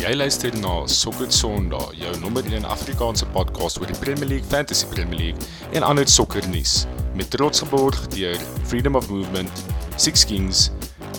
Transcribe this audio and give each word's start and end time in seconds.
Jy 0.00 0.14
luister 0.16 0.54
na 0.56 0.86
Sokker 0.88 1.28
Sondag, 1.28 1.90
jou 1.92 2.12
nommer 2.22 2.46
1 2.48 2.64
Afrikaanse 2.64 3.26
podcast 3.34 3.76
oor 3.82 3.90
die 3.90 3.96
Premier 4.00 4.30
League, 4.30 4.48
Fantasy 4.48 4.86
Premier 4.88 5.18
League 5.18 5.48
en 5.76 5.84
ander 5.84 6.08
sokkernuus 6.08 6.86
met 7.18 7.28
trots 7.28 7.60
geborg 7.60 7.98
deur 8.14 8.40
Freedom 8.70 8.96
of 8.96 9.10
Movement, 9.12 9.60
Six 10.00 10.24
Kings 10.24 10.70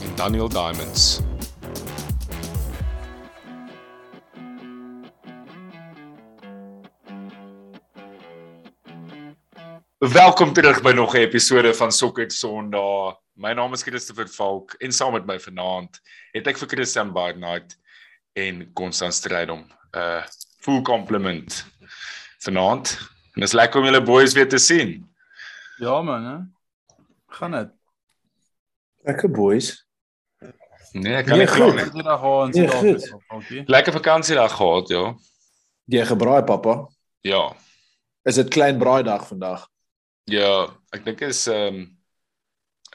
en 0.01 0.15
Daniel 0.17 0.49
Diamonds. 0.49 1.21
Welkom 10.01 10.57
terug 10.57 10.81
by 10.81 10.95
nog 10.97 11.13
'n 11.13 11.21
episode 11.29 11.73
van 11.73 11.91
Sokker 11.91 12.31
Sondag. 12.31 13.21
My 13.33 13.53
naam 13.53 13.73
is 13.73 13.83
Christopher 13.83 14.27
Falk 14.27 14.73
en 14.79 14.91
saam 14.91 15.13
met 15.13 15.25
my 15.25 15.39
vanaand 15.39 16.01
het 16.31 16.47
ek 16.47 16.57
vir 16.57 16.67
Christian 16.67 17.13
Barnard 17.13 17.77
en 18.33 18.73
Konstant 18.73 19.13
Strydom 19.13 19.59
'n 19.91 19.97
uh, 19.97 20.23
full 20.59 20.81
compliment 20.81 21.65
vanaand. 22.39 22.97
En 23.33 23.41
dis 23.41 23.51
lekker 23.53 23.79
om 23.79 23.85
julle 23.85 24.01
boys 24.03 24.33
weer 24.33 24.49
te 24.49 24.57
sien. 24.57 25.09
Ja 25.77 26.01
man, 26.01 26.25
hè. 26.25 26.37
Gaan 27.35 27.51
dit? 27.51 27.69
Lekker 29.03 29.31
boys. 29.31 29.85
Nee, 30.91 31.15
ek 31.15 31.25
kan 31.25 31.37
nie 31.37 31.47
glo 31.47 31.71
nie. 31.71 31.83
Dit 31.87 32.03
dag 32.03 32.23
aan 32.23 32.49
Nee, 32.51 32.67
Suid-Afrika, 32.67 33.07
goed. 33.07 33.23
okay. 33.43 33.63
Lekker 33.65 33.93
vakansiedag 33.93 34.51
gehad, 34.55 34.87
ja. 34.91 35.15
Jy 35.85 36.05
gebraai 36.05 36.43
pappa. 36.43 36.87
Ja. 37.21 37.55
Is 38.23 38.35
dit 38.35 38.49
klein 38.49 38.77
braaidag 38.77 39.27
vandag? 39.27 39.67
Ja, 40.23 40.67
ek 40.91 41.05
dink 41.05 41.21
is 41.21 41.47
ehm 41.47 41.75
um, 41.75 41.97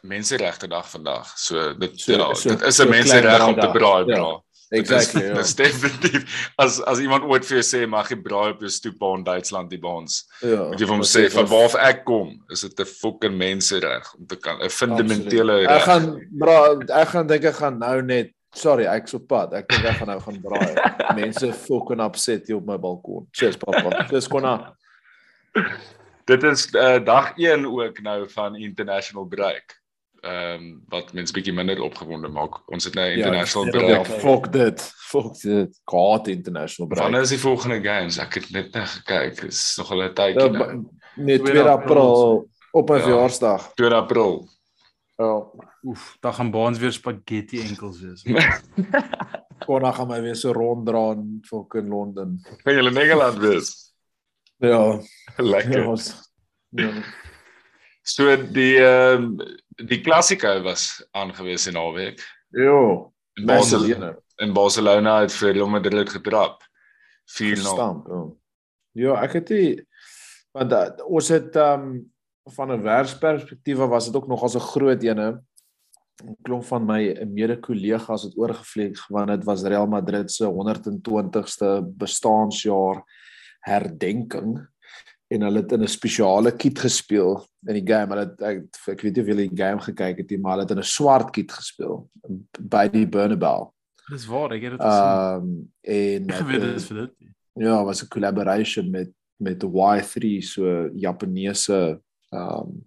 menseregte 0.02 0.68
dag 0.68 0.86
vandag. 0.91 1.32
So 1.38 1.74
dit 1.74 2.00
So- 2.00 2.12
ja, 2.12 2.34
so- 2.34 2.48
dit 2.50 2.62
is 2.62 2.77
so 2.77 2.84
'n 2.84 2.88
mensereg 2.91 3.46
om 3.46 3.55
te 3.55 3.70
braai, 3.70 4.05
braaidag. 4.05 4.16
bra. 4.16 4.42
Exactly. 4.70 5.20
Dit 5.23 5.34
Ja. 5.34 5.41
is, 5.41 5.55
dit 5.55 5.66
is 5.66 5.73
definitief 5.80 6.52
as 6.59 6.80
as 6.83 6.98
iemand 6.98 7.23
ooit 7.25 7.45
vir 7.47 7.61
jou 7.61 7.66
sê 7.66 7.87
mag 7.88 8.09
jy 8.11 8.16
braai 8.23 8.51
op 8.51 8.61
jou 8.61 8.69
stoep 8.70 9.03
in 9.17 9.25
Duitsland 9.25 9.70
die 9.70 9.78
baans. 9.78 10.25
ja. 10.42 10.64
Moet 10.69 10.81
jy 10.81 10.86
vir 10.86 10.95
hom 10.95 11.03
sê 11.03 11.31
van 11.31 11.47
waar 11.47 11.77
ek 11.89 12.05
kom, 12.05 12.33
is 12.50 12.61
dit 12.62 12.81
'n 12.81 12.84
fucking 12.84 13.36
mensereg 13.39 14.14
om 14.19 14.27
te 14.27 14.36
kan 14.36 14.58
'n 14.61 14.69
fundamentele 14.70 15.67
reg. 15.67 15.70
Ek 15.70 15.83
gaan 15.83 16.20
bra 16.39 16.75
ek 17.03 17.08
gaan 17.08 17.27
dink 17.27 17.45
ek 17.45 17.55
gaan 17.55 17.78
nou 17.78 18.03
net 18.03 18.33
sorry, 18.55 18.86
ek's 18.86 19.14
op 19.14 19.28
pad. 19.28 19.53
Ek 19.55 19.69
dink 19.69 19.84
ek 19.84 19.97
gaan 19.98 20.08
nou 20.08 20.20
gaan 20.20 20.41
braai. 20.41 20.75
Mense 21.20 21.53
fucking 21.53 22.01
upset 22.01 22.47
hier 22.47 22.56
op 22.56 22.67
my 22.67 22.77
balkon. 22.78 23.27
Cheers 23.33 23.56
pappa. 23.56 24.06
Dis 24.11 24.27
konna. 24.28 24.75
Dit 26.27 26.42
is 26.42 26.67
uh, 26.75 26.98
dag 27.05 27.33
1 27.39 27.67
ook 27.67 28.01
nou 28.03 28.28
van 28.30 28.56
international 28.56 29.25
break. 29.27 29.77
Ehm 30.20 30.62
um, 30.62 30.83
wat 30.89 31.12
mense 31.12 31.33
bietjie 31.33 31.53
minder 31.53 31.81
opgewonde 31.83 32.28
maak. 32.28 32.62
Ons 32.72 32.84
het 32.84 32.95
nou 32.95 33.06
international 33.12 33.67
ja, 33.67 33.70
break. 33.78 34.06
Ja, 34.06 34.19
fuck 34.19 34.53
dit. 34.53 34.83
Fuck 34.97 35.41
dit. 35.42 35.81
God 35.84 36.28
international 36.28 36.89
break. 36.91 37.03
Wanneer 37.03 37.20
is 37.20 37.28
die 37.28 37.39
volgende 37.39 37.81
games? 37.83 38.19
Ek 38.19 38.34
het 38.34 38.50
net 38.50 38.73
net 38.75 38.89
gekyk. 38.89 39.41
Dit 39.41 39.53
is 39.53 39.77
nog 39.77 39.91
'n 39.92 39.97
Ja, 39.97 40.08
tydjie 40.12 40.50
ba- 40.50 40.58
nou. 40.73 40.84
Nee, 41.17 41.39
2 41.39 41.42
Tweede 41.53 41.69
April 41.70 41.97
April. 41.98 42.48
op 42.73 42.89
my 42.89 42.97
Ja. 42.97 43.03
verjaarsdag. 43.03 43.73
2 43.75 43.91
April. 43.91 44.48
Ja. 45.17 45.45
Oef, 45.83 46.17
dan 46.20 46.34
gaan 46.34 46.51
baans 46.51 46.78
weer 46.78 46.92
spaghetti 46.92 47.61
enkels 47.61 48.01
wees. 48.01 48.23
Konna 49.67 49.92
gaan 49.92 50.08
my 50.08 50.20
weer 50.23 50.34
so 50.36 50.53
ronddra 50.53 51.12
in 51.12 51.39
fucking 51.42 51.89
Londen. 51.89 52.41
Kan 52.62 52.75
julle 52.75 52.91
in 52.91 52.97
Engeland 52.97 53.39
wees? 53.39 53.92
Ja. 54.58 55.01
Lekker. 55.36 55.80
Ja. 55.80 55.89
ons- 55.89 56.30
ja. 56.70 56.91
So 58.03 58.36
die 58.53 58.77
ehm 58.78 59.23
um, 59.23 59.36
die 59.84 60.00
klassieke 60.00 60.60
was 60.64 61.05
aangewese 61.12 61.72
naweek. 61.72 62.22
Jo. 62.48 63.12
In. 63.36 63.46
Barcelona, 63.46 64.14
in 64.36 64.52
Barcelona 64.52 65.20
het 65.20 65.34
vir 65.36 65.52
Real 65.52 65.68
Madrid 65.68 66.08
getrap. 66.08 66.62
4-0. 67.27 67.60
Verstamp. 67.60 68.06
Ja. 68.08 68.22
ja, 68.92 69.16
ek 69.27 69.41
het 69.41 69.50
die 69.50 69.70
want 70.56 70.72
uh, 70.72 70.86
ons 71.05 71.28
het 71.28 71.56
um 71.60 72.06
van 72.55 72.70
'n 72.72 72.83
werksperspektief 72.83 73.77
was 73.77 74.06
dit 74.06 74.17
ook 74.17 74.28
nogals 74.28 74.55
'n 74.55 74.68
groot 74.73 75.02
ene. 75.02 75.42
'n 76.24 76.36
Klomp 76.42 76.64
van 76.64 76.86
my 76.86 77.27
mede-kollegas 77.27 78.22
het 78.22 78.36
oorgevlieg 78.39 79.06
want 79.08 79.28
dit 79.28 79.45
was 79.45 79.62
Real 79.62 79.86
Madrid 79.86 80.30
se 80.30 80.45
120ste 80.45 81.83
bestaanjaar 81.84 83.02
herdenking 83.61 84.68
en 85.29 85.42
hulle 85.42 85.63
het 85.63 85.73
in 85.73 85.83
'n 85.83 85.89
spesiale 85.89 86.53
kit 86.57 86.79
gespeel 86.79 87.45
in 87.67 87.75
die 87.75 87.87
game. 87.92 88.14
Hulle 88.14 88.27
het, 88.29 88.42
ek, 88.42 88.59
ek 88.87 89.01
weet 89.01 89.17
nie 89.17 89.23
of 89.23 89.29
julle 89.29 89.48
die 89.48 89.63
game 89.63 89.81
gekyk 89.81 90.19
het 90.19 90.31
nie, 90.31 90.39
maar 90.39 90.53
hulle 90.53 90.63
het 90.63 90.70
in 90.70 90.79
'n 90.79 90.92
swart 90.97 91.33
kit 91.33 91.53
gespeel 91.53 92.09
by 92.61 92.89
die 92.89 93.07
Bernabeu. 93.07 93.70
Dis 94.11 94.27
waar, 94.27 94.53
ek 94.53 94.63
het 94.63 94.77
dit 94.77 94.81
gesien. 94.81 95.42
Um 95.42 95.73
en 95.83 96.31
Ek 96.41 96.47
weet 96.47 96.61
dit 96.61 96.77
is 96.77 96.87
vir 96.87 96.97
dit. 97.01 97.13
Ja, 97.55 97.85
was 97.85 98.03
'n 98.03 98.09
collaboration 98.09 98.91
met 98.91 99.11
met 99.39 99.61
die 99.61 99.69
Y3 99.69 100.42
so 100.42 100.89
Japaneese 100.95 102.01
um 102.31 102.87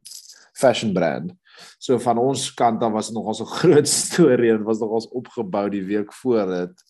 fashion 0.53 0.93
brand. 0.93 1.33
So 1.77 1.99
van 1.99 2.17
ons 2.17 2.53
kant 2.53 2.83
af 2.83 2.91
was 2.91 3.07
dit 3.07 3.15
nogal 3.15 3.33
so 3.33 3.45
groot 3.59 3.87
storie 3.87 4.51
en 4.51 4.63
was 4.63 4.79
nogal 4.79 5.07
opgebou 5.11 5.69
die 5.69 5.83
week 5.83 6.13
voor 6.13 6.45
dit. 6.45 6.83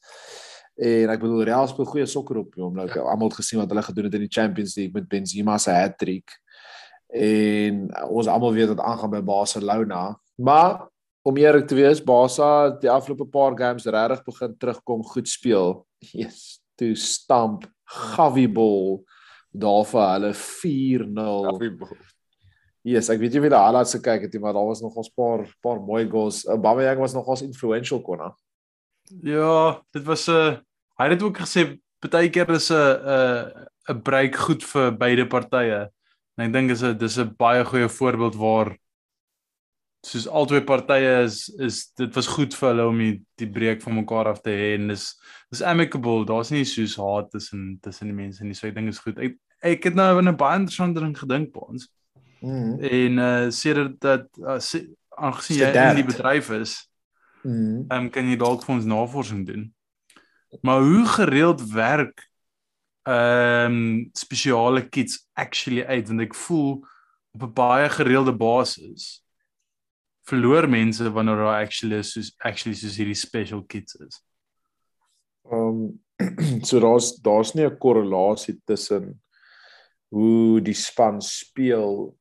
En 0.79 1.11
ek 1.11 1.19
bedoel 1.19 1.43
Real 1.49 1.67
speel 1.67 1.87
goeie 1.89 2.05
sokker 2.07 2.37
op 2.39 2.53
hom. 2.55 2.77
Nou 2.77 2.85
het 2.87 2.97
almal 3.01 3.27
het 3.27 3.39
gesien 3.41 3.59
wat 3.59 3.71
hulle 3.73 3.83
gedoen 3.83 4.07
het 4.07 4.15
in 4.15 4.23
die 4.23 4.31
Champions 4.31 4.77
League 4.77 4.95
met 4.95 5.09
Benzema 5.11 5.57
se 5.59 5.73
hat-trick. 5.75 6.37
En 7.11 7.87
ons 8.07 8.29
almal 8.31 8.55
weet 8.55 8.71
wat 8.71 8.85
aangaan 8.85 9.11
by 9.17 9.21
Barcelona. 9.27 10.03
Maar 10.39 10.87
om 11.27 11.37
eerlik 11.37 11.67
te 11.67 11.75
wees, 11.75 12.03
Barca 12.03 12.69
het 12.69 12.79
die 12.81 12.91
afgelope 12.91 13.27
paar 13.27 13.57
games 13.57 13.85
regtig 13.85 14.23
begin 14.23 14.55
terugkom, 14.57 15.03
goed 15.03 15.27
speel. 15.27 15.81
Yes, 16.15 16.61
toe 16.79 16.95
stamp 16.95 17.65
Gavi-bol 17.89 19.01
daar 19.51 19.83
vir 19.89 20.05
hulle 20.13 20.31
4-0. 20.37 21.99
Yes, 22.87 23.09
ek 23.11 23.19
weet 23.19 23.35
nie 23.35 23.41
wie 23.43 23.51
die 23.51 23.59
highlights 23.59 23.97
gekyk 23.97 24.23
het 24.23 24.37
maar 24.39 24.55
daar 24.55 24.69
was 24.69 24.79
nog 24.81 24.95
'n 24.95 25.11
paar 25.15 25.43
paar 25.61 25.81
mooi 25.81 26.07
goals. 26.07 26.47
Aubameyang 26.47 26.99
was 26.99 27.13
nogals 27.13 27.41
influential 27.41 28.01
konna. 28.01 28.31
Ja, 29.21 29.81
dit 29.91 30.03
was 30.03 30.27
'n 30.27 30.31
uh, 30.31 30.57
hy 30.99 31.07
het 31.07 31.15
dit 31.15 31.23
ook 31.23 31.39
gesê 31.39 31.65
partykeer 32.03 32.51
is 32.55 32.69
'n 32.71 32.75
'n 32.75 33.67
'n 33.89 34.01
break 34.03 34.35
goed 34.35 34.63
vir 34.63 34.91
beide 34.91 35.25
partye. 35.25 35.89
En 36.37 36.45
ek 36.45 36.53
dink 36.53 36.71
is 36.71 36.83
'n 36.83 36.97
dis 36.97 37.17
'n 37.17 37.35
baie 37.37 37.63
goeie 37.65 37.89
voorbeeld 37.89 38.35
waar 38.35 38.77
soos 40.05 40.27
albei 40.27 40.61
partye 40.63 41.23
is 41.23 41.49
is 41.59 41.91
dit 41.99 42.15
was 42.15 42.27
goed 42.27 42.53
vir 42.55 42.69
hulle 42.69 42.87
om 42.87 42.97
die, 42.97 43.21
die 43.35 43.49
breek 43.51 43.81
van 43.81 43.95
mekaar 43.95 44.27
af 44.31 44.41
te 44.41 44.51
hê 44.51 44.75
en 44.77 44.87
dis 44.87 45.19
dis 45.51 45.61
amicable. 45.61 46.25
Daar's 46.25 46.51
nie 46.51 46.63
soos 46.65 46.95
haat 46.95 47.31
tussen 47.31 47.79
tussen 47.81 48.07
die 48.07 48.15
mense 48.15 48.43
nie. 48.43 48.53
So 48.53 48.67
ek 48.67 48.75
dink 48.75 48.89
is 48.89 48.99
goed. 48.99 49.19
Ek 49.19 49.35
ek 49.61 49.89
het 49.89 49.95
nou 49.95 50.17
aan 50.17 50.29
'n 50.29 50.37
baie 50.37 50.59
interessante 50.59 50.99
ding 50.99 51.17
gedink 51.17 51.51
by 51.53 51.59
ons. 51.59 51.89
Mhm. 52.41 52.79
En 52.83 53.17
uh 53.17 53.49
sedert 53.51 53.99
dat 53.99 54.27
uh, 54.37 54.59
se, 54.59 54.87
aangesien 55.09 55.57
jy 55.57 55.73
in 55.73 55.95
die 55.95 56.07
bedryf 56.07 56.49
is, 56.51 56.87
ehm 57.43 57.91
um, 57.91 58.09
kan 58.09 58.25
jy 58.29 58.37
dalk 58.37 58.63
vir 58.63 58.75
ons 58.75 58.85
navorsing 58.85 59.45
doen. 59.45 59.73
Maar 60.61 60.81
hoe 60.81 61.05
gereeld 61.05 61.71
werk 61.71 62.27
ehm 63.03 63.71
um, 63.71 64.09
spesiale 64.13 64.89
kits 64.89 65.27
actually 65.33 65.85
uit 65.85 66.07
want 66.07 66.21
ek 66.21 66.35
voel 66.35 66.85
op 67.31 67.41
'n 67.43 67.53
baie 67.53 67.89
gereelde 67.89 68.35
basis 68.35 69.23
verloor 70.29 70.69
mense 70.69 71.11
wanneer 71.11 71.35
daar 71.35 71.63
actually 71.63 72.01
soos 72.03 72.33
actually 72.37 72.77
soos 72.77 72.97
hierdie 72.99 73.17
special 73.17 73.63
kits 73.63 73.95
is. 73.95 74.21
Um 75.51 76.01
so 76.67 76.79
daar's 76.83 77.15
daar's 77.23 77.53
nie 77.55 77.65
'n 77.65 77.77
korrelasie 77.77 78.59
tussen 78.65 79.21
hoe 80.09 80.61
die 80.61 80.75
span 80.75 81.21
speel 81.21 82.17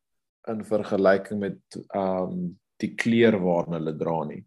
in 0.49 0.65
vergelyking 0.65 1.41
met 1.41 1.61
um 1.95 2.59
die 2.79 2.95
kleer 2.95 3.37
waarna 3.43 3.81
hulle 3.81 3.97
dra 3.97 4.25
nie. 4.25 4.45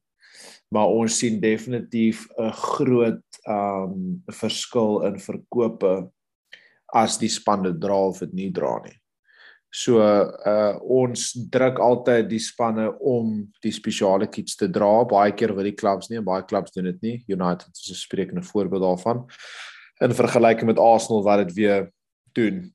Maar 0.72 0.88
ons 0.88 1.18
sien 1.20 1.40
definitief 1.40 2.28
'n 2.38 2.52
groot 2.52 3.40
um 3.48 4.24
verskil 4.28 5.04
in 5.06 5.20
verkope 5.20 6.10
as 6.94 7.18
die 7.18 7.30
span 7.30 7.64
dit 7.64 7.80
dra 7.80 8.08
of 8.08 8.20
dit 8.20 8.34
nie 8.34 8.52
dra 8.52 8.80
nie. 8.84 8.96
So 9.72 10.04
uh 10.04 10.76
ons 10.84 11.32
druk 11.52 11.80
altyd 11.80 12.28
die 12.30 12.42
spanne 12.44 12.90
om 13.00 13.48
die 13.64 13.72
spesiale 13.72 14.28
kits 14.28 14.56
te 14.60 14.68
dra. 14.68 15.06
Baie 15.08 15.32
keer 15.32 15.56
wil 15.56 15.64
die 15.64 15.78
clubs 15.80 16.10
nie 16.10 16.20
en 16.20 16.28
baie 16.28 16.44
clubs 16.44 16.76
doen 16.76 16.90
dit 16.92 17.02
nie. 17.02 17.24
United 17.28 17.72
is 17.72 17.92
'n 17.92 17.96
sprekende 17.96 18.44
voorbeeld 18.44 18.84
daarvan. 18.84 19.26
In 20.02 20.14
vergelyking 20.14 20.68
met 20.68 20.80
Arsenal 20.80 21.24
wat 21.24 21.48
dit 21.48 21.56
weer 21.56 21.92
doen 22.34 22.74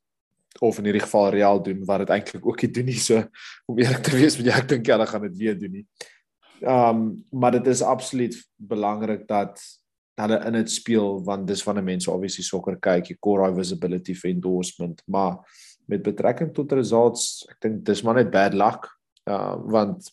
of 0.61 0.79
in 0.79 0.85
hierdie 0.85 1.05
geval 1.05 1.31
Real 1.31 1.63
doen 1.63 1.85
wat 1.85 1.99
dit 1.99 2.09
eintlik 2.09 2.47
ook 2.47 2.63
nie 2.63 2.71
doen 2.71 2.85
nie. 2.85 2.99
So 2.99 3.25
om 3.67 3.79
eerlik 3.79 4.03
te 4.03 4.17
wees, 4.17 4.37
moet 4.37 4.47
jy 4.47 4.53
ek 4.53 4.69
dink 4.69 4.87
hulle 4.87 5.07
gaan 5.07 5.23
dit 5.23 5.37
weer 5.37 5.59
doen 5.59 5.73
nie. 5.73 5.87
Um 6.65 7.25
maar 7.31 7.53
dit 7.53 7.67
is 7.67 7.83
absoluut 7.83 8.37
belangrik 8.57 9.27
dat 9.29 9.61
hulle 10.17 10.39
in 10.49 10.57
dit 10.57 10.71
speel 10.71 11.21
want 11.25 11.47
dis 11.49 11.63
wanneer 11.65 11.85
mense 11.85 12.11
obviously 12.11 12.45
sokker 12.45 12.79
kyk, 12.81 13.11
jy 13.13 13.17
kry 13.21 13.51
visibility 13.57 14.15
vir 14.17 14.31
endorsement, 14.31 15.03
maar 15.07 15.43
met 15.87 16.03
betrekking 16.03 16.55
tot 16.55 16.73
results, 16.73 17.45
ek 17.51 17.61
dink 17.63 17.83
dis 17.87 18.03
maar 18.03 18.19
net 18.19 18.33
bad 18.33 18.57
luck. 18.57 18.89
Uh 19.29 19.57
want 19.73 20.09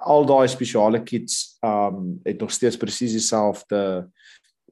al 0.00 0.24
daai 0.24 0.48
spesiale 0.48 1.02
kits 1.04 1.58
um 1.66 2.20
het 2.24 2.40
nog 2.40 2.52
steeds 2.56 2.78
presies 2.80 3.12
dieselfde 3.12 4.08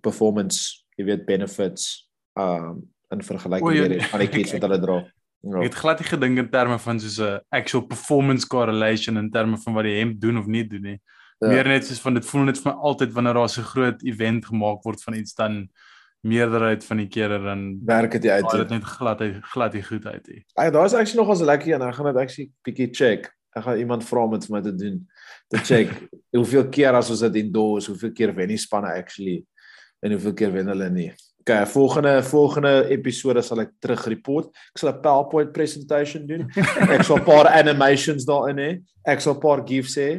performance, 0.01 0.87
jy 0.97 1.05
weet 1.11 1.27
benefits 1.29 2.09
um 2.39 2.87
in 3.12 3.25
vergelyking 3.25 3.81
met 3.83 3.94
die 3.97 4.09
van 4.09 4.21
die 4.25 4.33
kits 4.33 4.53
wat 4.56 4.65
hulle 4.67 4.81
dra. 4.81 4.99
Ek 5.44 5.52
Ja. 5.55 5.61
het 5.62 5.75
glad 5.75 5.99
nie 6.00 6.08
gedink 6.08 6.38
in 6.38 6.50
terme 6.50 6.79
van 6.79 7.00
soos 7.00 7.19
'n 7.20 7.40
actual 7.50 7.87
performance 7.87 8.46
correlation 8.46 9.17
in 9.17 9.31
terme 9.31 9.56
van 9.58 9.75
wat 9.75 9.85
die 9.85 9.99
hemp 9.99 10.20
doen 10.20 10.38
of 10.38 10.46
nie 10.46 10.67
doen 10.67 10.82
nie. 10.82 11.00
Ja. 11.40 11.49
Meer 11.49 11.64
net 11.64 11.87
soos 11.87 12.00
van 12.00 12.14
dit 12.14 12.26
voel 12.26 12.44
net 12.44 12.58
vir 12.58 12.73
my 12.73 12.79
altyd 12.81 13.12
wanneer 13.12 13.35
daar 13.35 13.49
so 13.49 13.61
'n 13.61 13.64
groot 13.64 14.02
event 14.02 14.46
gemaak 14.46 14.82
word 14.82 15.02
van 15.02 15.14
iets 15.14 15.35
dan 15.35 15.69
meerderheid 16.23 16.85
van 16.85 16.96
die 16.96 17.06
kere 17.06 17.38
dan 17.43 17.79
werk 17.85 18.11
dit 18.12 18.26
uit. 18.26 18.50
Dit 18.50 18.69
net 18.70 18.82
glad 18.85 19.20
uit 19.20 19.37
glad 19.44 19.73
nie 19.73 19.82
goed 19.82 20.06
uit 20.06 20.26
nie. 20.29 20.44
Ag, 20.55 20.70
daar's 20.73 20.94
actually 20.94 21.26
nog 21.26 21.38
'n 21.41 21.44
lekker 21.44 21.73
een. 21.75 21.82
Ek 21.82 21.94
gaan 21.94 22.06
dit 22.06 22.17
actually 22.17 22.50
bietjie 22.62 22.88
check. 22.94 23.32
Ek 23.56 23.62
gaan 23.62 23.79
iemand 23.79 24.05
vra 24.05 24.25
om 24.25 24.31
dit 24.32 24.46
vir 24.46 24.56
my 24.56 24.62
te 24.62 24.75
doen. 24.75 25.06
Te 25.49 25.58
check 25.58 25.88
hoeveel 26.37 26.69
keer 26.69 26.93
as 26.93 27.11
ons 27.11 27.20
dit 27.20 27.34
endorse, 27.37 27.91
hoeveel 27.91 28.12
keer 28.12 28.34
wen 28.34 28.49
die 28.49 28.56
spanne 28.56 28.93
actually 28.93 29.44
en 30.02 30.11
hoeveel 30.11 30.34
keer 30.34 30.52
wen 30.52 30.67
hulle 30.67 30.91
nie. 30.91 31.12
Okay, 31.49 31.67
volgende 31.67 32.23
volgende 32.23 32.73
episode 32.93 33.43
sal 33.43 33.61
ek 33.65 33.71
terug 33.81 34.05
report. 34.12 34.50
Ek 34.75 34.79
sal 34.83 34.91
'n 34.93 35.00
PowerPoint 35.00 35.53
presentation 35.53 36.27
doen. 36.29 36.49
Ek 36.93 37.03
sal 37.09 37.17
'n 37.19 37.25
paar 37.25 37.49
animations 37.62 38.25
daarin 38.29 38.59
hê. 38.59 38.71
Ek 39.06 39.21
sal 39.21 39.35
'n 39.35 39.41
paar 39.41 39.65
gifs 39.65 39.97
hê. 39.97 40.11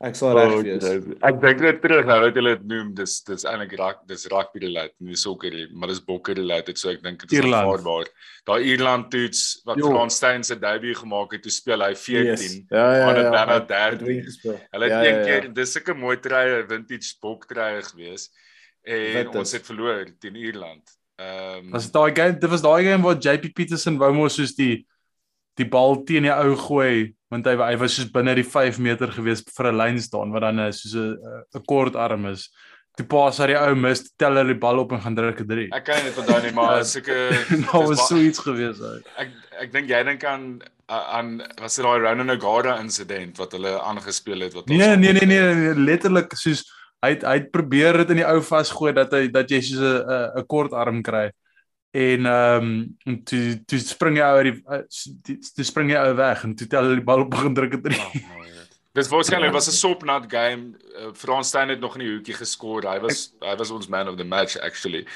Ek 0.00 0.14
sal 0.14 0.30
reg 0.38 0.52
Oh, 0.52 0.62
wees. 0.62 0.84
okay. 0.84 1.16
Ek 1.26 1.40
dink 1.42 1.60
net 1.60 1.80
terug 1.82 2.04
nou 2.06 2.20
wat 2.22 2.36
hulle 2.38 2.52
dit 2.54 2.66
noem, 2.70 2.94
dis 2.94 3.16
dis 3.26 3.42
eintlik 3.44 3.72
rak 3.80 4.04
dis 4.06 4.28
rugby 4.30 4.60
related, 4.62 4.94
nie 5.00 5.16
sokker 5.18 5.50
nie, 5.50 5.66
maar 5.74 5.88
dis 5.90 5.98
bokke 5.98 6.36
related, 6.38 6.78
so 6.78 6.88
ek 6.92 7.02
dink 7.02 7.18
dit 7.26 7.32
is 7.32 7.42
aanvaarbaar. 7.50 8.06
Daai 8.46 8.62
Ierland 8.62 9.10
toets 9.10 9.62
wat 9.66 9.76
Jo. 9.82 9.88
Frans 9.90 10.14
Steyn 10.20 10.44
se 10.44 10.54
debuut 10.54 10.96
gemaak 11.02 11.32
het, 11.34 11.42
toe 11.42 11.50
speel 11.50 11.82
hy 11.82 11.94
14. 11.98 12.66
Ja 12.70 12.86
ja 12.94 13.06
Maar 13.06 13.14
dit 13.14 13.24
ja. 13.24 13.32
ja, 13.32 13.44
na 13.44 13.58
13. 13.58 13.98
het 14.06 14.16
ingespeel. 14.16 14.60
Hulle 14.70 14.84
het 14.84 14.92
Ja, 14.92 15.02
een 15.02 15.14
ja, 15.14 15.18
ja. 15.18 15.24
keer 15.40 15.52
dis 15.54 15.72
sulke 15.72 15.94
mooi 15.94 16.16
treie 16.20 16.62
vintage 16.68 17.16
boktreie 17.20 17.82
gewees 17.82 18.30
en 18.88 19.12
Weet 19.18 19.34
ons 19.36 19.50
dit. 19.52 19.58
het 19.60 19.66
verloor 19.68 20.06
teen 20.22 20.36
Ierland. 20.40 20.82
Ehm 21.20 21.70
Was 21.74 21.84
dit 21.88 21.92
daai 21.92 22.12
game? 22.16 22.38
Dit 22.38 22.50
was 22.50 22.62
daai 22.64 22.84
game 22.86 23.02
waar 23.04 23.18
JP 23.20 23.52
Peterson 23.54 23.98
wou 24.00 24.12
mos 24.16 24.34
soos 24.38 24.54
die 24.56 24.86
die 25.58 25.66
bal 25.66 25.96
teen 26.06 26.22
die 26.28 26.32
ou 26.32 26.54
gooi 26.56 27.12
want 27.30 27.44
hy 27.50 27.56
hy 27.58 27.74
was 27.76 27.96
soos 27.98 28.08
binne 28.14 28.34
die 28.38 28.46
5 28.46 28.78
meter 28.78 29.10
gewees 29.12 29.42
vir 29.56 29.66
'n 29.72 29.76
lyn 29.76 29.98
staan 30.00 30.32
wat 30.32 30.42
dan 30.46 30.60
soos 30.72 30.94
'n 30.94 31.16
'n 31.54 31.64
kort 31.66 31.96
arm 31.96 32.26
is. 32.32 32.48
Toe 32.96 33.06
pas 33.06 33.36
hy 33.38 33.46
die 33.52 33.58
ou 33.58 33.74
mis, 33.78 34.00
tel 34.18 34.34
hy 34.36 34.44
die 34.44 34.54
bal 34.58 34.78
op 34.78 34.92
en 34.92 35.00
gaan 35.00 35.14
druk 35.14 35.40
'n 35.40 35.46
3. 35.48 35.68
ek 35.72 35.84
kan 35.84 36.02
dit 36.04 36.16
onthou 36.18 36.40
nie, 36.42 36.52
maar 36.52 36.84
sulke 36.94 37.14
Daar 37.72 37.86
was 37.86 37.98
dis 37.98 38.08
so 38.08 38.16
iets 38.16 38.38
gewees. 38.38 38.78
Hy. 38.78 39.02
ek 39.18 39.28
ek 39.66 39.72
dink 39.72 39.88
jy 39.90 40.02
dink 40.04 40.24
aan 40.24 40.62
aan 40.88 41.42
was 41.60 41.76
dit 41.76 41.84
daai 41.84 41.98
Ronan 42.00 42.26
Nagara 42.26 42.78
insident 42.80 43.36
wat 43.38 43.52
hulle 43.52 43.74
aangespeel 43.82 44.40
het 44.40 44.54
wat 44.54 44.70
ons 44.70 44.78
Nee, 44.78 44.96
nee, 44.96 45.12
nee, 45.12 45.26
nee, 45.26 45.54
nee, 45.54 45.74
letterlik 45.74 46.32
soos 46.34 46.64
hy 47.04 47.10
het, 47.14 47.22
hy 47.22 47.34
het 47.38 47.50
probeer 47.54 47.96
dit 48.02 48.10
in 48.10 48.16
die 48.22 48.26
ou 48.26 48.40
vasgooi 48.42 48.92
dat 48.92 49.12
hy 49.12 49.28
dat 49.30 49.50
jy 49.50 49.60
soos 49.60 49.78
'n 49.80 50.02
'n- 50.38 50.46
kort 50.46 50.72
arm 50.72 51.02
kry. 51.02 51.30
En 51.94 52.26
ehm 52.26 52.96
um, 53.06 53.22
toe 53.24 53.62
toe 53.66 53.78
spring 53.78 54.16
jy 54.18 54.22
uit 54.24 54.44
die 54.52 54.62
uh, 54.68 54.82
s- 54.88 55.12
die- 55.24 55.38
toe 55.54 55.64
spring 55.64 55.90
jy 55.90 55.96
ou 55.96 56.14
weg 56.14 56.44
en 56.44 56.54
toe 56.54 56.66
tel 56.66 56.84
hy 56.88 56.94
die 56.98 57.04
bal 57.04 57.20
op 57.24 57.30
en 57.34 57.54
druk 57.54 57.70
dit 57.82 57.86
Oh, 57.86 57.92
erin. 58.14 58.57
Dis 58.98 59.08
waarskynlik 59.12 59.52
was 59.54 59.68
'n 59.70 59.76
sopnat 59.78 60.24
game. 60.28 60.74
Uh, 60.98 61.12
Frans 61.14 61.48
Steyn 61.48 61.68
het 61.68 61.80
nog 61.80 61.94
in 61.94 62.00
die 62.02 62.10
hoekie 62.16 62.34
geskor. 62.34 62.82
Hy 62.82 62.98
was 63.00 63.32
hy 63.40 63.54
was 63.56 63.70
ons 63.70 63.86
man 63.88 64.08
of 64.08 64.16
the 64.16 64.24
match 64.24 64.56
actually. 64.58 65.06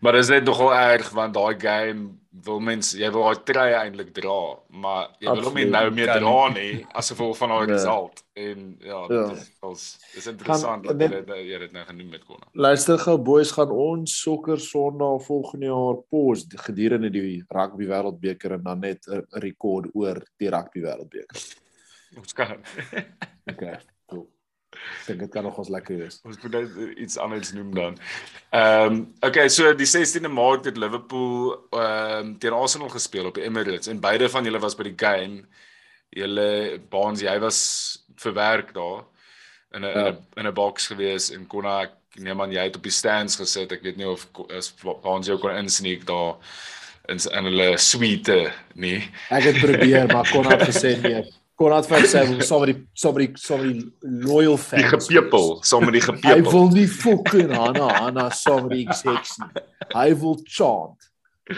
Maar 0.00 0.12
dit 0.12 0.20
is 0.22 0.28
net 0.28 0.44
nogal 0.44 0.74
erg 0.74 1.08
want 1.10 1.34
daai 1.34 1.54
game 1.60 2.10
wil 2.44 2.60
mens 2.60 2.92
jy 2.92 3.08
wil 3.14 3.22
daai 3.22 3.42
trei 3.44 3.72
eintlik 3.72 4.12
dra, 4.12 4.58
maar 4.68 5.08
jy 5.20 5.30
wil 5.30 5.44
hom 5.44 5.54
nie 5.54 5.64
nou 5.70 5.90
meer 5.90 6.12
dra 6.18 6.48
nie 6.52 6.84
as 6.92 7.10
gevolg 7.10 7.36
van 7.38 7.48
daai 7.48 7.66
Ja. 7.66 7.72
result. 7.72 8.22
En 8.34 8.76
ja, 8.80 9.06
Ja. 9.08 9.26
dit 9.28 9.50
is 9.72 9.98
dis 10.14 10.26
interessant 10.26 10.84
dat 10.84 10.96
net- 10.96 11.10
jy 11.10 11.24
dit 11.24 11.36
jy 11.52 11.58
dit 11.58 11.72
nou 11.72 11.84
genoem 11.86 12.12
het 12.12 12.24
kon. 12.24 12.40
Luister 12.52 12.98
gou 12.98 13.18
boys, 13.18 13.52
gaan 13.52 13.70
ons 13.70 14.20
sokker 14.20 14.60
Sondag 14.60 15.22
volgende 15.24 15.66
jaar 15.66 15.96
pos 16.10 16.44
gedurende 16.48 17.10
die 17.10 17.44
rugby 17.48 17.86
wêreldbeker 17.86 18.52
en 18.52 18.62
dan 18.62 18.80
net 18.80 19.06
'n 19.08 19.24
rekord 19.30 19.86
oor 19.94 20.20
die 20.38 20.50
rugby 20.50 20.80
wêreldbeker. 20.80 21.63
Ons 22.16 22.32
kan 22.32 22.56
Okay. 23.50 23.78
Cool. 24.10 24.28
Ek 24.74 25.06
dink 25.06 25.20
dit 25.20 25.30
kan 25.30 25.44
nog 25.46 25.58
ons 25.58 25.68
lekker 25.68 25.96
wees. 25.98 26.20
ons 26.24 26.38
moet 26.42 26.52
nou 26.52 26.92
iets 26.96 27.16
anders 27.18 27.52
noem 27.52 27.74
dan. 27.74 27.98
Ehm 28.50 28.92
um, 28.92 29.14
okay, 29.22 29.48
so 29.48 29.74
die 29.74 29.86
16de 29.86 30.28
Maart 30.28 30.64
het 30.64 30.76
Liverpool 30.76 31.54
ehm 31.70 32.18
um, 32.26 32.38
teen 32.38 32.52
Arsenal 32.52 32.88
gespeel 32.88 33.26
op 33.26 33.34
die 33.38 33.44
Emirates 33.44 33.86
en 33.88 34.00
beide 34.00 34.28
van 34.28 34.44
julle 34.44 34.58
was 34.60 34.74
by 34.76 34.82
die 34.90 34.96
game. 35.06 35.44
Julle 36.14 36.80
Baans, 36.90 37.20
jy 37.22 37.38
was 37.42 37.58
verwerk 38.16 38.74
daar 38.74 39.04
in 39.74 39.82
'n 39.84 39.84
Ja. 39.84 40.06
in 40.06 40.14
'n 40.14 40.18
in 40.40 40.46
'n 40.46 40.54
box 40.54 40.86
gewees 40.86 41.30
en 41.30 41.46
kon 41.46 41.66
ek 41.66 41.90
neem 42.16 42.40
aan 42.40 42.52
jy 42.52 42.62
het 42.62 42.76
op 42.76 42.82
die 42.82 42.92
stands 42.92 43.36
gesit. 43.36 43.72
Ek 43.72 43.82
weet 43.82 43.96
nie 43.96 44.06
of 44.08 44.28
as 44.50 44.72
Baans 45.02 45.26
jou 45.26 45.38
kon 45.38 45.50
insneek 45.56 46.04
daar 46.06 46.36
in 47.08 47.18
in 47.32 47.44
hulle 47.44 47.78
suite 47.78 48.52
nie. 48.74 49.10
Ek 49.30 49.42
het 49.42 49.58
probeer, 49.60 50.06
maar 50.06 50.28
kon 50.32 50.46
het 50.46 50.62
gesê 50.62 51.00
nee. 51.00 51.24
Kon 51.56 51.70
het 51.72 51.86
vir 51.86 52.02
sê 52.10 52.42
somebody 52.42 52.74
somebody 52.94 53.28
somebody 53.38 53.84
loyal 54.02 54.56
Die 54.56 54.64
fans. 54.64 55.06
gepepel, 55.06 55.62
saam 55.62 55.84
met 55.84 55.92
die 55.94 56.00
Hy 56.02 56.12
gepepel. 56.12 56.50
wil 56.50 56.68
nie 56.74 56.86
fucking 56.88 57.52
Hanna 57.54 57.88
Hanna 58.00 58.30
somebody 58.30 58.86
execs 58.88 59.38
nie. 59.38 59.62
Hy 59.94 60.14
wil 60.18 60.40
chant. 60.44 61.10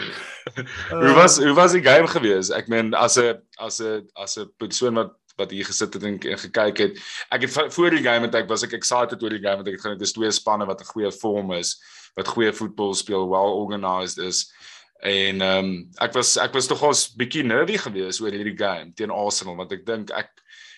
Hoe 0.91 1.13
was 1.15 1.37
hoe 1.39 1.53
was 1.55 1.71
die 1.71 1.81
game 1.81 2.07
gewees? 2.07 2.49
Ek 2.51 2.67
meen 2.67 2.93
as 2.93 3.17
'n 3.17 3.39
as 3.57 3.79
'n 3.81 4.03
as 4.15 4.37
'n 4.37 4.49
persoon 4.59 4.95
wat 4.95 5.13
wat 5.37 5.51
hier 5.51 5.65
gesit 5.65 5.93
het 5.93 6.03
en, 6.03 6.17
en 6.19 6.37
gekyk 6.37 6.77
het. 6.77 6.97
Ek 7.31 7.41
het 7.41 7.73
voor 7.73 7.89
die 7.91 8.01
game 8.03 8.25
het 8.25 8.35
ek 8.35 8.49
was 8.49 8.63
ek 8.63 8.73
excited 8.73 9.21
oor 9.23 9.29
die 9.29 9.39
game 9.41 9.55
want 9.61 9.67
ek 9.67 9.73
het 9.77 9.81
gedink 9.85 9.99
dis 9.99 10.11
twee 10.13 10.31
spanne 10.31 10.65
wat 10.65 10.81
'n 10.81 10.85
goeie 10.93 11.11
vorm 11.11 11.51
is, 11.53 11.77
wat 12.15 12.27
goeie 12.27 12.51
voetbal 12.53 12.93
speel, 12.93 13.29
well 13.29 13.53
organized 13.63 14.17
is. 14.17 14.51
En 14.99 15.41
ehm 15.41 15.65
um, 15.65 15.89
ek 16.01 16.13
was 16.17 16.37
ek 16.41 16.53
was 16.57 16.69
nogals 16.69 17.03
bietjie 17.13 17.43
nervy 17.45 17.77
geweest 17.77 18.21
oor 18.21 18.33
hierdie 18.33 18.57
game 18.57 18.93
teen 18.97 19.13
Arsenal 19.13 19.55
want 19.59 19.71
ek 19.71 19.85
dink 19.85 20.09
ek 20.09 20.31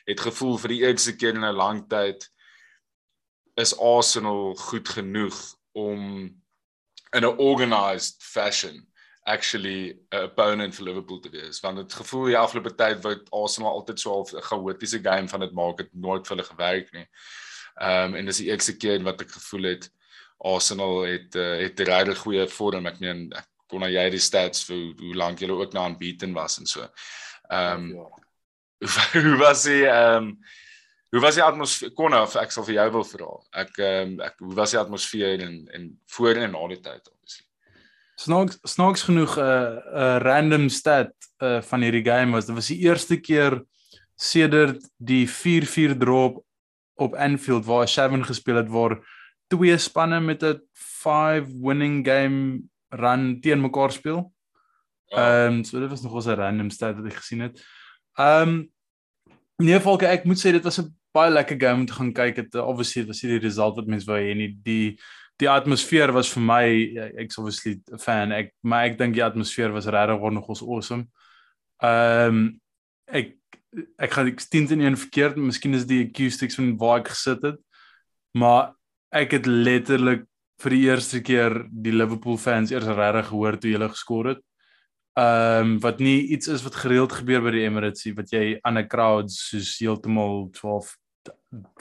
het 0.09 0.19
gevoel 0.19 0.57
vir 0.59 0.73
die 0.73 0.81
eerste 0.83 1.15
keer 1.15 1.37
in 1.37 1.45
'n 1.45 1.55
lang 1.55 1.85
tyd 1.87 2.27
is 3.55 3.77
Arsenal 3.79 4.55
goed 4.55 4.89
genoeg 4.89 5.37
om 5.71 6.01
in 7.15 7.23
'n 7.23 7.37
organized 7.37 8.19
fashion 8.19 8.87
actually 9.23 9.95
'n 10.11 10.23
opponent 10.23 10.75
vir 10.75 10.85
Liverpool 10.85 11.19
te 11.19 11.29
wees 11.29 11.59
want 11.63 11.77
dit 11.77 11.93
gevoel 11.93 12.25
die 12.25 12.37
afgelope 12.37 12.75
tyd 12.75 13.03
wat 13.03 13.31
Arsenal 13.31 13.71
altyd 13.71 13.99
so 13.99 14.19
'n 14.21 14.41
chaotiese 14.41 14.99
game 14.99 15.27
van 15.27 15.39
dit 15.39 15.53
maak 15.53 15.79
het 15.79 15.93
nooit 15.93 16.27
vir 16.27 16.35
hulle 16.35 16.49
gewerk 16.49 16.91
nie. 16.93 17.07
Ehm 17.79 18.11
um, 18.11 18.15
en 18.15 18.25
dis 18.25 18.37
die 18.43 18.51
eerste 18.51 18.75
keer 18.77 19.03
wat 19.03 19.21
ek 19.21 19.31
gevoel 19.31 19.63
het 19.63 19.89
Arsenal 20.37 21.01
het 21.03 21.35
uh, 21.35 21.57
het 21.59 21.79
regtig 21.79 22.17
goeie 22.17 22.47
vorm. 22.47 22.85
Ek 22.87 22.99
meen 22.99 23.31
ek 23.35 23.48
kon 23.69 23.85
jy 23.87 24.05
die 24.13 24.21
stats 24.21 24.65
vir 24.67 24.77
hoe, 24.77 24.93
hoe 25.03 25.17
lank 25.21 25.43
julle 25.43 25.57
ook 25.59 25.73
na 25.73 25.85
aanbieden 25.87 26.33
was 26.37 26.59
en 26.61 26.69
so. 26.69 26.87
Ehm 27.49 27.91
um, 27.93 28.07
hoe 29.13 29.37
was 29.37 29.63
die 29.67 29.85
ehm 29.85 30.23
um, 30.23 30.33
hoe 31.09 31.21
was 31.21 31.35
die 31.39 31.43
atmosfeer 31.43 31.93
Konna 31.97 32.23
ek 32.41 32.51
sal 32.53 32.65
vir 32.67 32.79
jou 32.79 32.89
wil 32.97 33.05
vra. 33.11 33.29
Ek 33.63 33.77
ehm 33.77 34.15
um, 34.15 34.19
ek 34.25 34.41
hoe 34.43 34.55
was 34.57 34.75
die 34.75 34.81
atmosfeer 34.81 35.45
en 35.45 35.61
en 35.75 35.89
voor 36.15 36.41
en 36.43 36.53
na 36.55 36.67
die 36.73 36.81
tyd 36.81 37.01
obviously. 37.07 37.45
Snaaks 38.19 38.59
snaaks 38.63 39.05
genoeg 39.07 39.37
'n 39.37 39.41
uh, 39.41 39.49
'n 39.49 40.03
uh, 40.03 40.17
random 40.27 40.69
stat 40.69 41.13
uh, 41.41 41.61
van 41.61 41.81
hierdie 41.81 42.05
game 42.05 42.35
was 42.35 42.45
dit 42.45 42.55
was 42.55 42.71
die 42.71 42.81
eerste 42.87 43.17
keer 43.17 43.61
sedert 44.19 44.83
die 44.97 45.25
4-4 45.27 45.95
drop 45.97 46.43
op 46.99 47.15
Anfield 47.15 47.65
waar 47.65 47.87
Seven 47.87 48.25
gespeel 48.25 48.59
het 48.59 48.69
waar 48.69 48.99
twee 49.47 49.77
spanne 49.77 50.19
met 50.19 50.43
'n 50.43 50.59
5 50.73 51.47
winning 51.61 52.05
game 52.07 52.61
run 52.89 53.39
teen 53.41 53.61
mekaar 53.61 53.91
speel. 53.91 54.33
Ja. 55.09 55.45
Ehm 55.45 55.53
um, 55.53 55.63
so 55.63 55.79
dit 55.79 55.89
was 55.89 56.01
nog 56.01 56.25
'n 56.25 56.35
random 56.35 56.69
stat 56.69 56.95
wat 56.95 57.05
ek 57.05 57.21
gesien 57.21 57.39
het. 57.39 57.63
Ehm 58.17 58.49
um, 58.49 58.71
nee, 59.57 59.79
Volke, 59.79 60.05
ek 60.05 60.25
moet 60.25 60.39
sê 60.39 60.51
dit 60.51 60.63
was 60.63 60.79
'n 60.79 60.95
baie 61.11 61.31
lekker 61.31 61.59
game 61.59 61.79
om 61.79 61.85
te 61.85 61.93
gaan 61.93 62.13
kyk. 62.13 62.35
Dit 62.35 62.55
obviously 62.55 63.05
was 63.05 63.23
nie 63.23 63.39
die 63.39 63.47
result 63.47 63.75
wat 63.75 63.87
mense 63.87 64.05
wou 64.05 64.17
hê 64.17 64.35
nie. 64.35 64.57
Die 64.63 64.99
die 65.39 65.49
atmosfeer 65.49 66.11
was 66.11 66.29
vir 66.33 66.43
my 66.43 66.65
ek's 67.17 67.37
obviously 67.37 67.81
'n 67.91 67.97
fan. 67.97 68.31
Ek 68.31 68.53
maar 68.61 68.85
ek 68.85 68.97
dink 68.97 69.13
die 69.15 69.23
atmosfeer 69.23 69.71
was 69.71 69.87
regtig 69.87 70.31
nog 70.31 70.47
ons 70.47 70.61
awesome. 70.61 71.07
Ehm 71.81 72.27
um, 72.27 72.61
ek 73.07 73.35
ek 73.97 74.11
gaan 74.11 74.27
ek 74.27 74.39
stien 74.39 74.69
in 74.71 74.81
een 74.81 74.97
verkeerd, 74.97 75.37
miskien 75.37 75.73
is 75.73 75.85
die 75.85 76.07
acoustics 76.07 76.55
van 76.55 76.77
waar 76.77 76.99
ek 76.99 77.13
gesit 77.13 77.41
het. 77.41 77.59
Maar 78.33 78.73
ek 79.11 79.31
het 79.31 79.45
letterlik 79.45 80.25
vir 80.59 80.75
die 80.75 80.83
eerste 80.89 81.21
keer 81.23 81.65
die 81.71 81.93
Liverpool 81.95 82.37
fans 82.37 82.71
eers 82.71 82.87
regtig 82.87 83.29
gehoor 83.31 83.57
toe 83.59 83.71
hulle 83.71 83.89
geskor 83.89 84.33
het. 84.33 84.41
Ehm 85.19 85.61
um, 85.75 85.79
wat 85.83 85.99
nie 85.99 86.27
iets 86.35 86.47
is 86.47 86.63
wat 86.63 86.75
gereeld 86.75 87.11
gebeur 87.11 87.41
by 87.43 87.51
die 87.55 87.65
Emirates 87.67 88.05
nie, 88.05 88.13
wat 88.15 88.31
jy 88.31 88.59
aan 88.63 88.77
'n 88.77 88.87
crowd 88.87 89.31
soos 89.31 89.77
heeltemal 89.79 90.49
12 90.53 90.97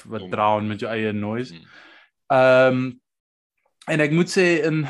wat 0.05 0.31
drown 0.31 0.69
met 0.69 0.81
jou 0.81 0.91
eie 0.91 1.13
noise. 1.13 1.55
Hmm. 1.55 1.67
Ehm 2.33 2.77
um, 2.77 3.01
en 3.89 4.01
ek 4.01 4.13
moet 4.13 4.29
sê 4.29 4.65
in 4.67 4.87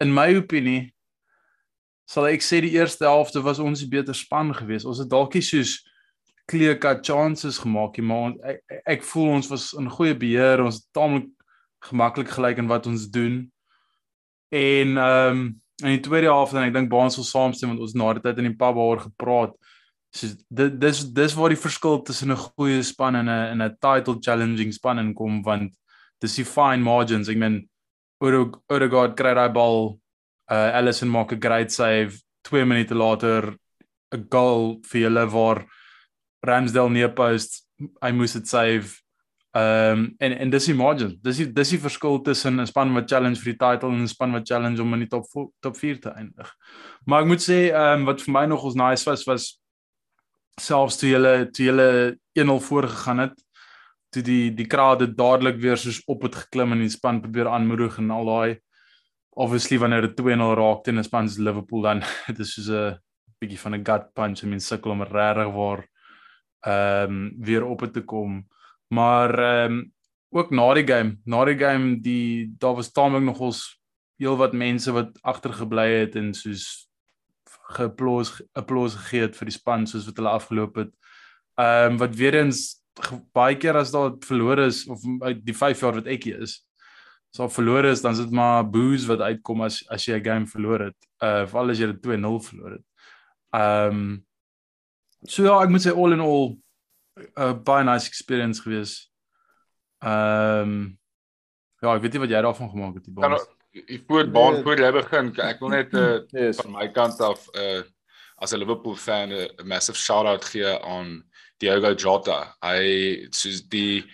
in 0.00 0.12
my 0.12 0.34
opinie 0.36 0.92
sal 2.06 2.26
ek 2.26 2.42
sê 2.44 2.60
die 2.60 2.74
eerste 2.76 3.04
helfte 3.04 3.42
was 3.42 3.58
ons 3.58 3.80
die 3.80 3.88
beter 3.88 4.14
span 4.14 4.54
geweest. 4.54 4.86
Ons 4.86 4.98
het 4.98 5.10
dalk 5.10 5.34
nie 5.34 5.42
soos 5.42 5.82
clear 6.46 6.78
cut 6.78 7.02
chances 7.06 7.58
gemaak 7.58 7.98
maar 7.98 8.30
ons, 8.30 8.36
ek, 8.44 8.60
ek- 8.86 9.02
voel 9.02 9.28
ons 9.38 9.48
was 9.50 9.72
in 9.72 9.90
goeie 9.90 10.14
beheer. 10.14 10.62
Ons 10.62 10.76
het 10.76 10.86
taamlik 10.94 11.26
gemaklik 11.90 12.28
gelyk 12.34 12.58
in 12.58 12.68
wat 12.68 12.86
ons 12.86 13.06
doen. 13.10 13.46
En 14.50 14.96
ehm 14.96 15.38
um, 15.38 15.46
in 15.84 15.92
die 15.92 16.00
tweede 16.00 16.30
helfte 16.32 16.56
en 16.56 16.64
ek 16.64 16.72
dink 16.72 16.88
baie 16.88 17.04
ons 17.04 17.18
sal 17.18 17.26
saamstem 17.28 17.68
want 17.68 17.82
ons 17.84 17.94
na 17.98 18.12
die 18.16 18.22
tyd 18.24 18.38
in 18.40 18.48
die 18.48 18.56
pub 18.56 18.78
oor 18.80 19.02
gepraat. 19.02 19.52
So 20.16 20.32
dit 20.48 20.78
dis 20.80 21.02
dis 21.12 21.34
waar 21.36 21.52
die 21.52 21.60
verskil 21.60 22.00
tussen 22.02 22.32
'n 22.32 22.44
goeie 22.44 22.82
span 22.82 23.16
en 23.16 23.28
'n 23.28 23.52
en 23.52 23.62
'n 23.62 23.76
title 23.80 24.16
challenging 24.20 24.72
span 24.72 25.14
kom 25.14 25.42
want 25.42 25.72
dis 26.20 26.36
die 26.36 26.44
fine 26.44 26.82
margins. 26.82 27.28
Ek 27.28 27.36
meen 27.36 27.68
Odegaard 28.20 29.16
kry 29.16 29.34
daai 29.34 29.52
bal, 29.52 29.98
uh 30.50 30.70
Allison 30.78 31.08
maak 31.08 31.32
'n 31.32 31.40
great 31.40 31.72
save, 31.72 32.22
2 32.42 32.64
minute 32.64 32.94
later 32.94 33.56
'n 34.14 34.26
goal 34.30 34.80
vir 34.82 35.02
hulle 35.08 35.26
waar 35.26 35.66
Ramsdale 36.46 36.90
near 36.90 37.12
post, 37.12 37.66
hy 38.02 38.12
moes 38.12 38.32
dit 38.32 38.48
save. 38.48 39.05
Ehm 39.56 39.98
um, 39.98 40.14
en 40.18 40.32
en 40.38 40.50
dis 40.50 40.64
die 40.68 40.74
margin. 40.74 41.14
Dis 41.22 41.38
die 41.40 41.46
dis 41.52 41.70
die 41.72 41.80
verskil 41.80 42.18
tussen 42.22 42.60
'n 42.60 42.66
span 42.66 42.92
wat 42.94 43.08
challenge 43.08 43.40
vir 43.40 43.52
die 43.52 43.60
title 43.60 43.88
en 43.88 44.02
'n 44.02 44.08
span 44.08 44.32
wat 44.32 44.48
challenge 44.48 44.82
om 44.82 44.92
in 44.94 45.04
die 45.04 45.08
top 45.08 45.24
top 45.60 45.76
4 45.76 46.00
te 46.00 46.10
eindig. 46.10 46.50
Maar 47.06 47.22
ek 47.22 47.28
moet 47.28 47.42
sê 47.42 47.58
ehm 47.70 48.00
um, 48.00 48.04
wat 48.04 48.20
vir 48.22 48.32
my 48.32 48.44
nog 48.46 48.64
ons 48.64 48.74
nice 48.74 49.10
was 49.10 49.24
was 49.26 49.60
selfs 50.60 50.98
toe 50.98 51.10
hulle 51.14 51.50
toe 51.50 51.66
hulle 51.70 52.18
1-0 52.34 52.60
voorgegaan 52.68 53.18
het, 53.18 53.36
toe 54.10 54.22
die 54.22 54.50
die 54.50 54.66
krade 54.66 55.06
dadelik 55.14 55.56
weer 55.60 55.76
soos 55.76 56.02
op 56.06 56.22
het 56.22 56.34
geklim 56.34 56.72
en 56.72 56.80
die 56.80 56.92
span 56.92 57.20
probeer 57.20 57.48
aanmoedig 57.48 57.98
en 57.98 58.10
al 58.10 58.24
daai 58.24 58.58
obviously 59.36 59.78
wanneer 59.78 60.08
dit 60.08 60.16
2-0 60.20 60.54
raak 60.56 60.84
teen 60.84 60.98
'n 60.98 61.04
span 61.04 61.28
soos 61.28 61.38
Liverpool 61.38 61.82
dan 61.82 62.02
dit 62.28 62.38
is 62.40 62.54
soos 62.54 62.68
'n 62.68 62.98
bietjie 63.40 63.58
van 63.58 63.74
'n 63.74 63.84
gut 63.84 64.12
punch. 64.14 64.42
I 64.42 64.46
mean 64.46 64.60
sukkel 64.60 64.90
om 64.90 65.02
regtig 65.02 65.52
waar 65.54 65.86
ehm 66.66 67.10
um, 67.10 67.34
weer 67.38 67.64
op 67.64 67.80
te 67.92 68.02
kom. 68.02 68.44
Maar 68.88 69.38
ehm 69.38 69.72
um, 69.72 69.92
ook 70.36 70.50
na 70.50 70.74
die 70.74 70.86
game, 70.86 71.18
na 71.24 71.44
die 71.44 71.56
game 71.58 72.00
die 72.00 72.54
daar 72.58 72.74
was 72.74 72.92
taamlik 72.92 73.22
nog 73.22 73.40
ons 73.40 73.80
heel 74.20 74.36
wat 74.36 74.52
mense 74.52 74.92
wat 74.92 75.18
agtergebly 75.22 75.86
het 75.92 76.16
en 76.16 76.34
soos 76.34 76.88
geapplaus 77.76 78.42
applause 78.52 78.98
gegee 78.98 79.26
het 79.26 79.36
vir 79.38 79.50
die 79.50 79.56
span 79.56 79.86
soos 79.86 80.06
wat 80.08 80.18
hulle 80.20 80.34
afgeloop 80.34 80.82
het. 80.82 80.92
Ehm 81.56 81.92
um, 81.92 81.98
wat 82.02 82.16
weer 82.16 82.34
eens 82.42 82.82
baie 83.36 83.56
keer 83.56 83.76
as 83.76 83.92
daar 83.92 84.14
verlore 84.24 84.66
is 84.66 84.86
of 84.88 85.02
uit 85.20 85.44
die 85.44 85.56
5 85.56 85.80
jaar 85.80 85.98
wat 86.00 86.06
ek 86.10 86.28
hier 86.28 86.40
is, 86.42 86.58
as 87.32 87.40
daar 87.40 87.52
verlore 87.52 87.90
is, 87.92 88.02
dan 88.02 88.16
is 88.16 88.22
dit 88.24 88.32
maar 88.32 88.64
boos 88.64 89.06
wat 89.06 89.20
uitkom 89.20 89.64
as 89.66 89.82
as 89.92 90.06
jy 90.08 90.18
'n 90.18 90.24
game 90.24 90.46
verloor 90.46 90.88
het. 90.90 90.98
Uh 91.22 91.46
veral 91.46 91.70
as 91.70 91.78
jy 91.78 91.86
dit 91.92 92.02
2-0 92.06 92.40
verloor 92.50 92.70
het. 92.78 92.86
Ehm 93.52 93.96
um, 93.96 94.26
so 95.26 95.44
ja, 95.44 95.62
ek 95.62 95.70
moet 95.70 95.84
sê 95.84 95.92
all 95.92 96.12
in 96.12 96.20
all 96.20 96.56
'n 97.16 97.62
baie 97.64 97.84
nice 97.84 98.06
experience 98.06 98.62
gewees. 98.62 99.10
Ehm 100.04 100.60
um, 100.60 100.98
ja, 101.80 101.94
ek 101.94 102.02
weet 102.02 102.16
nie 102.16 102.24
wat 102.24 102.32
jy 102.32 102.40
daarvan 102.44 102.70
gemaak 102.70 102.94
het 103.00 103.04
die 103.04 103.14
baan. 103.14 103.36
Ek 103.76 104.04
voor 104.08 104.30
baan 104.32 104.54
nee. 104.54 104.62
voor 104.62 104.80
jy 104.80 104.92
begin, 104.92 105.32
ek 105.44 105.60
wil 105.60 105.72
net 105.72 105.92
uh, 105.94 106.18
yes. 106.40 106.60
van 106.60 106.72
my 106.76 106.88
kant 106.92 107.20
af 107.20 107.48
uh 107.54 107.82
as 108.36 108.52
'n 108.52 108.60
Liverpool 108.60 108.96
fan 108.96 109.32
'n 109.32 109.64
massive 109.64 109.98
shout 109.98 110.26
out 110.26 110.44
gee 110.44 110.68
aan 110.84 111.24
Diogo 111.58 111.94
Jota. 111.94 112.56
Hy 112.60 113.28
soos 113.32 113.62
die 113.68 114.04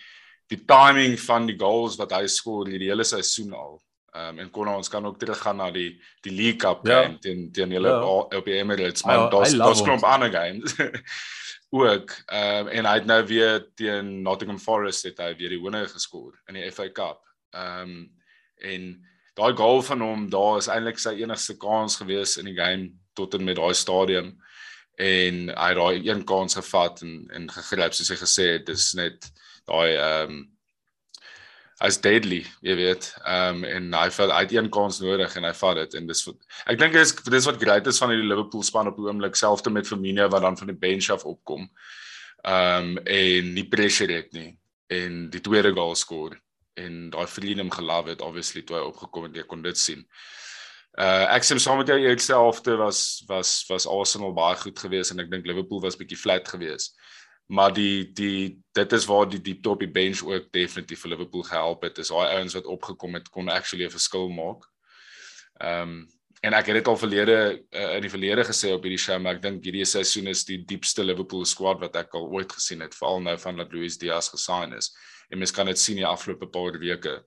die 0.46 0.62
timing 0.68 1.18
van 1.20 1.46
die 1.46 1.56
goals 1.58 1.96
wat 1.96 2.12
hy 2.12 2.26
skoor 2.26 2.68
hierdie 2.68 2.90
hele 2.92 3.04
seisoen 3.04 3.52
al. 3.52 3.80
Ehm 4.14 4.28
um, 4.28 4.38
en 4.38 4.50
kon 4.50 4.68
ons 4.68 4.88
kan 4.88 5.06
ook 5.06 5.18
teruggaan 5.18 5.56
na 5.56 5.70
die 5.70 5.98
die 6.22 6.34
League 6.34 6.60
Cup 6.62 6.86
ja. 6.86 7.02
game 7.02 7.18
teen 7.18 7.50
teen 7.52 7.70
hulle 7.72 7.88
ja. 7.88 8.02
op 8.38 8.44
die 8.44 8.58
Emirates, 8.60 9.04
maar 9.04 9.30
daar's 9.30 9.56
daar's 9.58 9.82
klomp 9.82 10.04
ander 10.04 10.30
games. 10.30 10.76
ook 11.72 12.10
ehm 12.26 12.66
um, 12.66 12.68
en 12.68 12.86
hy 12.86 12.94
het 12.98 13.06
nou 13.08 13.22
weer 13.26 13.62
teen 13.74 14.22
Nottingham 14.22 14.58
Forest 14.60 15.06
het 15.08 15.20
hy 15.22 15.30
weer 15.38 15.54
die 15.54 15.62
wenner 15.62 15.88
geskoor 15.88 16.34
in 16.50 16.58
die 16.58 16.68
FA 16.72 16.90
Cup. 16.92 17.22
Ehm 17.56 17.94
um, 17.94 17.94
en 18.62 18.82
daai 19.34 19.56
goal 19.56 19.80
van 19.82 20.04
hom, 20.04 20.26
daar 20.30 20.58
is 20.60 20.68
eintlik 20.70 21.00
sy 21.00 21.16
enigste 21.22 21.56
kans 21.58 21.96
gewees 21.98 22.36
in 22.38 22.46
die 22.50 22.54
game 22.58 22.92
tot 23.18 23.34
en 23.34 23.44
met 23.44 23.56
daai 23.56 23.74
stadium 23.74 24.34
en 25.00 25.38
hy 25.48 25.68
het 25.72 25.80
daai 25.80 26.10
een 26.10 26.24
kans 26.28 26.58
gevat 26.60 27.00
en 27.02 27.14
en 27.32 27.48
gegryp 27.50 27.96
soos 27.96 28.12
hy 28.12 28.18
gesê 28.20 28.46
het, 28.52 28.66
dis 28.68 28.92
net 28.98 29.30
daai 29.64 29.96
ehm 29.96 30.36
um, 30.36 30.42
as 31.82 31.98
deadly, 31.98 32.42
jy 32.62 32.74
weet. 32.78 33.08
Ehm 33.26 33.62
um, 33.62 33.64
en 33.66 33.88
hy 33.96 34.08
vat 34.14 34.30
uit 34.38 34.52
een 34.54 34.68
kans 34.70 35.00
nodig 35.02 35.34
en 35.38 35.46
hy 35.48 35.52
vat 35.58 35.80
dit 35.80 35.96
en 35.98 36.06
dis 36.06 36.22
ek 36.70 36.78
dink 36.78 36.94
dis 36.94 37.14
dis 37.34 37.48
wat 37.48 37.58
great 37.62 37.88
is 37.90 37.98
van 38.02 38.12
die 38.14 38.22
Liverpool 38.22 38.62
span 38.66 38.90
op 38.90 39.00
die 39.00 39.08
oomblik 39.08 39.38
selfs 39.38 39.64
te 39.66 39.72
met 39.74 39.88
Firmino 39.88 40.28
wat 40.30 40.46
dan 40.46 40.58
van 40.60 40.70
die 40.70 40.78
bench 40.78 41.10
af 41.14 41.26
opkom. 41.26 41.66
Ehm 42.46 42.92
um, 42.92 43.00
en 43.02 43.50
nie 43.56 43.66
pressure 43.68 44.14
het 44.14 44.30
nie 44.36 44.52
en 44.92 45.26
die 45.32 45.42
tweede 45.42 45.72
goal 45.74 45.94
skoor 45.98 46.36
en 46.78 47.10
daai 47.10 47.26
freedom 47.26 47.70
gelove 47.72 48.14
het 48.14 48.22
obviously 48.22 48.62
toe 48.62 48.78
hy 48.78 48.84
opgekom 48.86 49.26
het 49.28 49.36
jy 49.40 49.46
kon 49.48 49.66
dit 49.66 49.78
sien. 49.78 50.06
Uh 51.00 51.26
ek 51.34 51.46
sê 51.48 51.56
saam 51.58 51.80
met 51.80 51.90
jou 51.90 51.98
helfte 52.36 52.76
was 52.78 53.24
was 53.28 53.64
was 53.68 53.88
Arsenal 53.88 54.34
baie 54.36 54.56
goed 54.60 54.78
geweest 54.78 55.10
en 55.10 55.24
ek 55.24 55.30
dink 55.34 55.50
Liverpool 55.50 55.82
was 55.82 55.98
bietjie 55.98 56.20
flat 56.20 56.46
geweest 56.48 56.94
maar 57.46 57.72
die 57.72 58.12
die 58.12 58.62
dit 58.72 58.92
is 58.92 59.04
waar 59.04 59.28
die 59.28 59.40
diepte 59.40 59.70
op 59.70 59.80
die 59.80 59.90
bench 59.90 60.22
ook 60.24 60.52
definitief 60.52 61.00
vir 61.00 61.10
Liverpool 61.10 61.42
gehelp 61.42 61.82
het. 61.82 61.96
Dis 61.96 62.08
daai 62.08 62.36
ouens 62.38 62.54
wat 62.54 62.66
opgekom 62.66 63.14
het 63.14 63.28
kon 63.28 63.48
actually 63.48 63.84
'n 63.86 63.90
verskil 63.90 64.28
maak. 64.28 64.64
Ehm 65.60 65.88
um, 65.88 66.10
en 66.42 66.56
ek 66.58 66.66
het 66.66 66.74
dit 66.74 66.88
al 66.88 66.96
verlede 66.98 67.64
uh, 67.70 67.94
in 67.96 68.02
die 68.02 68.10
verlede 68.10 68.44
gesê 68.44 68.72
op 68.74 68.82
hierdie 68.82 68.98
show, 68.98 69.20
maar 69.20 69.36
ek 69.36 69.42
dink 69.42 69.64
hierdie 69.64 69.84
seisoen 69.86 70.26
is 70.26 70.44
die 70.44 70.64
diepste 70.66 71.04
Liverpool 71.04 71.44
squad 71.46 71.78
wat 71.78 71.96
ek 71.96 72.14
al 72.18 72.26
ooit 72.34 72.52
gesien 72.52 72.80
het, 72.82 72.96
veral 72.98 73.20
nou 73.22 73.36
van 73.38 73.56
dat 73.56 73.72
Luis 73.72 73.98
Diaz 73.98 74.28
gesign 74.28 74.74
is. 74.74 74.90
En 75.30 75.38
mens 75.38 75.54
kan 75.54 75.66
dit 75.66 75.78
sien 75.78 75.96
die 75.96 76.06
afgelope 76.06 76.48
paar 76.50 76.78
weke 76.82 77.24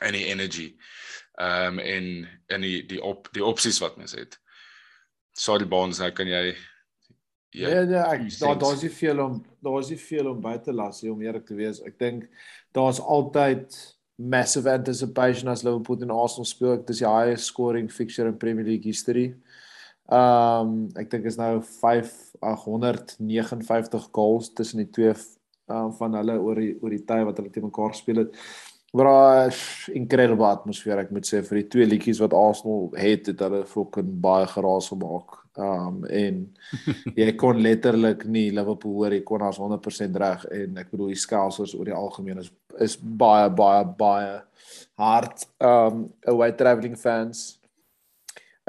en 0.00 0.12
die 0.12 0.24
energy. 0.26 0.76
Ehm 1.40 1.78
um, 1.78 1.78
en 1.78 2.28
en 2.46 2.60
die 2.60 2.86
die 2.86 3.02
op 3.02 3.28
die 3.32 3.44
opsies 3.44 3.80
wat 3.84 3.96
mens 3.96 4.16
het. 4.16 4.38
Sorry 5.32 5.68
Bonds, 5.68 5.98
nou 5.98 6.10
kan 6.12 6.28
jy 6.28 6.56
Ja, 7.52 7.68
nee, 7.68 7.84
nee, 7.86 8.00
ek 8.00 8.40
daar 8.40 8.58
daar's 8.58 8.82
nie 8.82 8.96
veel 8.96 9.20
om 9.20 9.44
daar's 9.60 9.90
nie 9.92 10.00
veel 10.00 10.30
om 10.30 10.40
by 10.40 10.56
te 10.64 10.72
las 10.72 11.02
om 11.04 11.20
eerlik 11.20 11.44
te 11.46 11.54
wees. 11.58 11.82
Ek 11.84 11.98
dink 12.00 12.24
daar's 12.72 13.00
altyd 13.00 13.96
massive 14.16 14.70
anticipation 14.72 15.48
as 15.52 15.62
Liverpool 15.66 15.98
teen 16.00 16.10
Arsenal 16.14 16.44
speel. 16.48 16.76
Dit 16.80 16.90
is 16.94 16.98
die 17.02 17.10
highest 17.10 17.44
scoring 17.52 17.92
fixture 17.92 18.28
in 18.28 18.38
Premier 18.40 18.64
League 18.64 18.88
history. 18.88 19.34
Ehm 20.12 20.66
um, 20.66 20.88
ek 20.98 21.10
dink 21.12 21.24
is 21.28 21.36
nou 21.40 21.62
5859 21.62 24.08
goals 24.16 24.52
tussen 24.56 24.78
die 24.82 24.90
twee 24.92 25.14
um, 25.68 25.92
van 25.98 26.14
hulle 26.18 26.36
oor 26.40 26.56
die 26.58 26.74
oor 26.80 26.90
die 26.92 27.06
tyd 27.06 27.24
wat 27.28 27.36
hulle 27.40 27.52
te 27.52 27.64
mekaar 27.64 27.90
gespeel 27.94 28.18
het. 28.24 28.32
Maar 28.92 29.54
incredible 29.96 30.50
atmosfeer 30.52 31.00
ek 31.00 31.12
moet 31.16 31.24
sê 31.24 31.38
vir 31.46 31.62
die 31.62 31.68
twee 31.72 31.88
liedjies 31.88 32.18
wat 32.20 32.34
Arsenal 32.36 32.90
het, 33.00 33.30
het 33.30 33.40
hulle 33.40 33.62
fucking 33.68 34.10
baie 34.20 34.44
geraas 34.50 34.90
gemaak. 34.92 35.38
Um 35.56 36.02
en 36.12 36.42
jy 37.20 37.30
kon 37.40 37.60
letterlik 37.64 38.26
nie 38.28 38.50
Liverpool 38.52 38.98
hoor, 38.98 39.16
jy 39.16 39.22
kon 39.24 39.44
as 39.48 39.60
100% 39.60 40.20
reg 40.20 40.44
en 40.58 40.76
ek 40.84 40.92
bedoel 40.92 41.14
die 41.14 41.22
skelsers 41.24 41.72
oor 41.76 41.88
die 41.88 41.96
algemeen 41.96 42.44
is 42.44 42.52
is 42.80 42.98
baie 43.00 43.48
baie 43.52 43.82
baie 43.96 44.38
hard 45.00 45.44
um 45.64 46.06
away 46.28 46.52
travelling 46.60 46.96
fans. 47.00 47.62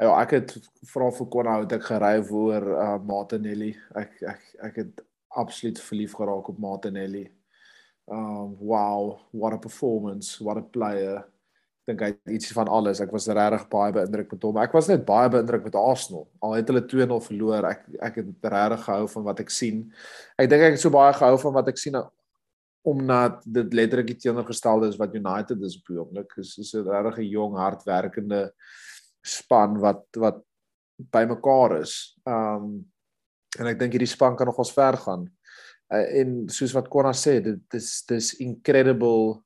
Ja, 0.00 0.16
ek 0.22 0.36
het 0.38 0.56
vra 0.88 1.12
vir 1.14 1.32
Konna 1.36 1.60
het 1.60 1.76
ek 1.76 1.84
gery 1.92 2.16
voor 2.26 2.72
uh, 2.72 2.96
Martinelli. 3.12 3.74
Ek 3.92 4.16
ek 4.32 4.52
ek 4.72 4.84
het 4.86 5.04
absoluut 5.36 5.78
verlief 5.84 6.16
geraak 6.16 6.48
op 6.48 6.58
Martinelli. 6.58 7.28
Um 8.06 8.56
wow, 8.60 9.20
what 9.32 9.54
a 9.54 9.58
performance, 9.58 10.40
what 10.40 10.58
a 10.58 10.62
player 10.62 11.24
dink 11.84 12.00
hy 12.00 12.10
het 12.14 12.32
ietsie 12.32 12.54
van 12.56 12.68
alles. 12.72 13.00
Ek 13.04 13.12
was 13.12 13.28
regtig 13.28 13.66
baie 13.72 13.92
beïndruk 13.92 14.30
met 14.32 14.44
hom. 14.46 14.58
Ek 14.62 14.72
was 14.76 14.88
net 14.88 15.04
baie 15.04 15.28
beïndruk 15.32 15.66
met 15.66 15.76
Arsenal. 15.76 16.24
Al 16.44 16.56
het 16.56 16.70
hulle 16.72 16.84
2-0 16.88 17.18
verloor, 17.26 17.68
ek 17.68 17.82
ek 18.08 18.20
het 18.22 18.48
regtig 18.54 18.84
gehou 18.86 19.08
van 19.14 19.26
wat 19.28 19.42
ek 19.44 19.52
sien. 19.52 19.82
Ek 20.40 20.48
dink 20.48 20.64
ek 20.64 20.78
het 20.78 20.84
so 20.84 20.92
baie 20.94 21.12
gehou 21.16 21.36
van 21.44 21.56
wat 21.60 21.72
ek 21.72 21.80
sien 21.80 22.00
omdat 22.84 23.38
dit 23.48 23.72
letterlik 23.72 24.10
die 24.10 24.18
teenoorgestelde 24.26 24.90
is 24.90 24.98
wat 25.00 25.14
United 25.16 25.62
is 25.64 25.78
op 25.78 25.86
die 25.88 26.00
oomblik. 26.00 26.34
Dis 26.36 26.58
is 26.60 26.74
'n 26.74 26.84
regtig 26.84 27.30
jong, 27.32 27.56
hardwerkende 27.56 28.52
span 29.24 29.78
wat 29.80 30.04
wat 30.16 30.42
bymekaar 30.96 31.80
is. 31.80 32.16
Um 32.26 32.84
en 33.58 33.66
ek 33.66 33.78
dink 33.78 33.92
hierdie 33.92 34.10
span 34.10 34.36
kan 34.36 34.46
nog 34.46 34.58
ons 34.58 34.72
ver 34.72 34.96
gaan. 34.96 35.30
Uh, 35.94 36.20
en 36.20 36.36
soos 36.50 36.74
wat 36.74 36.88
Konna 36.90 37.12
sê, 37.14 37.38
dit 37.44 37.78
is 37.78 37.88
dis 38.08 38.32
incredible 38.42 39.40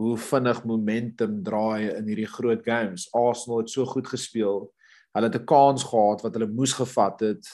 hoe 0.00 0.16
vinnig 0.30 0.60
momentum 0.68 1.40
draai 1.44 1.90
in 1.92 2.06
hierdie 2.08 2.28
groot 2.30 2.62
games. 2.64 3.08
Arsenal 3.16 3.64
het 3.64 3.72
so 3.72 3.84
goed 3.90 4.08
gespeel. 4.08 4.68
Hulle 5.16 5.28
het 5.28 5.40
'n 5.40 5.46
kans 5.46 5.84
gehad 5.84 6.22
wat 6.22 6.34
hulle 6.34 6.46
moes 6.46 6.72
gevat 6.72 7.20
het. 7.20 7.44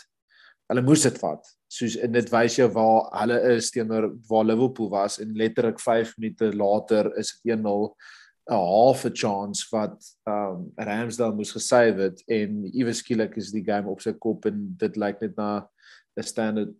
Hulle 0.68 0.82
moes 0.82 1.02
dit 1.02 1.18
vat. 1.18 1.42
Soos 1.68 1.96
en 1.96 2.12
dit 2.12 2.30
wys 2.30 2.56
jou 2.56 2.68
waar 2.70 3.08
hulle 3.20 3.40
is 3.56 3.70
teenoor 3.70 4.12
waar 4.28 4.44
Liverpool 4.44 4.90
was 4.90 5.18
en 5.18 5.34
letterlik 5.34 5.80
5 5.80 6.18
minute 6.18 6.52
later 6.56 7.16
is 7.18 7.40
dit 7.42 7.52
1-0 7.52 7.96
'n 8.50 8.54
half 8.54 9.04
a 9.04 9.10
chance 9.12 9.66
wat 9.70 9.98
um 10.28 10.72
Ramsdale 10.76 11.34
moes 11.34 11.52
gesave 11.52 12.00
het 12.00 12.22
en 12.26 12.64
iewes 12.64 12.98
skielik 12.98 13.36
is 13.36 13.50
die 13.50 13.64
game 13.64 13.90
op 13.90 14.00
sy 14.00 14.12
kop 14.12 14.46
en 14.46 14.76
dit 14.78 14.96
lyk 14.96 15.20
net 15.20 15.36
na 15.36 15.68
'n 16.16 16.22
standard 16.22 16.74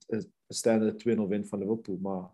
standard 0.55 1.03
2-0 1.03 1.29
wen 1.29 1.45
van 1.49 1.61
Liverpool 1.61 1.99
maar 2.03 2.25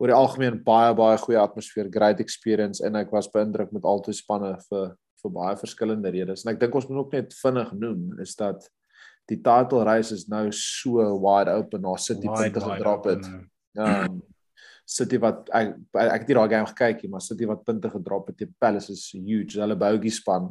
oor 0.00 0.08
die 0.08 0.16
algemeen 0.16 0.58
baie 0.64 0.94
baie 0.96 1.18
goeie 1.20 1.38
atmosfeer, 1.40 1.90
great 1.92 2.20
experience 2.24 2.80
en 2.84 2.96
ek 2.96 3.12
was 3.12 3.28
beïndruk 3.32 3.72
met 3.76 3.84
albei 3.84 4.16
spanne 4.16 4.54
vir 4.70 4.94
vir 5.20 5.32
baie 5.34 5.56
verskillende 5.60 6.08
redes. 6.14 6.44
En 6.44 6.54
ek 6.54 6.60
dink 6.62 6.76
ons 6.78 6.86
moet 6.88 7.02
ook 7.02 7.16
net 7.18 7.34
vinnig 7.42 7.72
noem 7.76 8.22
is 8.24 8.32
dat 8.38 8.64
die 9.28 9.38
title 9.44 9.84
race 9.84 10.14
is 10.16 10.26
nou 10.32 10.46
so 10.56 11.04
wide 11.22 11.52
open 11.52 11.84
na 11.84 11.94
City 12.00 12.30
punte 12.30 12.62
gedrop 12.64 13.08
het. 13.10 13.28
Ja. 13.76 14.06
Um, 14.06 14.22
City 14.90 15.20
wat 15.22 15.52
ek 15.54 15.76
ek 16.00 16.24
het 16.24 16.30
nie 16.32 16.38
daai 16.40 16.50
game 16.50 16.70
gekyk 16.72 17.04
nie, 17.04 17.12
maar 17.12 17.22
City 17.22 17.46
wat 17.46 17.62
punte 17.66 17.92
gedrop 17.92 18.32
het 18.32 18.40
teen 18.40 18.54
Palace 18.58 18.90
is 18.96 19.04
huge. 19.14 19.60
Hulle 19.60 19.76
bougie 19.78 20.14
span 20.14 20.50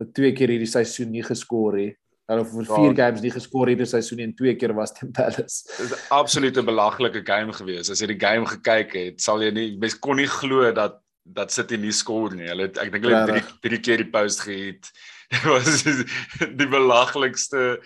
wat 0.00 0.12
twee 0.16 0.34
keer 0.36 0.52
hierdie 0.52 0.68
seisoen 0.68 1.12
nie 1.12 1.24
geskor 1.24 1.78
het. 1.78 1.96
Hulle 2.30 2.44
vir 2.46 2.64
Ja. 2.68 2.76
4 2.76 2.94
games 2.94 3.22
nie 3.24 3.32
geskor 3.34 3.66
hierdie 3.66 3.86
seisoen 3.90 4.20
en 4.22 4.32
twee 4.38 4.54
keer 4.56 4.72
was 4.76 4.92
teen 4.94 5.10
Palace. 5.12 5.64
Dit 5.76 5.86
is 5.86 5.92
'n 5.92 6.14
absolute 6.14 6.62
belaglike 6.62 7.22
game 7.26 7.52
gewees. 7.52 7.90
As 7.90 8.00
jy 8.00 8.06
die 8.14 8.20
game 8.26 8.46
gekyk 8.46 8.92
het, 8.94 9.20
sal 9.20 9.40
jy 9.42 9.50
nie 9.50 9.76
mens 9.78 9.98
kon 9.98 10.16
nie 10.16 10.26
glo 10.30 10.70
dat 10.72 11.00
dat 11.26 11.52
City 11.52 11.76
nie 11.76 11.92
skoor 11.92 12.32
nie. 12.34 12.46
Hulle 12.48 12.64
ek 12.70 12.90
dink 12.92 13.04
hulle 13.04 13.16
het 13.20 13.28
drie, 13.28 13.42
drie 13.68 13.78
keer 13.80 13.98
die 13.98 14.10
post 14.10 14.40
gehit. 14.46 14.88
Dit 15.30 15.44
was 15.44 15.82
die 16.60 16.66
belaglikste 16.66 17.78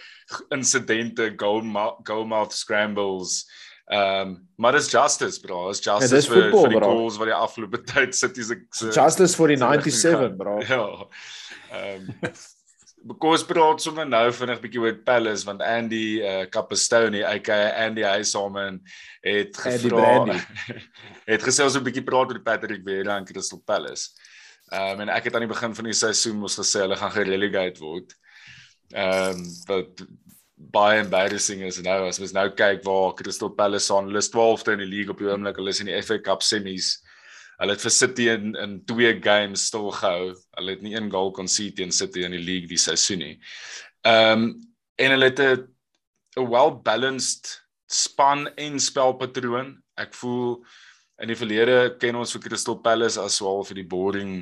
insidente, 0.51 1.35
goal 1.37 1.61
goal 2.05 2.25
mouth 2.27 2.53
scrambles. 2.53 3.45
Ehm 3.91 4.29
um, 4.29 4.49
maar 4.57 4.73
dis 4.73 4.89
justice 4.91 5.41
bro, 5.41 5.69
dis 5.69 5.81
justice 5.85 6.15
dis 6.15 6.27
vir 6.27 6.43
voetbal, 6.51 6.63
vir 6.63 6.71
die 6.71 6.79
bro. 6.79 6.89
goals 6.95 7.17
wat 7.19 7.27
die 7.29 7.35
afgelope 7.37 7.83
tyd 7.93 8.15
City 8.17 8.43
se 8.43 8.57
Justice 8.95 9.37
vir 9.37 9.49
die 9.49 9.57
se 9.59 9.67
rigting 9.67 9.93
97, 9.93 10.21
gaan. 10.21 10.37
bro. 10.37 10.61
Ja. 10.61 11.07
Ehm 11.73 12.09
Because 13.05 13.45
praat 13.45 13.83
sommer 13.85 14.07
nou 14.09 14.31
vinnig 14.33 14.63
bietjie 14.63 14.81
oor 14.81 14.95
Palace 15.05 15.45
want 15.45 15.61
Andy 15.61 16.23
uh 16.25 16.47
Capestone, 16.49 17.21
aka 17.29 17.59
Andy 17.85 18.01
Huysman 18.07 18.79
het 19.21 19.57
gevra 19.61 20.39
het 21.33 21.45
gesê 21.45 21.67
ons 21.67 21.77
'n 21.77 21.85
bietjie 21.85 22.05
praat 22.07 22.33
oor 22.33 22.41
Patrick 22.41 22.81
Vieira 22.87 23.19
en 23.19 23.29
Crystal 23.29 23.61
Palace. 23.61 24.09
Ehm 24.73 24.95
um, 24.95 25.01
en 25.05 25.13
ek 25.13 25.29
het 25.29 25.35
aan 25.37 25.45
die 25.45 25.53
begin 25.53 25.75
van 25.77 25.85
die 25.85 25.97
seisoen 25.97 26.41
mos 26.41 26.57
gesê 26.57 26.81
hulle 26.87 26.97
gaan 26.97 27.13
gerelegate 27.13 27.85
word. 27.85 28.17
Ehm 28.95 29.37
um, 29.37 29.45
wat 29.69 30.07
baie 30.57 31.03
embarrassing 31.03 31.61
is 31.67 31.83
nou 31.85 32.07
as 32.09 32.21
ons 32.23 32.33
nou 32.33 32.49
kyk 32.57 32.81
waar 32.87 33.13
Crystal 33.19 33.53
Palace 33.53 33.93
aan 33.93 34.09
hulle 34.09 34.23
is 34.25 34.33
12de 34.33 34.79
in 34.79 34.85
die 34.87 34.89
league 34.89 35.13
op 35.13 35.21
die 35.21 35.29
oomblik, 35.29 35.61
hulle 35.61 35.75
is 35.77 35.83
in 35.85 35.93
die 35.93 36.01
FA 36.01 36.19
Cup 36.19 36.43
semis. 36.43 37.04
Hulle 37.59 37.77
het 37.77 37.85
vir 37.85 37.95
City 37.95 38.29
in 38.33 38.55
in 38.61 38.79
twee 38.89 39.13
games 39.23 39.67
stil 39.71 39.91
gehou. 39.95 40.35
Hulle 40.59 40.77
het 40.77 40.83
nie 40.83 40.95
een 40.97 41.11
goal 41.11 41.33
concede 41.33 41.83
teen 41.83 41.93
City 41.93 42.25
in 42.27 42.35
die 42.37 42.43
league 42.43 42.69
die 42.69 42.81
seisoen 42.81 43.23
nie. 43.25 43.37
Ehm 44.05 44.49
um, 44.49 44.49
en 44.97 45.11
hulle 45.11 45.31
het 45.31 45.41
'n 45.41 45.67
'n 46.39 46.49
well-balanced 46.51 47.63
span 47.87 48.49
en 48.57 48.81
spelpatroon. 48.81 49.83
Ek 49.97 50.15
voel 50.15 50.65
in 51.23 51.31
die 51.31 51.39
verlede 51.39 51.97
ken 51.99 52.17
ons 52.19 52.33
vir 52.35 52.43
Crystal 52.49 52.79
Palace 52.83 53.21
as 53.21 53.41
wel 53.41 53.65
vir 53.65 53.83
die 53.83 53.91
boring 53.97 54.33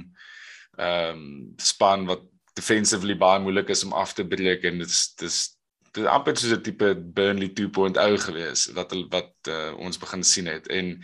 ehm 0.79 1.17
um, 1.17 1.57
span 1.61 2.07
wat 2.09 2.23
defensively 2.57 3.17
baie 3.17 3.41
moeilik 3.41 3.69
is 3.73 3.85
om 3.85 3.93
af 3.93 4.15
te 4.17 4.25
breek 4.25 4.65
en 4.65 4.79
dit's 4.81 5.15
dis 5.21 5.57
dit 5.93 6.05
is 6.05 6.09
amper 6.09 6.37
soos 6.37 6.55
'n 6.57 6.63
tipe 6.65 6.95
Burnley 6.95 7.51
2.0 7.53 8.17
gewees 8.27 8.67
wat 8.77 8.95
wat 9.13 9.33
uh, 9.49 9.73
ons 9.77 10.01
begin 10.01 10.25
sien 10.25 10.49
het 10.49 10.69
en 10.69 10.97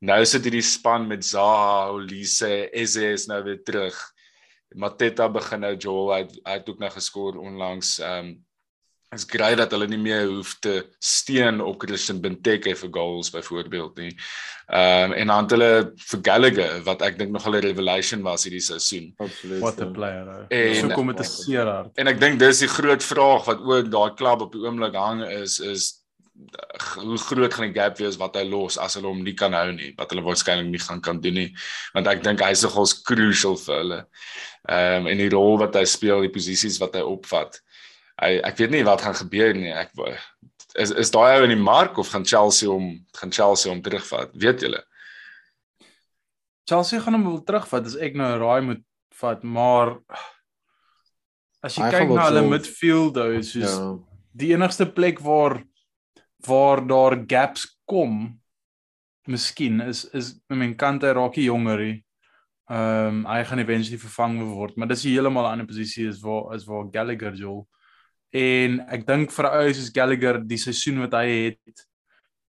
nou 0.00 0.24
sit 0.24 0.44
hierdie 0.44 0.62
span 0.62 1.06
met 1.08 1.24
Zaha, 1.24 1.88
Olise, 1.90 2.68
Eze 2.72 3.12
is 3.12 3.26
nou 3.26 3.42
weer 3.44 3.62
terug. 3.64 3.96
Mateta 4.74 5.28
begin 5.28 5.60
nou 5.60 5.76
Joel 5.76 6.12
hy 6.12 6.18
het- 6.24 6.40
hy 6.44 6.52
het 6.58 6.68
ook 6.68 6.78
nou 6.78 6.90
geskor 6.90 7.38
onlangs. 7.38 7.98
Ehm 8.00 8.18
um, 8.26 8.42
is 9.14 9.24
grait 9.24 9.56
dat 9.56 9.70
hulle 9.70 9.86
nie 9.86 9.98
meer 10.02 10.26
hoef 10.26 10.56
te 10.60 10.84
steun 10.98 11.60
op 11.60 11.78
Christian 11.80 12.20
Benteke 12.20 12.74
vir 12.76 12.88
goals 12.92 13.30
byvoorbeeld 13.30 13.96
nie. 13.96 14.10
Ehm 14.68 15.04
um, 15.04 15.12
en 15.12 15.26
dan 15.26 15.42
het 15.44 15.50
hulle 15.50 15.92
vir 15.96 16.20
Gallagher 16.22 16.82
wat 16.84 17.02
ek 17.02 17.18
dink 17.18 17.30
nog 17.30 17.46
'n 17.46 17.54
revelation 17.60 18.22
was 18.22 18.44
hierdie 18.44 18.60
seisoen. 18.60 19.14
Absoluut. 19.16 19.60
What 19.60 19.80
a 19.80 19.84
ja. 19.84 19.90
player. 19.90 20.26
ou. 20.28 20.44
En- 20.48 20.74
So 20.74 20.88
kom 20.88 21.06
dit 21.06 21.18
'n 21.20 21.24
seer 21.24 21.64
hart. 21.66 21.90
En 21.98 22.06
ek 22.08 22.20
dink 22.20 22.38
dis 22.38 22.58
die 22.58 22.68
groot 22.68 23.02
vraag 23.02 23.44
wat 23.46 23.58
ook 23.60 23.90
daai 23.90 24.14
klub 24.14 24.40
op 24.40 24.52
die 24.52 24.60
oomblik 24.60 24.94
hang 24.94 25.22
is 25.24 25.60
is 25.60 26.04
hoe 26.96 27.18
groot 27.18 27.54
gaan 27.54 27.70
die 27.70 27.76
gap 27.80 27.98
wees 27.98 28.18
wat 28.20 28.36
hy 28.36 28.44
los 28.48 28.76
as 28.78 28.96
hulle 28.98 29.08
hom 29.08 29.22
nie 29.24 29.34
kan 29.38 29.54
hou 29.56 29.70
nie, 29.72 29.92
wat 29.98 30.10
hulle 30.12 30.24
waarskynlik 30.26 30.68
nie 30.70 30.82
gaan 30.82 31.00
kan 31.04 31.20
doen 31.20 31.38
nie, 31.40 31.48
want 31.94 32.08
ek 32.12 32.22
dink 32.24 32.42
hy's 32.44 32.64
nogals 32.66 32.96
crucial 33.06 33.56
vir 33.60 33.78
hulle. 33.80 34.00
Ehm 34.68 35.06
um, 35.06 35.10
en 35.12 35.22
die 35.22 35.30
rol 35.32 35.58
wat 35.62 35.78
hy 35.78 35.84
speel, 35.88 36.24
die 36.26 36.32
posisies 36.34 36.80
wat 36.82 36.98
hy 36.98 37.04
opvat. 37.06 37.60
Hy 38.20 38.36
ek 38.48 38.58
weet 38.60 38.74
nie 38.74 38.84
wat 38.86 39.04
gaan 39.04 39.16
gebeur 39.16 39.54
nie. 39.56 39.72
Ek 39.72 39.92
is 40.76 40.92
is 40.92 41.12
daai 41.14 41.38
ou 41.38 41.46
in 41.46 41.54
die 41.54 41.62
mark 41.62 41.98
of 41.98 42.10
gaan 42.12 42.26
Chelsea 42.26 42.68
hom 42.68 42.90
gaan 43.16 43.32
Chelsea 43.32 43.72
hom 43.72 43.82
terugvat? 43.84 44.34
Weet 44.36 44.64
julle? 44.66 44.82
Chelsea 46.68 47.00
gaan 47.00 47.16
hom 47.16 47.28
wil 47.30 47.40
terugvat 47.46 47.86
as 47.86 47.96
ek 47.96 48.16
nou 48.18 48.26
'n 48.34 48.40
raai 48.42 48.60
moet 48.60 48.84
vat, 49.20 49.44
maar 49.44 49.96
as 51.62 51.76
jy 51.76 51.84
Hy 51.84 51.90
kyk 51.90 52.12
na 52.12 52.28
hulle 52.28 52.44
midfield 52.50 53.14
though, 53.14 53.40
soos 53.40 53.72
Ja. 53.72 53.96
die 54.36 54.52
enigste 54.52 54.86
plek 54.86 55.20
waar 55.20 55.62
waar 56.46 56.86
daar 56.86 57.16
gaps 57.26 57.66
kom 57.84 58.40
miskien 59.26 59.80
is 59.80 60.04
is 60.14 60.34
I 60.50 60.54
mean 60.54 60.74
Kante 60.76 61.12
raak 61.12 61.36
hy 61.36 61.46
jonger 61.50 61.82
hier. 61.82 62.02
Ehm 62.66 63.08
um, 63.08 63.24
hy 63.30 63.42
gaan 63.46 63.62
eventually 63.62 63.98
vervang 63.98 64.38
word, 64.42 64.76
maar 64.76 64.88
dis 64.88 65.04
'n 65.04 65.14
heeltemal 65.14 65.46
ander 65.46 65.66
posisie 65.66 66.08
is 66.08 66.20
waar 66.20 66.54
is 66.54 66.64
waar 66.66 66.88
Gallagher 66.92 67.34
Joel. 67.34 67.66
En 68.32 68.80
ek 68.90 69.06
dink 69.06 69.30
vir 69.30 69.46
'n 69.46 69.54
ou 69.60 69.72
soos 69.72 69.92
Gallagher 69.94 70.40
die 70.42 70.58
seisoen 70.58 70.98
wat 71.04 71.14
hy 71.14 71.28
het 71.46 71.86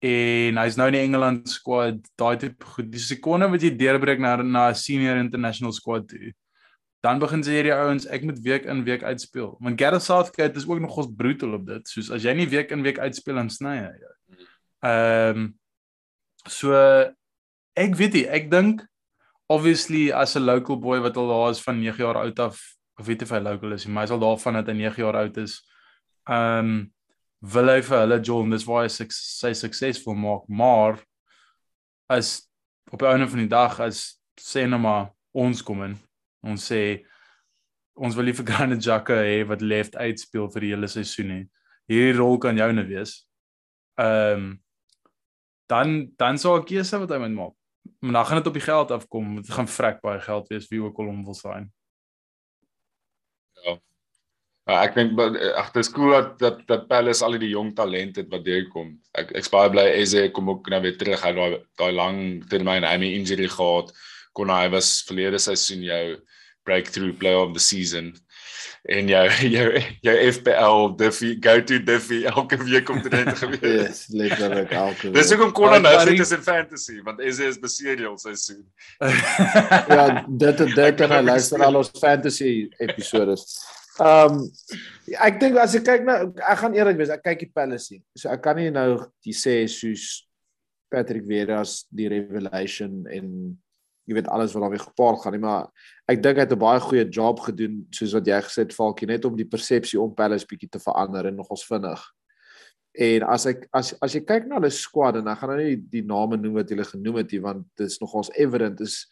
en 0.04 0.58
hy's 0.58 0.76
nou 0.78 0.88
in 0.88 0.98
die 0.98 1.02
Engeland 1.08 1.48
squad, 1.50 2.00
daai 2.20 2.38
tipe 2.38 2.66
goed. 2.66 2.92
Die 2.92 3.00
sekonde 3.00 3.48
wat 3.50 3.64
jy 3.64 3.72
deurbreek 3.72 4.20
na 4.20 4.36
na 4.44 4.70
'n 4.70 4.76
senior 4.76 5.18
international 5.18 5.72
squad 5.72 6.08
toe, 6.08 6.34
dan 7.04 7.20
begin 7.20 7.44
sê 7.44 7.58
hierdie 7.58 7.76
ouens 7.76 8.06
ek 8.08 8.24
moet 8.24 8.40
week 8.46 8.68
in 8.70 8.86
week 8.88 9.04
uitspeel. 9.04 9.58
Want 9.60 9.80
Gareth 9.80 10.06
Southgate 10.06 10.56
is 10.56 10.68
ook 10.68 10.80
nog 10.80 10.96
ons 10.98 11.12
brutal 11.18 11.58
op 11.58 11.66
dit. 11.68 11.90
Soos 11.92 12.12
as 12.16 12.24
jy 12.24 12.32
nie 12.38 12.48
week 12.48 12.72
in 12.72 12.86
week 12.86 13.02
uitspeel 13.02 13.42
dan 13.42 13.52
sny 13.52 13.76
hy 13.82 13.92
jou. 13.92 14.14
Ehm 14.88 15.52
so 16.48 16.76
ek 17.80 17.96
weet 18.00 18.16
nie, 18.16 18.26
ek 18.28 18.50
dink 18.52 18.84
obviously 19.52 20.12
as 20.12 20.36
'n 20.36 20.46
local 20.46 20.80
boy 20.80 21.00
wat 21.00 21.18
al 21.18 21.28
daar 21.28 21.52
is 21.52 21.62
van 21.64 21.80
9 21.80 22.00
jaar 22.00 22.18
oud 22.24 22.40
af, 22.40 22.60
of 23.00 23.06
weet 23.06 23.22
of 23.22 23.30
hy 23.30 23.40
local 23.40 23.72
is, 23.72 23.86
maar 23.86 24.04
hy 24.04 24.08
sal 24.08 24.20
daarvan 24.20 24.54
dat 24.54 24.68
hy 24.68 24.74
9 24.74 25.04
jaar 25.04 25.16
oud 25.16 25.38
is. 25.38 25.60
Ehm 26.30 26.60
um, 26.60 26.94
wil 27.44 27.68
hy 27.68 27.82
vir 27.82 28.00
hulle 28.00 28.20
John, 28.24 28.50
dis 28.50 28.64
waar 28.64 28.84
hy 28.84 28.90
sy, 28.90 29.06
sy 29.10 29.52
suksesvol 29.54 30.16
maak, 30.16 30.48
maar 30.48 31.04
as 32.08 32.48
op 32.92 33.02
'n 33.04 33.28
van 33.28 33.40
die 33.40 33.52
dag 33.52 33.80
as 33.80 34.20
sê 34.40 34.68
nou 34.68 34.80
maar 34.80 35.12
ons 35.34 35.62
kom 35.62 35.84
in, 35.84 35.98
ons 36.44 36.70
sê 36.72 37.06
ons 37.94 38.16
wil 38.16 38.26
nie 38.26 38.36
vir 38.38 38.48
Granit 38.50 38.82
Xhaka 38.82 39.20
hê 39.22 39.44
wat 39.48 39.62
left 39.62 39.96
uitspeel 39.96 40.50
vir 40.54 40.66
die 40.66 40.74
hele 40.74 40.90
seisoen 40.90 41.30
nie. 41.32 41.44
Hierdie 41.92 42.18
rol 42.18 42.40
kan 42.42 42.58
joune 42.58 42.86
wees. 42.90 43.24
Ehm 44.00 44.34
um, 44.36 44.52
dan 45.72 46.12
dan 46.20 46.38
sou 46.38 46.58
'n 46.60 46.66
keuse 46.66 47.00
wat 47.00 47.10
hy 47.10 47.18
moet 47.18 47.38
maak. 47.38 47.56
Maar 48.00 48.14
dan 48.14 48.26
gaan 48.26 48.38
dit 48.38 48.48
op 48.48 48.54
die 48.54 48.68
geld 48.72 48.92
afkom. 48.92 49.36
Dit 49.36 49.52
gaan 49.52 49.68
vrek 49.68 50.02
baie 50.02 50.20
geld 50.20 50.48
wees 50.48 50.68
wie 50.68 50.82
ook 50.82 51.00
al 51.00 51.06
hom 51.06 51.24
wil 51.26 51.34
sign. 51.34 51.72
Ja, 54.64 54.78
ek 54.86 54.94
dink 54.96 55.18
but, 55.18 55.36
eh, 55.36 55.52
ag 55.60 55.74
dis 55.76 55.90
cool 55.92 56.14
dat 56.16 56.38
dat, 56.40 56.62
dat 56.68 56.86
Palace 56.88 57.24
al 57.26 57.36
die 57.36 57.50
jong 57.52 57.74
talent 57.76 58.16
het 58.16 58.30
wat 58.32 58.46
deurkom. 58.46 58.94
Ek 59.12 59.34
ek 59.36 59.44
is 59.44 59.52
baie 59.52 59.70
bly 59.70 59.84
Eze 60.00 60.30
kom 60.32 60.50
ook 60.50 60.70
nou 60.72 60.80
weer 60.86 60.96
terug 60.98 61.24
uit 61.24 61.36
daai 61.36 61.58
daai 61.82 61.92
lang 61.92 62.20
termyn 62.48 62.88
hy 62.88 62.96
'n 62.96 63.04
injury 63.04 63.50
gehad. 63.52 63.92
Kon 64.38 64.52
hy 64.54 64.68
was 64.74 64.96
verlede 65.08 65.42
seisoen 65.42 65.84
jou 65.86 66.06
breakthrough 66.66 67.14
player 67.20 67.42
of 67.44 67.54
the 67.54 67.60
season 67.60 68.14
en 68.84 69.08
jou 69.08 69.28
jou 69.56 69.68
jou 70.04 70.16
FPL 70.32 70.96
Diffie 71.00 71.36
go 71.44 71.60
to 71.62 71.80
Diffie 71.80 72.26
elke 72.28 72.58
week 72.64 72.90
om 72.90 73.02
te 73.04 73.12
net 73.12 73.32
gewees. 73.42 73.62
Yes, 73.64 74.02
letterlik 74.12 74.72
elke 74.72 75.12
Dis 75.12 75.30
week. 75.30 75.40
hoekom 75.40 75.54
kon 75.56 75.76
hy 75.76 75.80
nou 75.84 75.94
sit 76.04 76.24
is 76.26 76.34
in 76.36 76.44
fantasy 76.44 76.98
want 77.06 77.24
Eze 77.24 77.48
is 77.52 77.62
beseer 77.62 78.00
die 78.00 78.08
hele 78.08 78.20
seisoen. 78.20 78.66
Ja, 79.94 80.24
dit 80.28 80.58
dit 80.58 80.76
dit 80.76 81.06
en 81.06 81.16
hy 81.18 81.22
luister 81.30 81.64
al 81.64 81.80
ons 81.80 81.94
fantasy 82.00 82.52
episodes. 82.84 83.48
Ehm 84.02 84.40
um, 84.40 84.44
ek 85.22 85.40
dink 85.42 85.58
as 85.62 85.76
ek 85.78 85.86
kyk 85.86 86.06
nou 86.08 86.20
ek 86.34 86.62
gaan 86.64 86.76
eerlik 86.76 87.00
wees, 87.00 87.12
ek 87.14 87.24
kyk 87.28 87.44
die 87.46 87.52
Palace. 87.54 88.00
So 88.18 88.32
ek 88.34 88.42
kan 88.44 88.58
nie 88.58 88.72
nou 88.74 89.04
die 89.26 89.36
sê 89.38 89.62
soos 89.72 90.24
Patrick 90.94 91.28
Vieira's 91.30 91.84
die 91.94 92.10
revelation 92.12 93.04
en 93.10 93.28
jy 94.06 94.18
weet 94.18 94.28
alles 94.28 94.54
wat 94.54 94.66
daarmee 94.66 94.84
gepaard 94.84 95.22
gaan 95.22 95.36
nie, 95.36 95.44
maar 95.44 95.70
ek 96.12 96.24
dink 96.24 96.38
hy 96.38 96.46
het 96.46 96.52
'n 96.54 96.60
baie 96.60 96.80
goeie 96.80 97.06
job 97.10 97.40
gedoen 97.40 97.88
soos 97.92 98.14
wat 98.14 98.28
jy 98.28 98.42
gesê 98.42 98.60
het 98.66 98.74
Falkie 98.74 99.08
net 99.08 99.26
om 99.26 99.36
die 99.36 99.48
persepsie 99.48 100.00
om 100.02 100.14
Palace 100.14 100.46
bietjie 100.46 100.70
te 100.70 100.80
verander 100.80 101.26
en 101.26 101.36
nogals 101.36 101.66
vinnig. 101.66 102.02
En 102.94 103.24
as 103.24 103.46
ek 103.46 103.68
as 103.74 103.94
as 104.02 104.14
jy 104.14 104.22
kyk 104.22 104.46
na 104.48 104.60
hulle 104.60 104.70
squad 104.70 105.16
en 105.16 105.28
ek 105.28 105.40
gaan 105.40 105.50
nou 105.50 105.58
nie 105.58 105.78
die 105.78 106.06
name 106.06 106.38
noem 106.38 106.60
wat 106.60 106.70
hulle 106.70 106.86
genoem 106.86 107.16
het 107.16 107.32
nie 107.32 107.42
want 107.42 107.66
dit 107.78 107.88
is 107.88 108.00
nogals 108.00 108.30
evident 108.38 108.82
is 108.82 109.08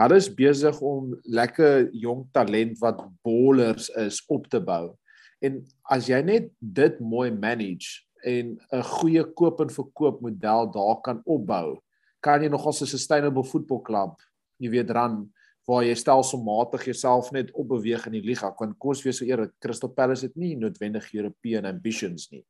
hulle 0.00 0.16
is 0.16 0.28
besig 0.34 0.80
om 0.80 1.14
lekker 1.24 1.90
jong 1.92 2.24
talent 2.32 2.78
wat 2.80 3.04
bowlers 3.22 3.90
is 4.00 4.22
op 4.28 4.48
te 4.50 4.60
bou. 4.60 4.96
En 5.44 5.60
as 5.90 6.08
jy 6.08 6.20
net 6.24 6.50
dit 6.60 6.98
mooi 7.00 7.30
manage 7.30 8.02
en 8.24 8.58
'n 8.72 8.82
goeie 8.82 9.24
koop 9.34 9.60
en 9.60 9.70
verkoop 9.70 10.20
model 10.20 10.70
daar 10.72 11.00
kan 11.02 11.22
opbou, 11.24 11.78
kan 12.20 12.42
jy 12.42 12.48
nogals 12.48 12.82
'n 12.82 12.86
sustainable 12.86 13.44
voetbalklub, 13.44 14.18
jy 14.60 14.70
weet, 14.76 14.92
ran 14.94 15.24
waar 15.68 15.84
jy 15.86 15.94
stelselmatig 15.98 16.88
jouself 16.90 17.30
net 17.34 17.50
opbeweeg 17.58 18.06
in 18.08 18.16
die 18.18 18.24
liga. 18.24 18.50
Want 18.58 18.78
kom 18.80 18.94
ons 18.94 19.02
wees 19.04 19.20
so 19.20 19.28
eerlik, 19.28 19.52
Crystal 19.62 19.92
Palace 19.94 20.26
het 20.26 20.38
nie 20.40 20.56
noodwendig 20.58 21.10
European 21.14 21.68
ambitions 21.68 22.28
nie. 22.32 22.42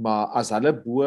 Maar 0.00 0.30
as 0.40 0.52
hulle 0.54 0.72
bo 0.76 1.06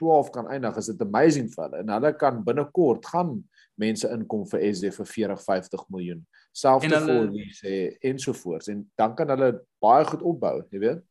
12 0.00 0.30
kan 0.34 0.48
eindig, 0.50 0.78
is 0.80 0.88
dit 0.92 1.04
amazing 1.04 1.50
vir 1.52 1.66
hulle 1.66 1.82
en 1.82 1.92
hulle 1.96 2.12
kan 2.18 2.40
binnekort 2.44 3.06
gaan 3.12 3.36
mense 3.80 4.08
inkom 4.14 4.44
vir 4.50 4.64
SD 4.70 4.92
vir 4.96 5.08
40, 5.08 5.44
50 5.44 5.84
miljoen. 5.92 6.22
Selfs 6.52 6.88
te 6.88 7.00
voor 7.04 7.30
wie 7.32 7.48
sê 7.56 7.76
ensovoorts 8.12 8.68
en 8.72 8.84
dan 9.00 9.16
kan 9.16 9.30
hulle 9.32 9.54
baie 9.82 10.04
goed 10.08 10.24
opbou, 10.32 10.58
jy 10.72 10.82
weet 10.82 11.04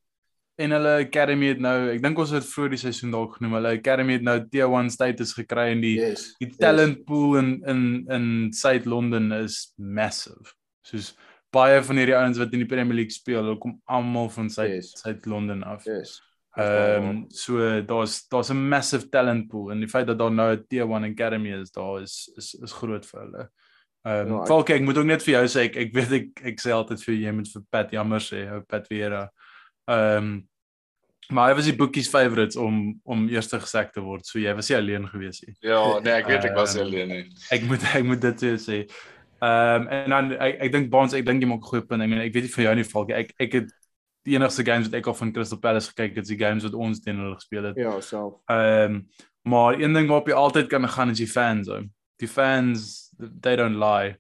en 0.64 0.76
hulle 0.76 0.94
academy 1.06 1.52
het 1.52 1.62
nou 1.64 1.76
ek 1.92 2.02
dink 2.04 2.22
ons 2.24 2.34
het 2.36 2.48
vroeër 2.48 2.76
die 2.76 2.82
seisoen 2.84 3.14
dalk 3.16 3.36
genoem 3.38 3.58
hulle 3.60 3.74
academy 3.80 4.18
het 4.18 4.26
nou 4.28 4.38
T1 4.54 4.92
status 4.94 5.34
gekry 5.38 5.68
en 5.74 5.84
die 5.84 5.96
yes, 5.98 6.30
die 6.42 6.50
talent 6.62 7.00
yes. 7.00 7.06
pool 7.10 7.38
in 7.42 7.52
in 7.74 7.84
in 8.18 8.26
South 8.56 8.88
London 8.90 9.32
is 9.42 9.62
massive. 9.78 10.56
Soos 10.88 11.14
baie 11.52 11.82
van 11.84 12.00
hierdie 12.00 12.16
ouens 12.16 12.40
wat 12.40 12.54
in 12.56 12.64
die 12.64 12.70
Premier 12.70 13.02
League 13.02 13.16
speel, 13.16 13.42
hulle 13.44 13.60
kom 13.60 13.80
almal 13.86 14.30
van 14.32 14.50
South 14.50 14.72
yes. 14.72 14.94
South 15.02 15.26
London 15.30 15.64
af. 15.68 15.86
Yes. 15.86 16.20
Ehm 16.60 17.10
um, 17.10 17.26
so 17.30 17.82
daar's 17.88 18.28
daar's 18.28 18.50
'n 18.52 18.68
massive 18.70 19.10
talent 19.10 19.48
pool 19.48 19.72
en 19.72 19.80
die 19.80 19.88
feit 19.88 20.08
dat 20.08 20.20
daar 20.20 20.32
nou 20.32 20.52
'n 20.56 20.66
T1 20.68 21.12
academy 21.12 21.54
is, 21.62 21.72
daar 21.72 22.02
is 22.02 22.32
is 22.36 22.54
is 22.54 22.72
groot 22.72 23.06
vir 23.06 23.22
hulle. 23.22 23.50
Ehm 24.04 24.28
um, 24.28 24.38
ja, 24.38 24.46
Falk, 24.46 24.70
ek 24.70 24.82
moet 24.82 24.98
ook 24.98 25.06
net 25.06 25.24
vir 25.24 25.34
jou 25.34 25.46
sê 25.48 25.68
ek 25.70 25.76
ek 25.76 25.94
weet 25.94 26.12
ek 26.12 26.42
ek 26.52 26.60
sê 26.60 26.72
altyd 26.74 27.04
vir 27.04 27.16
jy 27.16 27.32
moet 27.32 27.50
vir 27.54 27.64
Pat 27.70 27.92
jammer 27.92 28.20
sê, 28.20 28.42
Pat 28.68 28.88
Vieira. 28.88 29.30
Ehm 29.88 30.18
um, 30.18 30.50
Maar 31.32 31.52
hy 31.52 31.56
was 31.56 31.68
die 31.70 31.76
boekies 31.76 32.10
favorites 32.12 32.60
om 32.60 33.00
om 33.08 33.28
eerste 33.32 33.60
gesek 33.60 33.94
te 33.96 34.04
word. 34.04 34.28
So 34.28 34.40
jy 34.40 34.52
was 34.56 34.70
nie 34.70 34.78
alleen 34.78 35.08
gewees 35.08 35.40
nie. 35.46 35.56
Ja, 35.64 35.80
nee, 36.04 36.14
ek 36.20 36.28
weet 36.28 36.48
ek 36.50 36.58
was 36.58 36.76
um, 36.76 36.84
alleen 36.86 37.14
nie. 37.14 37.24
Ek 37.56 37.64
moet 37.70 37.86
ek 37.88 38.08
moet 38.08 38.24
dit 38.26 38.44
sê. 38.60 38.82
Ehm 39.42 39.86
um, 39.86 39.88
en 39.96 40.16
dan 40.16 40.34
ek 40.36 40.60
ek 40.68 40.74
dink 40.76 40.90
Baans, 40.94 41.16
ek 41.18 41.26
dink 41.26 41.44
jy 41.44 41.50
maak 41.50 41.64
'n 41.64 41.70
goeie 41.70 41.86
punt. 41.88 42.04
Ek 42.04 42.12
meen 42.12 42.24
ek 42.26 42.36
weet 42.36 42.50
nie 42.50 42.56
vir 42.56 42.66
jou 42.68 42.76
nie 42.76 42.88
Falkie. 42.88 43.18
Ek 43.24 43.32
ek 43.40 43.56
het 43.60 43.72
die 44.28 44.36
enigste 44.36 44.66
games 44.68 44.90
wat 44.90 44.98
ek 45.00 45.08
al 45.08 45.18
van 45.18 45.32
Crystal 45.34 45.60
Palace 45.60 45.90
gekyk 45.90 46.20
het, 46.20 46.26
is 46.28 46.34
die 46.36 46.42
games 46.42 46.68
wat 46.68 46.76
ons 46.78 47.00
teen 47.02 47.18
hulle 47.18 47.40
gespeel 47.40 47.72
het. 47.72 47.80
Ja, 47.80 48.00
self. 48.02 48.42
Ehm 48.52 49.00
um, 49.00 49.06
maar 49.42 49.80
een 49.80 49.94
ding 49.94 50.06
waarop 50.12 50.28
jy 50.28 50.36
altyd 50.38 50.68
kan 50.70 50.86
gaan 50.88 51.10
is 51.10 51.18
die 51.18 51.32
fans. 51.32 51.70
Ou. 51.70 51.88
Die 52.22 52.28
fans 52.30 53.10
they 53.42 53.56
don't 53.56 53.80
lie. 53.80 54.18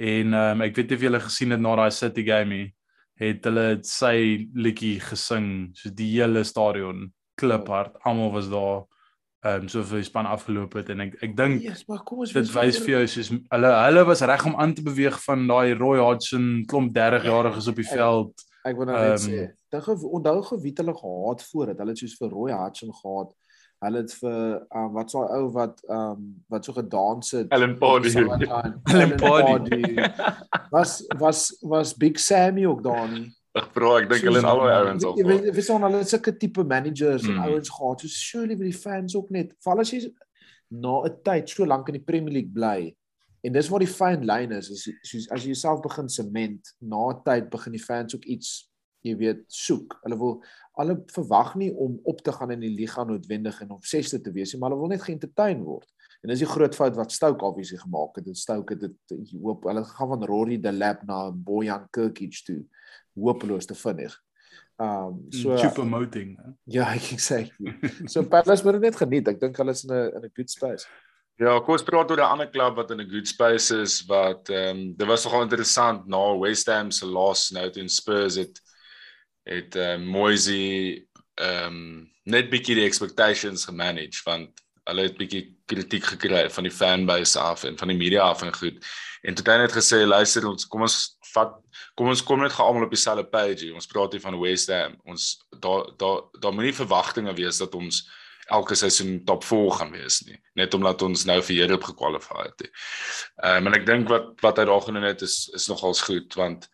En 0.00 0.32
ehm 0.32 0.56
um, 0.56 0.64
ek 0.64 0.80
weet 0.80 0.88
nie 0.88 0.96
of 0.96 1.04
jy 1.04 1.12
hulle 1.12 1.22
gesien 1.28 1.54
het 1.54 1.60
na 1.60 1.76
daai 1.76 1.92
City 1.92 2.24
game 2.24 2.50
nie 2.50 2.72
het 3.20 3.44
hulle 3.46 3.68
sy 3.86 4.48
liedjie 4.54 4.98
gesing 5.02 5.48
so 5.78 5.92
die 5.94 6.10
hele 6.16 6.44
stadion 6.44 7.08
kliphard 7.40 7.94
almal 8.02 8.32
was 8.34 8.50
daar 8.50 8.84
ehm 9.44 9.64
um, 9.64 9.68
so 9.68 9.82
vir 9.84 10.00
die 10.00 10.08
span 10.08 10.26
afgeloop 10.26 10.74
het 10.78 10.90
en 10.94 11.04
ek 11.04 11.18
ek 11.26 11.36
dink 11.36 11.62
yes, 11.62 11.84
dit 12.32 12.52
wys 12.54 12.78
vir 12.80 12.92
jou 12.94 13.02
soos 13.12 13.30
hulle 13.34 13.72
hulle 13.76 14.04
was 14.08 14.24
reg 14.24 14.46
om 14.48 14.56
aan 14.56 14.72
te 14.74 14.84
beweeg 14.86 15.18
van 15.26 15.44
daai 15.50 15.74
Roy 15.76 15.98
Hodgson 16.00 16.64
klomp 16.70 16.94
30 16.94 17.28
jariges 17.28 17.68
op 17.68 17.82
die 17.82 17.90
veld. 17.90 18.32
ek, 18.64 18.70
ek 18.72 18.78
wil 18.78 18.88
nou 18.88 19.02
net 19.02 19.18
um, 19.18 19.26
sê 19.26 19.42
dink 19.74 20.06
onthou 20.18 20.38
gou 20.48 20.58
wie 20.62 20.72
hulle 20.80 20.94
gehad 21.02 21.44
voor 21.50 21.66
dit 21.70 21.82
hulle 21.82 21.94
het 21.94 22.02
soos 22.02 22.16
vir 22.22 22.32
Roy 22.38 22.56
Hodgson 22.56 22.94
gehad 23.02 23.36
hulle 23.84 24.02
het 24.02 24.12
vir 24.20 24.40
um, 24.80 24.90
wat 24.96 25.14
so 25.14 25.24
ou 25.38 25.46
wat 25.54 25.80
um, 25.88 26.26
wat 26.48 26.64
so 26.64 26.76
gedans 26.76 27.30
het 27.36 27.54
Ellen 27.54 27.78
Pardy 27.78 28.12
Ellen 28.16 29.16
Pardy 29.20 29.94
was 30.74 31.00
was 31.20 31.46
was 31.62 31.94
Big 31.94 32.20
Sammy 32.20 32.66
ook 32.66 32.82
daar 32.84 33.08
nie 33.08 33.30
Ag 33.54 33.68
bro, 33.70 33.92
ek 34.00 34.08
dink 34.10 34.24
hulle 34.26 34.40
is 34.42 34.46
albei 34.50 34.70
ouens 34.74 35.04
op. 35.06 35.18
Jy 35.20 35.24
weet, 35.28 35.44
wie 35.54 35.62
son 35.62 35.84
hulle 35.86 36.00
sulke 36.10 36.32
tipe 36.42 36.64
managers 36.66 37.22
mm. 37.22 37.36
en 37.36 37.52
ouens 37.52 37.70
gehad. 37.70 38.00
So 38.02 38.10
surely 38.10 38.56
vir 38.58 38.66
die 38.66 38.74
fans 38.74 39.14
ook 39.14 39.30
net. 39.34 39.52
Val 39.62 39.82
as 39.82 39.92
jy 39.94 40.00
na 40.74 40.96
'n 41.06 41.14
tyd 41.22 41.52
so 41.52 41.66
lank 41.66 41.86
in 41.92 42.00
die 42.00 42.02
Premier 42.02 42.34
League 42.34 42.50
bly. 42.50 42.90
En 43.46 43.54
dis 43.54 43.68
waar 43.70 43.84
die 43.84 43.90
fine 43.90 44.26
line 44.26 44.58
is, 44.58 44.72
is 44.74 44.88
soos 45.06 45.28
as 45.30 45.44
jy 45.44 45.52
jouself 45.52 45.84
begin 45.86 46.10
sement, 46.10 46.74
na 46.80 47.12
'n 47.12 47.22
tyd 47.22 47.50
begin 47.52 47.78
die 47.78 47.84
fans 47.84 48.16
ook 48.16 48.26
iets 48.26 48.66
jy 49.04 49.14
weet 49.20 49.44
soek. 49.52 49.98
Hulle 50.04 50.18
wil 50.20 50.38
hulle 50.80 50.96
verwag 51.14 51.52
nie 51.60 51.70
om 51.78 52.00
op 52.10 52.22
te 52.26 52.32
gaan 52.34 52.50
in 52.50 52.64
die 52.64 52.72
liga 52.74 53.04
noodwendig 53.06 53.60
en 53.62 53.76
op 53.76 53.84
sesde 53.86 54.18
te 54.20 54.32
wees 54.34 54.52
nie, 54.52 54.58
maar 54.60 54.72
hulle 54.72 54.82
wil 54.82 54.90
net 54.90 55.04
geëntertain 55.04 55.62
word. 55.62 55.86
En 56.24 56.32
dis 56.32 56.42
die 56.42 56.48
groot 56.48 56.74
fout 56.74 56.96
wat 56.96 57.12
Stoke 57.12 57.44
obviously 57.44 57.78
gemaak 57.78 58.16
het. 58.16 58.30
Stoke 58.36 58.74
het 58.74 58.82
dit 58.82 59.34
hoop 59.44 59.68
hulle 59.68 59.84
gaan 59.84 60.12
van 60.14 60.24
Rory 60.26 60.58
de 60.58 60.72
Lab 60.72 61.04
na 61.06 61.28
Boyan 61.30 61.86
Kirkic 61.92 62.40
toe 62.46 62.62
hopeloos 63.14 63.68
te 63.70 63.76
vinnig. 63.78 64.16
Um 64.80 65.26
so 65.30 65.54
super 65.56 65.84
promoting. 65.84 66.34
Ja, 66.64 66.88
ek 66.96 67.20
sê. 67.22 67.44
So 68.10 68.24
Palace 68.26 68.64
moet 68.66 68.80
net 68.82 68.96
geniet. 68.98 69.28
Ek 69.30 69.38
dink 69.42 69.60
hulle 69.60 69.76
is 69.76 69.84
in 69.84 69.92
'n 69.94 70.16
in 70.16 70.24
'n 70.24 70.32
good 70.34 70.50
space. 70.50 70.88
Ja, 71.38 71.58
kom 71.60 71.74
ons 71.74 71.82
praat 71.82 72.10
oor 72.10 72.22
'n 72.22 72.32
ander 72.32 72.50
klub 72.50 72.76
wat 72.76 72.90
in 72.90 73.00
'n 73.02 73.10
good 73.10 73.28
space 73.28 73.70
is 73.74 74.02
wat 74.06 74.48
ehm 74.48 74.70
um, 74.70 74.94
dit 74.96 75.06
was 75.06 75.24
nogal 75.24 75.42
interessant 75.42 76.06
na 76.06 76.38
West 76.38 76.66
Ham 76.66 76.90
se 76.90 77.06
loss 77.06 77.50
nou 77.50 77.70
teen 77.70 77.88
Spurs 77.88 78.36
het 78.36 78.63
het 79.44 79.76
uh, 79.76 79.96
Moisey 80.00 81.04
ehm 81.34 81.66
um, 81.66 82.12
net 82.24 82.48
bietjie 82.48 82.78
die 82.78 82.86
expectations 82.88 83.66
gemanage 83.68 84.22
want 84.24 84.62
hulle 84.88 85.02
het 85.08 85.16
bietjie 85.18 85.42
kritiek 85.68 86.04
gekry 86.14 86.46
van 86.52 86.64
die 86.64 86.72
fanbase 86.72 87.40
af 87.40 87.64
en 87.68 87.76
van 87.78 87.90
die 87.92 87.96
media 87.96 88.22
af 88.24 88.42
en 88.42 88.54
goed. 88.54 88.80
En 89.22 89.34
toe 89.34 89.44
het 89.44 89.52
hy 89.52 89.58
net 89.60 89.76
gesê 89.76 90.04
luister 90.06 90.46
ons 90.48 90.66
kom 90.68 90.84
ons 90.86 90.96
vat 91.34 91.54
kom 91.98 92.08
ons 92.12 92.22
kom 92.24 92.40
net 92.44 92.54
gealmal 92.54 92.86
op 92.86 92.92
dieselfde 92.92 93.26
page. 93.32 93.72
Ons 93.74 93.88
praat 93.90 94.12
hier 94.16 94.24
van 94.24 94.36
West 94.40 94.72
Ham. 94.72 94.96
Ons 95.04 95.34
daar 95.60 95.88
daar 96.00 96.22
daar 96.40 96.54
moenie 96.56 96.76
verwagtinge 96.76 97.34
wees 97.36 97.60
dat 97.60 97.74
ons 97.74 98.04
elke 98.52 98.76
seisoen 98.76 99.22
top 99.24 99.44
4 99.44 99.70
gaan 99.78 99.92
wees 99.94 100.20
nie 100.26 100.36
net 100.52 100.74
omdat 100.76 101.02
ons 101.02 101.24
nou 101.24 101.38
vir 101.42 101.62
Europe 101.64 101.86
gekwalifiseer 101.92 102.50
het. 102.50 102.66
Ehm 103.42 103.66
um, 103.66 103.72
en 103.72 103.78
ek 103.80 103.86
dink 103.88 104.08
wat 104.12 104.32
wat 104.44 104.60
hy 104.60 104.68
daar 104.68 104.84
genoem 104.84 105.08
het 105.08 105.24
is 105.24 105.48
is 105.56 105.68
nogals 105.72 106.04
goed 106.04 106.36
want 106.40 106.68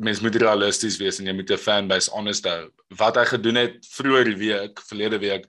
mens 0.00 0.20
moet 0.24 0.36
realisties 0.40 0.98
wees 1.00 1.18
en 1.20 1.26
jy 1.28 1.34
moet 1.36 1.50
'n 1.50 1.60
fanbase 1.60 2.10
honest 2.10 2.46
hou. 2.48 2.70
Wat 2.96 3.16
hy 3.16 3.24
gedoen 3.24 3.56
het 3.56 3.86
vroeër 3.96 4.24
die 4.24 4.40
week, 4.48 4.80
verlede 4.88 5.18
week 5.18 5.44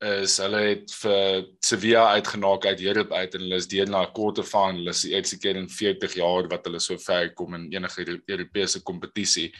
is 0.00 0.38
hulle 0.40 0.60
het 0.64 0.92
vir 1.02 1.44
Sevilla 1.60 2.04
uitgenaak 2.16 2.64
uit 2.64 2.80
Europe 2.80 3.14
uit 3.14 3.34
en 3.34 3.40
hulle 3.40 3.56
is 3.56 3.68
deur 3.68 3.88
na 3.90 4.06
'n 4.06 4.12
quarter 4.12 4.44
final. 4.44 4.78
Hulle 4.80 4.90
is 4.90 5.04
eerste 5.04 5.38
keer 5.38 5.56
in 5.56 5.68
40 5.68 6.14
jaar 6.14 6.48
wat 6.48 6.64
hulle 6.64 6.80
so 6.80 6.96
ver 6.96 7.34
kom 7.34 7.54
in 7.54 7.72
enige 7.72 8.22
Europese 8.26 8.82
kompetisie. 8.82 9.52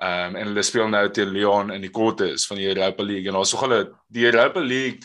Ehm 0.00 0.34
um, 0.34 0.36
en 0.36 0.46
hulle 0.46 0.62
speel 0.62 0.88
nou 0.88 1.10
teen 1.10 1.30
Lyon 1.30 1.70
in 1.70 1.80
die 1.80 1.90
quarters 1.90 2.46
van 2.46 2.56
die 2.56 2.68
Europa 2.68 3.02
League 3.02 3.28
en 3.28 3.36
ons 3.36 3.54
sê 3.54 3.58
hulle 3.58 3.90
die 4.08 4.24
Europa 4.24 4.60
League 4.60 5.00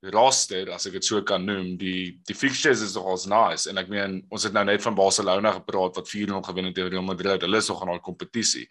roster 0.00 0.70
as 0.70 0.86
ek 0.86 0.98
dit 0.98 1.06
so 1.08 1.20
kan 1.26 1.42
noem 1.42 1.72
die 1.78 2.20
die 2.26 2.36
fixtures 2.36 2.82
is 2.84 2.94
nogals 2.94 3.26
nice. 3.26 3.66
En 3.70 3.80
ek 3.80 3.90
meen 3.90 4.20
ons 4.30 4.46
het 4.46 4.54
nou 4.54 4.64
net 4.68 4.82
van 4.84 4.94
Barcelona 4.94 5.52
gepraat 5.56 5.98
wat 5.98 6.10
4-0 6.10 6.42
gewen 6.46 6.70
het 6.70 6.76
teen 6.76 6.90
Real 6.92 7.02
Madrid. 7.02 7.42
Hulle 7.42 7.58
is 7.58 7.68
nog 7.68 7.82
in 7.82 7.92
daai 7.92 8.04
kompetisie. 8.04 8.68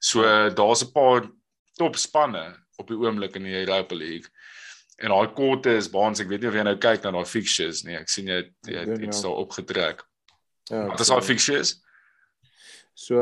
So 0.00 0.22
daar's 0.50 0.84
'n 0.84 0.92
paar 0.92 1.28
top 1.76 1.96
spanne 1.96 2.56
op 2.78 2.88
die 2.88 2.96
oomblik 2.96 3.36
in 3.36 3.44
die 3.44 3.60
Europa 3.60 3.94
League. 3.94 4.30
En 4.96 5.10
daai 5.10 5.32
korte 5.34 5.76
is 5.76 5.90
baans 5.90 6.20
ek 6.20 6.28
weet 6.28 6.40
nie 6.40 6.48
of 6.48 6.54
jy 6.54 6.62
nou 6.62 6.76
kyk 6.76 7.02
na 7.04 7.10
daai 7.10 7.26
fixtures 7.26 7.84
nie. 7.84 7.96
Ek 7.96 8.08
sien 8.08 8.26
jy 8.26 8.42
jy 8.66 8.78
het 8.78 9.02
iets 9.02 9.22
daar 9.22 9.36
opgetrek. 9.36 10.04
Ja 10.70 10.88
wat 10.88 11.00
is 11.00 11.08
daai 11.08 11.22
fixtures? 11.22 11.80
So 12.94 13.20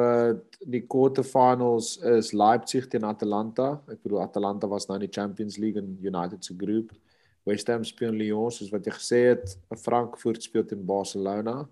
die 0.60 0.86
quarter 0.86 1.24
finals 1.24 1.96
is 1.96 2.32
Leipzig 2.32 2.88
teen 2.88 3.04
Atalanta. 3.04 3.80
Ek 3.88 4.02
bedoel 4.02 4.20
Atalanta 4.22 4.68
was 4.68 4.86
nou 4.86 5.00
in 5.00 5.08
die 5.08 5.20
Champions 5.20 5.56
League 5.56 5.80
en 5.80 5.98
United 6.00 6.44
se 6.44 6.54
groep. 6.56 6.92
West 7.44 7.66
Ham 7.66 7.84
speel 7.84 8.14
Lyon 8.14 8.50
soos 8.54 8.70
wat 8.70 8.86
jy 8.86 8.94
gesê 8.94 9.20
het, 9.32 9.56
Frankfurt 9.82 10.42
speel 10.42 10.64
teen 10.66 10.84
Barcelona. 10.86 11.68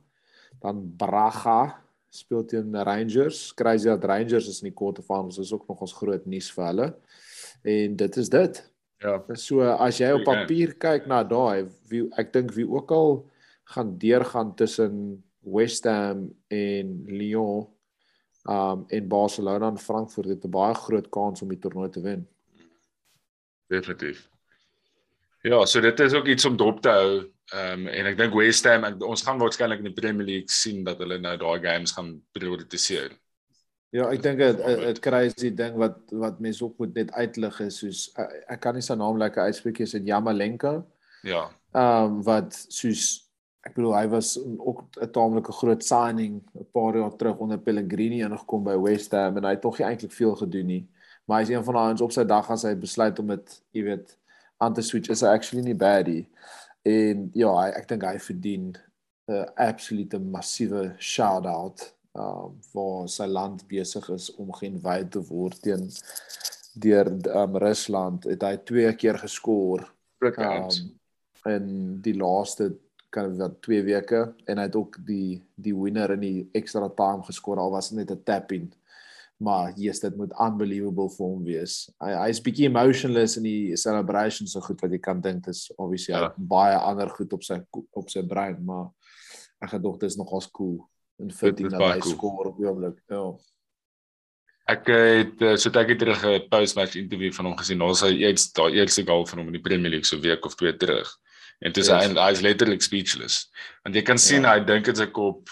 Dan 0.60 0.82
Braga 0.98 1.78
speel 2.10 2.44
teen 2.44 2.74
Rangers. 2.74 3.54
Crazy 3.54 3.88
dat 3.88 4.04
Rangers 4.04 4.48
is 4.50 4.60
in 4.62 4.70
die 4.70 4.76
quarterfinals, 4.76 5.38
is 5.38 5.52
ook 5.54 5.68
nog 5.68 5.80
ons 5.86 5.94
groot 5.94 6.26
nuus 6.26 6.50
vir 6.54 6.66
hulle. 6.66 6.88
En 7.62 7.96
dit 7.96 8.16
is 8.16 8.30
dit. 8.32 8.62
Ja. 9.00 9.16
So 9.38 9.64
as 9.64 10.00
jy 10.02 10.10
op 10.12 10.26
papier 10.28 10.74
kyk 10.76 11.06
na 11.08 11.22
daai, 11.24 11.70
wie 11.88 12.04
ek 12.20 12.34
dink 12.34 12.52
wie 12.56 12.66
ook 12.68 12.90
al 12.92 13.20
gaan 13.70 13.94
deurgaan 13.98 14.54
tussen 14.58 15.22
West 15.40 15.86
Ham 15.88 16.26
en 16.52 16.96
Lyon 17.08 17.68
um 18.48 18.84
en 18.88 19.08
Barcelona 19.08 19.68
en 19.68 19.78
Frankfurt 19.78 20.28
het 20.28 20.44
'n 20.44 20.50
baie 20.50 20.74
groot 20.74 21.08
kans 21.08 21.42
om 21.42 21.48
die 21.48 21.58
toernooi 21.58 21.90
te 21.90 22.00
wen. 22.00 22.28
Definitief. 23.68 24.29
Ja, 25.42 25.64
so 25.64 25.80
dit 25.80 26.00
is 26.00 26.12
ook 26.12 26.26
iets 26.26 26.44
om 26.44 26.56
dop 26.56 26.82
te 26.84 26.92
hou. 26.92 27.12
Ehm 27.50 27.86
um, 27.86 27.86
en 27.88 28.06
ek 28.06 28.18
dink 28.18 28.34
West 28.36 28.66
Ham 28.68 28.84
ek, 28.86 29.00
ons 29.02 29.24
gaan 29.26 29.40
waarskynlik 29.40 29.80
in 29.82 29.88
die 29.88 29.96
Premier 29.96 30.26
League 30.26 30.52
sien 30.54 30.84
dat 30.86 31.00
hulle 31.02 31.18
nou 31.18 31.32
daai 31.40 31.58
games 31.64 31.94
gaan 31.96 32.12
prioritiseer. 32.36 33.14
Ja, 33.90 34.06
ek 34.12 34.22
dink 34.22 34.38
dit 34.38 34.60
dit 34.84 35.00
crazy 35.02 35.50
ding 35.56 35.78
wat 35.80 35.96
wat 36.12 36.38
mense 36.44 36.62
ook 36.62 36.76
moet 36.78 36.94
net 36.94 37.10
uitlig 37.16 37.58
is 37.64 37.80
soos 37.82 38.04
ek 38.14 38.60
kan 38.62 38.76
nie 38.78 38.84
sy 38.86 38.94
naam 39.00 39.18
lekker 39.18 39.48
uitspreek 39.48 39.80
is 39.82 39.96
dit 39.96 40.12
Yamalenko. 40.12 40.76
Ja. 41.26 41.48
Ehm 41.72 42.20
um, 42.20 42.22
wat 42.28 42.54
soos 42.68 43.08
ek 43.66 43.74
bedoel 43.74 43.96
hy 43.96 44.06
was 44.12 44.36
ook 44.38 44.84
'n 45.00 45.10
taamlike 45.16 45.52
groot 45.52 45.82
signing 45.84 46.38
'n 46.54 46.68
paar 46.72 46.96
jaar 46.96 47.16
terug 47.16 47.40
onder 47.40 47.58
Pellegrini 47.58 48.22
ingekom 48.22 48.64
by 48.64 48.76
West 48.76 49.12
Ham 49.12 49.36
en 49.36 49.44
hy 49.44 49.56
het 49.56 49.64
tog 49.64 49.78
nie 49.78 49.88
eintlik 49.88 50.12
veel 50.12 50.36
gedoen 50.36 50.66
nie. 50.66 50.84
Maar 51.26 51.38
hy 51.38 51.42
is 51.42 51.56
een 51.56 51.64
van 51.64 51.74
daai 51.74 51.90
ons 51.90 52.00
op 52.00 52.12
sy 52.12 52.24
dag 52.24 52.50
as 52.50 52.62
hy 52.62 52.74
besluit 52.74 53.18
om 53.18 53.26
dit, 53.26 53.62
jy 53.72 53.82
weet, 53.84 54.16
aan 54.60 54.74
te 54.74 54.84
switch 54.84 55.10
is 55.10 55.22
actually 55.22 55.64
nie 55.64 55.76
bad 55.76 56.06
nie. 56.06 56.26
En 56.86 57.28
ja, 57.36 57.52
hy, 57.56 57.68
ek 57.76 57.88
dink 57.88 58.04
hy 58.08 58.18
verdien 58.20 58.70
'n 59.30 59.46
absolute 59.56 60.18
massiewe 60.18 60.94
shout-out 60.98 61.84
um 62.18 62.56
waar 62.74 63.08
sy 63.08 63.26
land 63.30 63.62
besig 63.70 64.08
is 64.10 64.30
om 64.42 64.50
geen 64.58 64.80
wy 64.82 65.04
te 65.06 65.20
word 65.28 65.60
teen 65.62 65.84
deur 66.82 67.10
um 67.42 67.58
Rusland 67.62 68.26
het 68.26 68.42
hy 68.42 68.56
twee 68.66 68.90
keer 68.98 69.18
geskor 69.22 69.84
um, 70.82 71.52
in 71.52 71.68
die 72.02 72.16
laaste 72.18 72.72
kan 73.10 73.36
wat 73.38 73.60
2 73.66 73.82
weke. 73.86 74.20
En 74.46 74.58
hy 74.58 74.66
het 74.68 74.76
ook 74.76 74.98
die 75.06 75.40
die 75.54 75.74
winner 75.74 76.14
in 76.14 76.20
die 76.24 76.48
extra 76.54 76.88
time 76.88 77.24
geskor 77.26 77.58
al 77.58 77.72
was 77.74 77.90
dit 77.90 77.98
net 77.98 78.10
'n 78.10 78.22
tap 78.24 78.52
in 78.52 78.70
maar 79.40 79.72
yes 79.80 80.02
dit 80.04 80.16
moet 80.16 80.32
unbelievable 80.44 81.08
vir 81.16 81.26
hom 81.26 81.44
wees 81.48 81.76
hy 82.04 82.12
hy's 82.26 82.42
bietjie 82.44 82.68
emotionless 82.68 83.38
in 83.40 83.46
die 83.48 83.76
celebration 83.80 84.50
so 84.50 84.60
goed 84.64 84.82
wat 84.84 84.92
jy 84.92 85.00
kan 85.02 85.22
dink 85.24 85.46
dis 85.48 85.68
obviously 85.76 86.14
ja. 86.14 86.32
baie 86.36 86.76
ander 86.76 87.08
goed 87.16 87.32
op 87.36 87.46
sy 87.46 87.60
op 87.74 88.12
sy 88.12 88.24
brein 88.28 88.60
maar 88.64 88.90
ek 89.64 89.76
gedog 89.76 90.00
dit 90.00 90.12
is 90.12 90.18
nogals 90.20 90.50
cool 90.56 90.76
en 91.20 91.32
vir 91.40 91.56
die 91.56 91.72
dat 91.72 91.86
hy 91.86 91.96
cool. 92.04 92.16
skoor 92.16 92.52
op 92.52 92.60
die 92.60 92.68
oomblik 92.68 93.00
ja 93.12 93.24
Ek 94.70 94.86
het 94.86 95.40
eh, 95.42 95.56
so 95.58 95.72
ek 95.80 95.88
het 95.90 95.98
terug 95.98 96.20
'n 96.24 96.46
post-match 96.46 96.94
interview 96.94 97.32
van 97.34 97.46
hom 97.48 97.56
gesien. 97.58 97.80
Ons 97.82 98.04
het 98.06 98.14
eers 98.14 98.52
daai 98.54 98.78
eerste 98.78 99.02
goal 99.02 99.26
van 99.26 99.38
hom 99.38 99.48
in 99.48 99.56
die 99.58 99.66
Premier 99.66 99.90
League 99.90 100.06
so 100.06 100.20
week 100.20 100.44
of 100.46 100.54
twee 100.54 100.76
terug. 100.76 101.08
En 101.58 101.72
dit 101.72 101.82
is 101.82 101.90
yes. 101.90 102.06
hy 102.06 102.14
hy's 102.14 102.40
letterlik 102.40 102.82
speechless. 102.82 103.50
Want 103.82 103.96
jy 103.96 104.02
kan 104.02 104.18
sien 104.18 104.46
ja. 104.46 104.54
hy 104.54 104.64
dink 104.64 104.86
in 104.86 104.96
sy 104.96 105.08
kop 105.10 105.50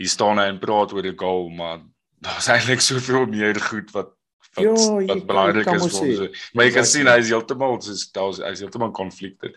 hier 0.00 0.08
staan 0.08 0.40
hy 0.40 0.48
en 0.48 0.58
praat 0.58 0.94
oor 0.96 1.04
die 1.04 1.16
goal, 1.16 1.50
maar 1.52 1.82
daar's 2.24 2.48
eintlik 2.52 2.82
soveel 2.84 3.26
meer 3.30 3.60
goed 3.70 3.90
wat 3.96 4.16
wat 4.54 4.64
jo, 4.64 5.00
ja, 5.00 5.06
wat 5.14 5.26
belangrik 5.26 5.68
is 5.70 5.84
vir 5.94 6.06
hom. 6.24 6.38
Maar 6.54 6.66
jy 6.66 6.70
kan 6.74 6.86
sien 6.88 7.06
hy 7.06 7.18
is 7.22 7.28
heeltemal 7.30 7.76
soos 7.84 8.08
daar's 8.14 8.40
hy's 8.42 8.62
heeltemal 8.64 8.90
konflikte. 8.96 9.52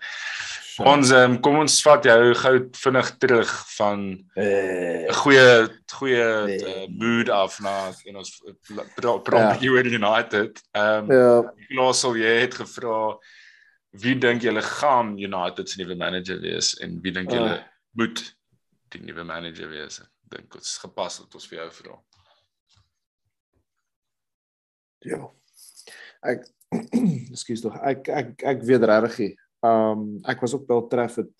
Ons 0.81 1.11
um, 1.13 1.35
kom 1.45 1.59
ons 1.61 1.75
vat 1.85 2.05
jou 2.07 2.33
gou 2.37 2.53
vinnig 2.81 3.09
terug 3.21 3.51
van 3.75 3.99
'n 4.09 4.45
uh, 4.45 5.13
goeie 5.21 5.49
goeie 5.93 6.29
uh, 6.49 6.85
mood 6.89 7.29
af 7.29 7.59
na 7.61 7.93
en 8.05 8.21
ons 8.21 8.31
praat 9.25 9.59
hier 9.61 9.73
oor 9.75 9.89
United. 9.99 10.61
Ehm 10.71 11.09
um, 11.09 11.11
ja. 11.17 11.53
Klaasel 11.69 12.17
jy 12.17 12.37
het 12.45 12.57
gevra 12.61 13.17
wie 14.01 14.15
dink 14.17 14.41
julle 14.41 14.61
gaan 14.61 15.17
United 15.17 15.69
se 15.69 15.81
nuwe 15.81 15.95
manager 15.95 16.41
wees 16.41 16.73
en 16.81 16.97
wie 17.01 17.13
dink 17.13 17.31
julle 17.31 17.57
uh. 17.57 17.61
moet 17.93 18.23
die 18.89 19.01
nuwe 19.01 19.23
manager 19.23 19.69
wees? 19.69 20.01
Dink 20.29 20.53
dit 20.53 20.61
is 20.61 20.77
gepas 20.81 21.21
dat 21.21 21.35
ons 21.35 21.47
vir 21.47 21.59
jou 21.61 21.69
vra. 21.81 22.01
Ja. 25.03 25.27
Ek 26.23 26.45
ekskuus 27.33 27.63
tog. 27.63 27.75
Ek 27.83 28.07
ek 28.09 28.45
ek 28.53 28.67
weet 28.67 28.85
regtig 28.89 29.39
Um 29.63 30.19
ek 30.27 30.41
was 30.43 30.53
ook 30.55 30.65
by 30.67 30.75
Old 30.75 30.89
Trafford 30.91 31.31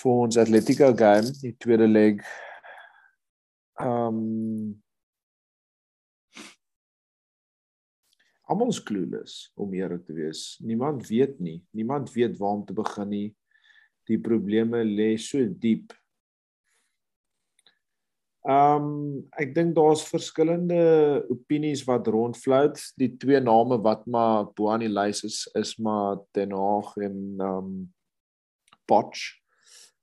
vir 0.00 0.12
ons 0.24 0.38
Atletico 0.40 0.88
game, 0.96 1.30
die 1.42 1.52
tweede 1.60 1.86
leg. 1.86 2.22
Um 3.78 4.80
Almal 8.50 8.72
is 8.72 8.80
clueless 8.82 9.34
om 9.54 9.74
eerlik 9.78 10.08
te 10.08 10.16
wees. 10.16 10.56
Niemand 10.66 11.04
weet 11.06 11.38
nie. 11.38 11.60
Niemand 11.70 12.10
weet 12.16 12.34
waar 12.40 12.56
om 12.58 12.64
te 12.66 12.74
begin 12.74 13.12
nie. 13.12 13.28
Die 14.10 14.18
probleme 14.18 14.80
lê 14.82 15.12
so 15.22 15.44
diep 15.46 15.94
Ehm 18.48 18.84
um, 18.84 19.16
ek 19.36 19.50
dink 19.52 19.74
daar's 19.76 20.00
verskillende 20.08 20.80
opinies 21.28 21.82
wat 21.84 22.06
rondfloat. 22.08 22.78
Die 22.96 23.10
twee 23.20 23.40
name 23.40 23.76
wat 23.84 24.06
maar 24.08 24.46
bo 24.56 24.70
aan 24.72 24.80
die 24.80 24.88
lys 24.88 25.24
is 25.28 25.42
is 25.60 25.74
maar 25.76 26.22
Ten 26.32 26.56
Hag 26.56 26.96
en 26.96 27.18
ehm 27.36 27.58
um, 27.58 27.74
Poch. 28.88 29.20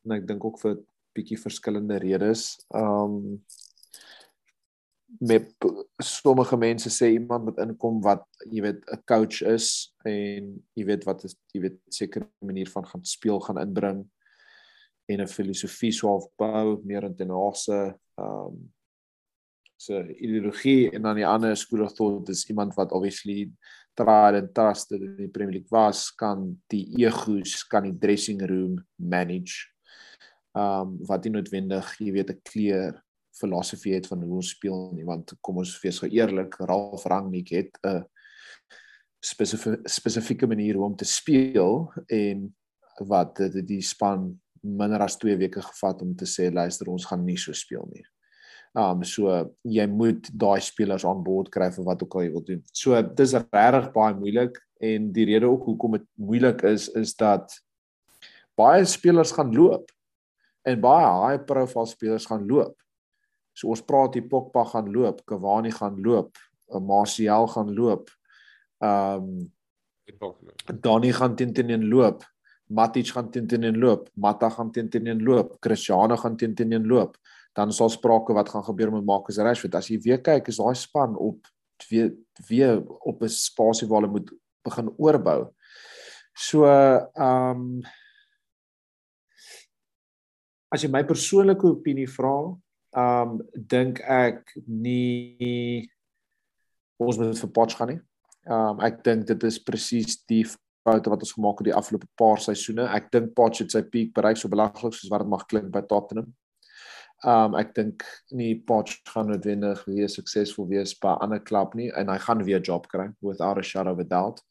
En 0.06 0.14
ek 0.20 0.28
dink 0.30 0.46
ook 0.46 0.62
vir 0.62 0.78
bietjie 1.18 1.40
verskillende 1.42 1.98
redes. 2.04 2.54
Ehm 2.78 3.18
um, 3.18 3.42
met 5.08 5.54
sommige 6.04 6.58
mense 6.58 6.90
sê 6.94 7.14
iemand 7.16 7.44
moet 7.48 7.60
inkom 7.64 8.02
wat 8.04 8.26
jy 8.52 8.62
weet 8.62 8.82
'n 8.86 9.02
coach 9.08 9.42
is 9.42 9.96
en 10.06 10.64
jy 10.76 10.86
weet 10.86 11.06
wat 11.08 11.24
is 11.24 11.36
jy 11.54 11.62
weet 11.62 11.80
sekere 11.90 12.28
manier 12.40 12.70
van 12.70 12.86
gaan 12.86 13.06
speel 13.06 13.40
gaan 13.40 13.58
inbring 13.58 14.04
en 15.08 15.22
'n 15.22 15.28
filosofie 15.28 15.92
sou 15.92 16.12
afbou 16.18 16.84
meer 16.84 17.04
in 17.04 17.16
Ten 17.16 17.30
Hag 17.30 17.58
se 17.58 17.96
ehm 18.18 18.50
um, 18.50 18.74
so 19.78 20.02
ideologie 20.02 20.90
en 20.90 21.04
dan 21.06 21.20
die 21.20 21.26
ander 21.28 21.56
school 21.56 21.84
of 21.86 21.94
thought 21.94 22.30
is 22.34 22.48
iemand 22.50 22.74
wat 22.76 22.92
obviously 22.92 23.52
tried 23.94 24.36
and 24.36 24.54
trusted 24.54 25.02
in 25.02 25.16
die 25.18 25.30
Premier 25.30 25.60
League 25.60 25.70
was 25.70 26.10
kan 26.18 26.50
die 26.74 26.86
egos 26.98 27.62
kan 27.70 27.86
die 27.86 27.98
dressing 27.98 28.42
room 28.50 28.80
manage. 28.96 29.70
Um, 30.58 30.98
wat 31.06 31.26
nie 31.26 31.36
noodwendig, 31.36 31.94
jy 32.02 32.12
weet 32.16 32.34
'n 32.34 32.42
clear 32.42 33.04
filosofie 33.38 33.94
het 33.94 34.08
van 34.10 34.24
hoe 34.26 34.40
ons 34.42 34.50
speel 34.56 34.92
nie 34.98 35.06
want 35.06 35.36
kom 35.42 35.58
ons 35.62 35.76
wees 35.84 36.00
gou 36.02 36.10
eerlik, 36.10 36.58
Ralf 36.58 37.06
Rangnick 37.06 37.54
het 37.54 37.78
'n 37.86 38.06
spesifieke 39.22 39.90
spesifieke 39.90 40.48
manier 40.48 40.76
hoe 40.76 40.86
om 40.86 40.96
te 40.96 41.06
speel 41.06 41.94
en 42.08 42.56
wat 43.06 43.38
die 43.66 43.82
span 43.82 44.42
minder 44.68 45.02
as 45.02 45.18
2 45.22 45.38
weke 45.40 45.62
gevat 45.64 46.02
om 46.04 46.14
te 46.16 46.28
sê 46.28 46.50
luister 46.54 46.90
ons 46.92 47.06
gaan 47.08 47.24
nie 47.26 47.38
so 47.40 47.56
speel 47.56 47.88
nie. 47.94 48.04
Um 48.78 49.04
so 49.08 49.32
jy 49.66 49.86
moet 49.90 50.28
daai 50.34 50.60
spelers 50.62 51.06
aan 51.08 51.24
boord 51.26 51.50
kry 51.54 51.70
vir 51.74 51.86
wat 51.88 52.04
ook 52.04 52.18
al 52.18 52.26
jy 52.28 52.32
wil 52.34 52.46
doen. 52.46 52.64
So 52.74 53.00
dis 53.02 53.34
regtig 53.38 53.92
baie 53.96 54.18
moeilik 54.18 54.60
en 54.84 55.12
die 55.14 55.26
rede 55.30 55.50
ook 55.50 55.66
hoekom 55.72 55.98
dit 55.98 56.08
moeilik 56.20 56.62
is 56.70 56.90
is 57.00 57.16
dat 57.18 57.54
baie 58.58 58.86
spelers 58.86 59.32
gaan 59.34 59.54
loop 59.56 59.90
en 60.68 60.82
baie 60.84 61.08
high 61.24 61.44
profile 61.48 61.88
spelers 61.90 62.28
gaan 62.30 62.46
loop. 62.50 62.76
So 63.58 63.72
ons 63.74 63.82
praat 63.82 64.14
hier 64.14 64.28
Pogba 64.30 64.68
gaan 64.70 64.92
loop, 64.94 65.24
Cavani 65.26 65.72
gaan 65.74 65.98
loop, 66.06 66.38
Martial 66.70 67.48
gaan 67.56 67.74
loop. 67.74 68.12
Um 68.84 69.48
Donny 70.82 71.12
gaan 71.12 71.36
teen 71.36 71.54
teen 71.54 71.90
loop. 71.90 72.24
Matic 72.68 73.14
gaan 73.16 73.32
teen 73.32 73.48
teen 73.48 73.78
loop, 73.80 74.10
Matta 74.14 74.50
gaan 74.50 74.72
teen 74.72 74.90
teen 74.90 75.24
loop, 75.24 75.58
Cristiano 75.62 76.16
gaan 76.16 76.36
teen 76.38 76.56
teen 76.56 76.88
loop. 76.88 77.18
Dan 77.56 77.72
sal 77.72 77.90
sprake 77.90 78.34
wat 78.34 78.50
gaan 78.50 78.64
gebeur 78.64 78.92
met 78.92 79.06
Marcus 79.06 79.38
Rashford. 79.38 79.76
As 79.76 79.88
jy 79.90 80.00
weer 80.04 80.20
kyk, 80.22 80.48
is 80.52 80.60
daai 80.60 80.76
span 80.76 81.16
op 81.16 81.48
weer 81.90 82.12
weer 82.48 82.82
op 83.06 83.22
'n 83.22 83.30
spasie 83.30 83.88
waar 83.88 84.02
hulle 84.02 84.12
moet 84.12 84.32
begin 84.64 84.94
oorbou. 84.98 85.54
So, 86.34 86.66
ehm 86.66 87.58
um, 87.58 87.82
as 90.70 90.84
jy 90.84 90.90
my 90.92 91.04
persoonlike 91.04 91.66
opinie 91.66 92.10
vra, 92.10 92.58
ehm 92.92 93.30
um, 93.30 93.42
dink 93.54 94.00
ek 94.02 94.54
nie 94.66 95.90
ons 96.98 97.18
moet 97.18 97.40
vir 97.40 97.52
Potch 97.52 97.78
gaan 97.78 97.88
nie. 97.88 98.02
Ehm 98.46 98.78
um, 98.78 98.80
ek 98.86 99.04
dink 99.04 99.28
dit 99.28 99.44
is 99.44 99.60
presies 99.64 100.20
die 100.30 100.44
foute 100.88 101.12
wat 101.12 101.24
ons 101.26 101.36
gemaak 101.36 101.62
het 101.62 101.72
die 101.72 101.78
afgelope 101.78 102.08
paar 102.20 102.40
seisoene. 102.42 102.88
Ek 102.96 103.12
dink 103.14 103.34
Poch 103.36 103.60
het 103.62 103.74
sy 103.74 103.84
peak 103.92 104.14
bereik 104.16 104.40
so 104.40 104.52
belaglik 104.52 104.96
soos 104.96 105.12
wat 105.12 105.26
dit 105.26 105.34
mag 105.34 105.46
klink 105.52 105.72
by 105.74 105.84
Tottenham. 105.90 106.32
Um 107.26 107.58
ek 107.58 107.74
dink 107.76 108.06
nie 108.38 108.56
Poch 108.68 108.94
gaan 109.10 109.32
noodwendig 109.32 109.84
weer 109.90 110.10
suksesvol 110.12 110.70
wees 110.70 110.94
by 111.02 111.16
'n 111.16 111.24
ander 111.28 111.40
klub 111.40 111.76
nie 111.76 111.90
en 111.92 112.10
hy 112.14 112.18
gaan 112.18 112.44
weer 112.46 112.60
'n 112.60 112.68
job 112.70 112.88
kry 112.88 113.10
without 113.22 113.58
a 113.58 113.64
shadow 113.64 113.94
of 113.94 114.00
a 114.00 114.04
doubt. 114.04 114.42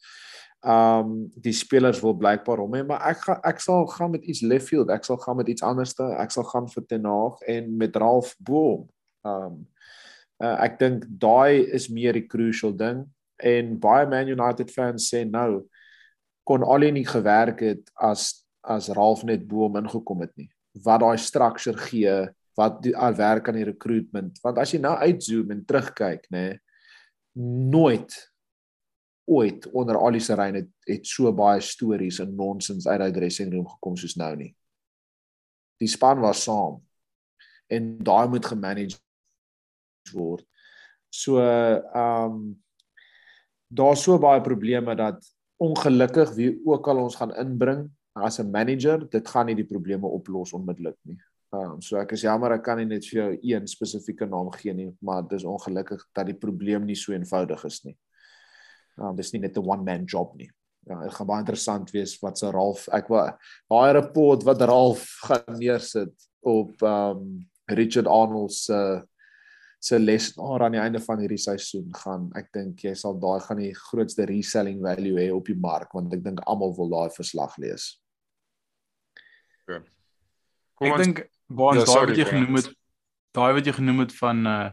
Um 0.65 1.31
die 1.37 1.53
spelers 1.53 2.03
wil 2.03 2.15
blykbaar 2.15 2.59
hom 2.59 2.75
hê, 2.75 2.83
maar 2.87 3.01
ek 3.07 3.19
gaan 3.19 3.41
ek 3.45 3.61
sal 3.61 3.87
gaan 3.87 4.11
met 4.11 4.25
iets 4.25 4.43
left 4.43 4.69
field. 4.69 4.91
Ek 4.91 5.05
sal 5.05 5.17
gaan 5.17 5.37
met 5.37 5.49
iets 5.49 5.63
anderste. 5.63 6.03
Ek 6.19 6.31
sal 6.31 6.45
gaan 6.45 6.69
vir 6.69 6.87
Ten 6.89 7.05
Hag 7.05 7.41
en 7.47 7.77
met 7.77 7.97
Ralph 7.97 8.35
Boom. 8.41 8.89
Um 9.25 9.67
uh, 10.43 10.57
ek 10.65 10.79
dink 10.79 11.05
daai 11.09 11.65
is 11.73 11.89
meer 11.89 12.13
die 12.13 12.27
crucial 12.27 12.73
ding 12.73 13.07
en 13.37 13.79
baie 13.79 14.07
Man 14.07 14.29
United 14.29 14.71
fans 14.71 15.09
sê 15.13 15.25
nou 15.25 15.65
kon 16.47 16.63
al 16.63 16.87
nie 16.95 17.07
gewerk 17.07 17.63
het 17.67 17.91
as 17.95 18.47
as 18.67 18.89
Ralf 18.91 19.23
net 19.23 19.45
bo 19.47 19.69
hom 19.69 19.77
ingekom 19.79 20.25
het 20.25 20.33
nie. 20.35 20.49
Wat 20.83 20.99
daai 20.99 21.19
structure 21.23 21.79
gee, 21.87 22.15
wat 22.59 22.81
die 22.83 22.97
al 22.99 23.15
werk 23.15 23.47
aan 23.47 23.61
die 23.61 23.69
recruitment, 23.69 24.41
want 24.43 24.59
as 24.59 24.73
jy 24.75 24.81
nou 24.83 24.97
uitzoom 24.99 25.53
en 25.55 25.61
terugkyk, 25.69 26.25
nê, 26.35 26.49
nooit 27.37 28.17
ooit 29.27 29.69
onder 29.71 29.99
Ali 30.03 30.21
se 30.23 30.35
reine 30.35 30.65
het, 30.65 30.73
het 30.87 31.07
so 31.07 31.31
baie 31.35 31.63
stories 31.63 32.21
en 32.23 32.35
nonsens 32.35 32.87
uit 32.87 32.99
daai 33.03 33.15
dressing 33.15 33.53
room 33.55 33.67
gekom 33.77 33.97
soos 33.99 34.17
nou 34.19 34.33
nie. 34.39 34.53
Die 35.83 35.91
span 35.91 36.23
was 36.23 36.45
saam 36.47 36.81
en 37.71 37.97
daai 38.07 38.27
moet 38.31 38.47
gemanage 38.47 38.99
word. 40.15 40.47
So 41.11 41.43
ehm 41.43 42.39
um, 42.39 42.45
daar's 43.67 44.05
so 44.07 44.19
baie 44.23 44.41
probleme 44.41 44.95
dat 44.95 45.23
ongelukkig 45.63 46.35
wie 46.37 46.51
ook 46.65 46.89
al 46.89 47.03
ons 47.03 47.17
gaan 47.17 47.35
inbring 47.35 47.87
as 48.13 48.39
'n 48.41 48.51
manager, 48.51 49.09
dit 49.09 49.29
gaan 49.29 49.47
nie 49.47 49.55
die 49.55 49.69
probleme 49.69 50.07
oplos 50.07 50.53
onmiddellik 50.53 50.97
nie. 51.03 51.19
Ehm 51.53 51.73
um, 51.73 51.81
so 51.81 51.97
ek 51.97 52.13
is 52.13 52.23
jammer 52.23 52.53
ek 52.53 52.63
kan 52.63 52.79
nie 52.79 52.85
net 52.87 53.05
vir 53.05 53.19
jou 53.21 53.39
een 53.43 53.67
spesifieke 53.67 54.27
naam 54.27 54.51
gee 54.53 54.75
nie, 54.75 54.97
maar 55.01 55.23
dit 55.23 55.39
is 55.39 55.45
ongelukkig 55.45 56.03
dat 56.13 56.27
die 56.27 56.35
probleem 56.35 56.85
nie 56.85 56.97
so 56.97 57.13
eenvoudig 57.13 57.65
is 57.65 57.85
nie. 57.85 57.97
Ehm 58.99 59.09
um, 59.09 59.17
dis 59.17 59.33
nie 59.33 59.41
net 59.41 59.57
'n 59.57 59.69
one 59.69 59.83
man 59.83 60.05
job 60.05 60.37
nie. 60.37 60.51
ja, 60.87 61.01
dit 61.03 61.15
gaan 61.15 61.27
baie 61.27 61.43
interessant 61.43 61.91
wees 61.95 62.15
wat 62.23 62.39
se 62.39 62.51
Ralf 62.55 62.87
ek 62.95 63.11
wil 63.11 63.33
daai 63.73 63.93
report 63.97 64.47
wat 64.47 64.63
Ralf 64.63 65.07
gaan 65.27 65.59
neersit 65.59 66.15
op 66.47 66.83
um 66.87 67.49
Richard 67.67 68.07
Arnold 68.07 68.55
se 68.55 68.79
se 69.81 69.99
lesenaar 69.99 70.63
aan 70.65 70.73
die 70.73 70.81
einde 70.81 71.01
van 71.01 71.19
hierdie 71.19 71.39
seisoen 71.39 71.93
gaan 71.95 72.31
ek 72.35 72.49
dink 72.53 72.81
jy 72.83 72.95
sal 72.95 73.19
daai 73.21 73.41
gaan 73.41 73.59
die 73.59 73.75
grootste 73.75 74.25
reselling 74.27 74.81
value 74.83 75.19
hê 75.21 75.31
op 75.35 75.47
die 75.47 75.55
mark 75.55 75.93
want 75.95 76.13
ek 76.15 76.23
dink 76.25 76.41
almal 76.47 76.75
wil 76.77 76.89
daai 76.89 77.11
verslag 77.15 77.57
lees. 77.59 78.01
Ja. 79.69 79.81
Ek 80.81 80.93
ons- 80.93 81.05
dink 81.05 81.23
baie 81.49 81.79
Ja, 81.79 81.85
daai 81.85 82.07
wat 82.07 82.17
jy 82.17 82.25
Brian. 82.25 82.45
genoem 82.47 82.55
het, 82.57 82.69
daai 83.35 83.53
wat 83.55 83.65
jy 83.67 83.73
genoem 83.73 83.99
het 84.05 84.13
van 84.15 84.47
uh 84.47 84.71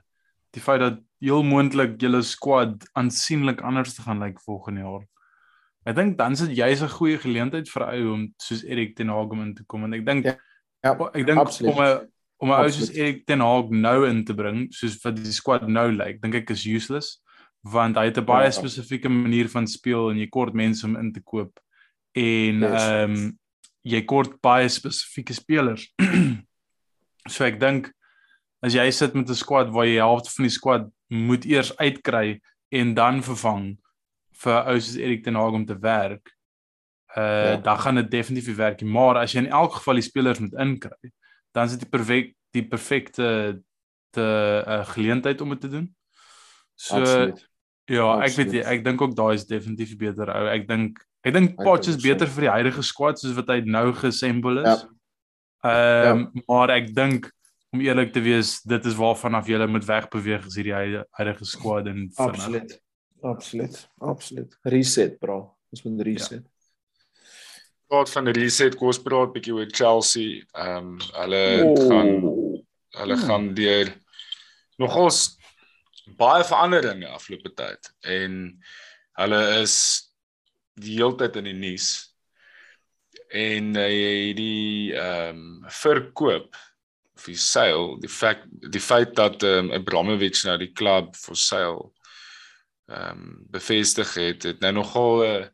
die 0.53 0.61
feit 0.61 0.79
dat 0.79 0.99
heel 1.19 1.41
moontlik 1.43 1.95
julle 1.99 2.21
squad 2.21 2.83
aansienlik 2.93 3.61
anders 3.65 3.95
te 3.95 4.03
gaan 4.03 4.19
lyk 4.21 4.37
volgende 4.45 4.81
jaar. 4.83 5.07
Ek 5.85 5.95
dink 5.95 6.17
dan 6.17 6.35
sit 6.35 6.51
jy's 6.55 6.81
'n 6.83 6.89
goeie 6.89 7.17
geleentheid 7.17 7.67
vir 7.67 7.83
ou 7.89 8.13
om 8.13 8.33
soos 8.37 8.63
Erik 8.63 8.95
ten 8.95 9.09
Hag 9.09 9.31
om 9.31 9.41
in 9.41 9.55
te 9.55 9.63
kom 9.65 9.83
en 9.83 9.93
ek 9.93 10.05
dink 10.05 10.25
Ja, 10.25 10.37
Ja, 10.83 10.91
ek 11.13 11.25
dink 11.25 11.39
absoluut. 11.39 11.73
om 11.73 11.81
'n 11.83 12.11
om 12.43 12.51
'n 12.51 12.59
ou 12.59 12.69
soos. 12.71 12.91
Erik 12.91 13.25
ten 13.25 13.39
Hag 13.41 13.69
nou 13.71 14.03
in 14.09 14.23
te 14.27 14.33
bring, 14.35 14.67
soos 14.75 14.97
wat 15.03 15.15
die 15.15 15.31
squad 15.31 15.67
nou 15.67 15.87
lyk, 15.91 16.19
dink 16.21 16.35
ek 16.35 16.49
is 16.51 16.65
useless 16.67 17.19
want 17.63 17.95
hy 17.95 18.05
het 18.09 18.17
'n 18.19 18.25
baie 18.27 18.49
Ja. 18.49 18.51
spesifieke 18.51 19.09
manier 19.09 19.47
van 19.49 19.65
speel 19.67 20.09
en 20.11 20.17
jy 20.17 20.27
kort 20.27 20.53
mense 20.53 20.83
om 20.85 20.97
in 20.97 21.13
te 21.13 21.21
koop 21.23 21.59
en 22.15 22.63
ehm 22.63 23.31
jy 23.85 24.01
kort 24.05 24.41
baie 24.41 24.67
spesifieke 24.69 25.33
spelers. 25.33 25.93
so 27.29 27.43
ek 27.45 27.59
dink 27.59 27.91
as 28.63 28.73
jy 28.73 28.89
sit 28.91 29.13
met 29.13 29.29
'n 29.29 29.35
squad 29.35 29.69
waar 29.71 29.85
jy 29.85 29.95
helfte 29.99 30.29
van 30.35 30.43
die 30.43 30.51
squad 30.51 30.89
moet 31.09 31.45
eers 31.45 31.71
uitkry 31.77 32.39
en 32.71 32.93
dan 32.93 33.21
vervang 33.23 33.77
vir 34.43 34.63
ou 34.67 34.79
soos 34.79 34.97
Erik 34.97 35.23
ten 35.23 35.35
Hag 35.35 35.53
om 35.53 35.65
te 35.65 35.77
werk. 35.79 36.31
Uh 37.15 37.21
Ja. 37.53 37.57
dan 37.57 37.77
gaan 37.79 37.95
dit 37.95 38.11
definitief 38.11 38.47
nie 38.47 38.55
werk 38.55 38.81
nie, 38.81 38.89
maar 38.91 39.17
as 39.17 39.33
jy 39.33 39.39
in 39.45 39.51
elk 39.51 39.73
geval 39.73 39.93
die 39.93 40.01
spelers 40.01 40.39
moet 40.39 40.53
inkry, 40.59 41.11
dan 41.53 41.65
is 41.69 41.75
dit 41.77 41.85
die 41.85 41.89
perfek 41.93 42.33
die 42.53 42.65
perfekte 42.69 43.27
te 44.13 44.25
uh, 44.67 44.83
geleentheid 44.93 45.41
om 45.41 45.49
dit 45.55 45.61
te 45.61 45.69
doen. 45.71 45.87
So 46.75 46.99
Absoluut. 46.99 47.39
ja, 47.89 48.07
ek 48.19 48.19
weet 48.19 48.29
Absoluut. 48.29 48.51
nie, 48.53 48.61
ek 48.75 48.83
dink 48.85 49.01
ook 49.01 49.15
daai 49.17 49.33
is 49.37 49.45
definitief 49.49 49.95
beter 49.97 50.29
ou. 50.33 50.43
Ek 50.53 50.67
dink 50.69 51.01
ek 51.23 51.33
dink 51.33 51.55
Potts 51.57 51.87
is 51.89 51.97
beter 52.03 52.27
vir 52.27 52.45
die 52.47 52.51
huidige 52.57 52.83
squad 52.83 53.17
soos 53.21 53.33
wat 53.37 53.49
hy 53.53 53.61
nou 53.65 53.87
geassemble 53.97 54.61
Ja. 54.65 54.73
is. 54.75 54.85
Ehm 55.63 56.27
maar 56.49 56.69
ek 56.75 56.91
dink 56.93 57.29
om 57.73 57.81
eerlik 57.81 58.11
te 58.13 58.21
wees, 58.21 58.59
dit 58.61 58.85
is 58.85 58.93
waarvan 58.99 59.33
af 59.39 59.47
jy 59.49 59.57
moet 59.65 59.85
wegbeweeg 59.87 60.45
as 60.45 60.55
hierdie 60.59 60.75
huidige- 60.75 61.45
squad 61.49 61.87
en. 61.87 62.09
Absoluut. 62.21 62.75
Absoluut. 63.23 63.89
Absoluut. 63.99 64.57
Reset, 64.63 65.17
bro. 65.19 65.55
Ons 65.71 65.81
moet 65.83 66.01
reset. 66.05 66.43
Praat 67.93 68.09
van 68.09 68.31
reset 68.33 68.75
kos 68.79 68.97
praat 69.01 69.33
bietjie 69.35 69.53
oor 69.53 69.69
Chelsea. 69.69 70.41
Ehm 70.57 70.95
um, 70.95 70.97
hulle 71.19 71.43
gaan 71.87 72.13
hulle 72.93 73.15
Hmm. 73.17 73.25
gaan 73.27 73.53
deur 73.57 73.91
nogals 74.77 75.37
baie 76.17 76.43
veranderinge 76.43 77.07
afgelope 77.07 77.53
tyd 77.57 77.89
en 78.01 78.41
hulle 79.21 79.41
is 79.61 79.75
die 80.73 80.97
hele 80.97 81.15
tyd 81.17 81.37
in 81.41 81.49
die 81.49 81.57
nuus. 81.57 81.87
En 83.29 83.73
uh, 83.77 84.33
die 84.37 84.93
ehm 84.93 85.37
um, 85.37 85.65
verkoop 85.69 86.57
of 87.13 87.25
die 87.29 87.37
sale, 87.37 87.99
die 88.01 88.09
feit 88.09 88.41
die 88.73 88.81
feit 88.81 89.15
dat 89.15 89.43
ehm 89.43 89.69
um, 89.69 89.75
Abramovich 89.77 90.45
nou 90.45 90.57
die 90.57 90.73
klub 90.73 91.13
vir 91.15 91.37
sale 91.37 91.91
ehm 92.89 93.21
um, 93.21 93.35
bevestig 93.53 94.17
het, 94.17 94.49
het 94.49 94.59
nou 94.65 94.79
nogal 94.81 95.21
'n 95.21 95.43
uh, 95.43 95.51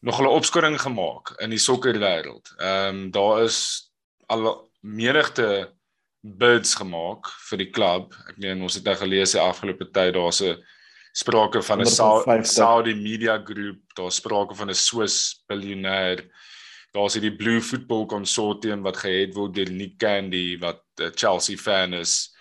nogal 0.00 0.26
'n 0.26 0.36
opskoring 0.38 0.80
gemaak 0.80 1.34
in 1.40 1.50
die 1.50 1.58
sokkerwêreld. 1.58 2.54
Ehm 2.58 2.88
um, 2.94 3.10
daar 3.10 3.42
is 3.42 3.90
al 4.26 4.70
menigte 4.80 5.72
bids 6.20 6.74
gemaak 6.74 7.28
vir 7.48 7.58
die 7.58 7.70
klub. 7.70 8.14
Ek 8.28 8.38
meen 8.38 8.62
ons 8.62 8.74
het 8.74 8.84
nou 8.84 8.96
gelees 8.96 9.32
die 9.32 9.40
afgelope 9.40 9.90
tyd 9.90 10.14
daar's 10.14 10.40
'n 10.42 10.56
sprake 11.12 11.62
van 11.62 11.80
'n 11.80 11.86
Sau- 11.86 12.22
150. 12.24 12.52
Saudi 12.52 12.94
Media 12.94 13.42
Groep, 13.44 13.80
daar's 13.94 14.16
sprake 14.16 14.54
van 14.54 14.70
'n 14.70 14.74
Swiss 14.74 15.44
biljoenêr. 15.48 16.28
Daar's 16.92 17.14
hierdie 17.14 17.36
Blue 17.36 17.60
Football 17.60 18.06
Consortium 18.06 18.82
wat 18.82 18.96
gehead 18.96 19.34
word 19.34 19.54
deur 19.54 19.70
Nick 19.70 19.98
Candy 19.98 20.58
wat 20.58 20.82
'n 20.98 21.12
Chelsea 21.14 21.56
fan 21.56 21.92
is. 21.94 22.34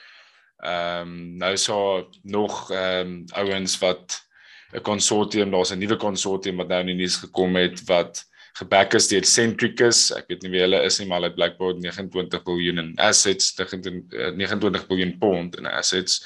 Ehm 0.63 1.01
um, 1.01 1.37
nou 1.37 1.51
is 1.53 1.65
daar 1.65 2.03
nog 2.23 2.71
ehm 2.71 3.07
um, 3.07 3.25
ouens 3.33 3.77
wat 3.79 4.27
'n 4.73 4.81
konsortium, 4.81 5.51
daar's 5.51 5.71
'n 5.71 5.79
nuwe 5.79 5.97
konsortium 5.97 6.57
wat 6.57 6.67
nou 6.67 6.79
in 6.81 6.91
die 6.93 7.01
nuus 7.03 7.17
gekom 7.17 7.55
het 7.55 7.81
wat 7.87 8.25
geback 8.59 8.93
is 8.93 9.07
deur 9.07 9.25
Centricus. 9.25 10.09
Ek 10.15 10.27
weet 10.29 10.43
nie 10.43 10.51
wie 10.53 10.61
hulle 10.63 10.81
is 10.85 10.99
nie, 10.99 11.07
maar 11.07 11.21
hulle 11.21 11.31
het 11.31 11.37
blykbaar 11.37 11.79
29 11.79 12.43
biljoen 12.43 12.81
in 12.83 12.93
assets, 12.97 13.53
29 13.57 14.13
eh, 14.13 14.31
29 14.35 14.87
biljoen 14.89 15.17
pond 15.21 15.57
in 15.59 15.69
assets. 15.69 16.19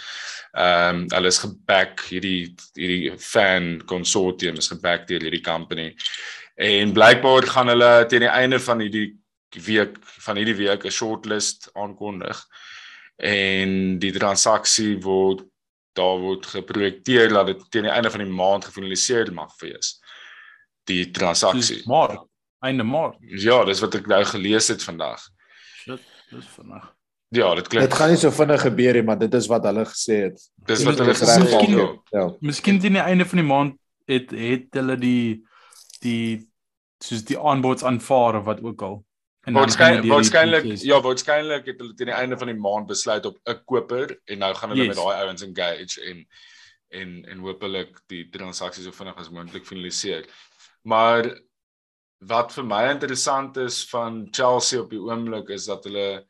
Ehm 0.54 1.04
um, 1.04 1.06
hulle 1.10 1.32
is 1.34 1.42
geback 1.42 2.04
hierdie 2.10 2.54
hierdie 2.78 3.14
fan 3.18 3.82
konsortium 3.90 4.60
is 4.62 4.70
geback 4.70 5.08
deur 5.10 5.24
hierdie 5.26 5.44
company. 5.46 5.94
En 6.56 6.94
blykbaar 6.94 7.48
gaan 7.50 7.74
hulle 7.74 8.06
teen 8.10 8.28
die 8.28 8.34
einde 8.34 8.60
van 8.60 8.84
hierdie 8.84 9.16
week 9.66 9.98
van 10.26 10.38
hierdie 10.38 10.58
week 10.58 10.86
'n 10.86 10.92
shortlist 10.92 11.70
aankondig. 11.74 12.38
En 13.18 14.00
die 14.00 14.12
transaksie 14.12 14.98
word 15.02 15.44
daar 15.94 16.18
word 16.20 16.46
geprojekteer 16.46 17.30
dat 17.30 17.48
dit 17.52 17.64
teen 17.72 17.84
die 17.88 17.92
einde 17.94 18.10
van 18.12 18.24
die 18.24 18.30
maand 18.34 18.66
gefinaliseer 18.66 19.34
mag 19.34 19.54
wees. 19.62 20.00
Die 20.90 21.12
transaksie. 21.16 21.78
Soos 21.82 21.86
Maart, 21.90 22.20
einde 22.66 22.84
Maart. 22.84 23.18
Ja, 23.22 23.64
dis 23.66 23.80
wat 23.84 23.96
ek 23.96 24.08
nou 24.12 24.24
gelees 24.26 24.68
het 24.74 24.84
vandag. 24.84 25.22
Shit, 25.84 26.02
dis 26.32 26.48
vinnig. 26.58 26.90
Ja, 27.34 27.54
dit 27.58 27.68
klink 27.68 27.88
Dit 27.90 27.96
gaan 27.98 28.12
nie 28.14 28.18
so 28.22 28.30
vinnig 28.32 28.62
gebeur 28.62 28.94
nie, 28.94 29.04
maar 29.04 29.18
dit 29.18 29.34
is 29.34 29.48
wat 29.50 29.64
hulle 29.66 29.86
gesê 29.90 30.18
het. 30.28 30.42
dis 30.68 30.84
wat 30.86 30.98
Dit 30.98 31.06
hulle 31.06 31.12
is 31.16 31.22
gesê 31.22 31.38
het. 31.40 31.44
miskien- 31.50 31.78
ja. 31.78 31.88
Ja. 32.20 32.26
Miskien 32.42 32.80
teen 32.80 32.94
die 32.94 33.02
einde 33.02 33.26
van 33.26 33.38
die 33.42 33.48
maand 33.48 33.80
het 34.06 34.32
het 34.32 34.68
hulle 34.78 34.98
die 34.98 35.42
die 36.04 36.48
soos 37.04 37.24
die 37.26 37.40
aanbods 37.40 37.84
aanvaar 37.84 38.38
of 38.40 38.46
wat 38.46 38.62
ook 38.64 38.82
al. 38.82 39.04
En 39.44 39.54
Waarskynlik 39.58 40.08
waarskynlik 40.08 40.66
ja, 40.88 41.02
waarskynlik 41.04 41.66
het 41.68 41.80
hulle 41.82 41.94
teen 42.00 42.08
die 42.08 42.16
einde 42.16 42.38
van 42.40 42.48
die 42.48 42.56
maand 42.60 42.88
besluit 42.88 43.26
op 43.28 43.38
'n 43.44 43.60
koper 43.68 44.14
en 44.26 44.40
nou 44.40 44.54
gaan 44.56 44.70
hulle 44.70 44.86
Yes. 44.86 44.96
met 44.96 45.06
daai 45.06 45.24
ouens 45.26 45.42
engage 45.44 46.02
en 46.10 46.28
en 46.94 47.26
en 47.26 47.40
hopelik 47.40 48.00
die 48.08 48.30
transaksie 48.30 48.84
so 48.84 48.92
vinnig 48.92 49.18
as 49.18 49.30
moontlik 49.30 49.66
finaliseer. 49.66 50.26
Maar 50.84 51.28
wat 52.20 52.54
vir 52.54 52.64
my 52.64 52.84
interessant 52.92 53.58
is 53.58 53.90
van 53.90 54.28
Chelsea 54.32 54.80
op 54.80 54.90
die 54.90 55.00
oomblik 55.02 55.50
is 55.50 55.66
dat 55.66 55.84
hulle 55.84 56.26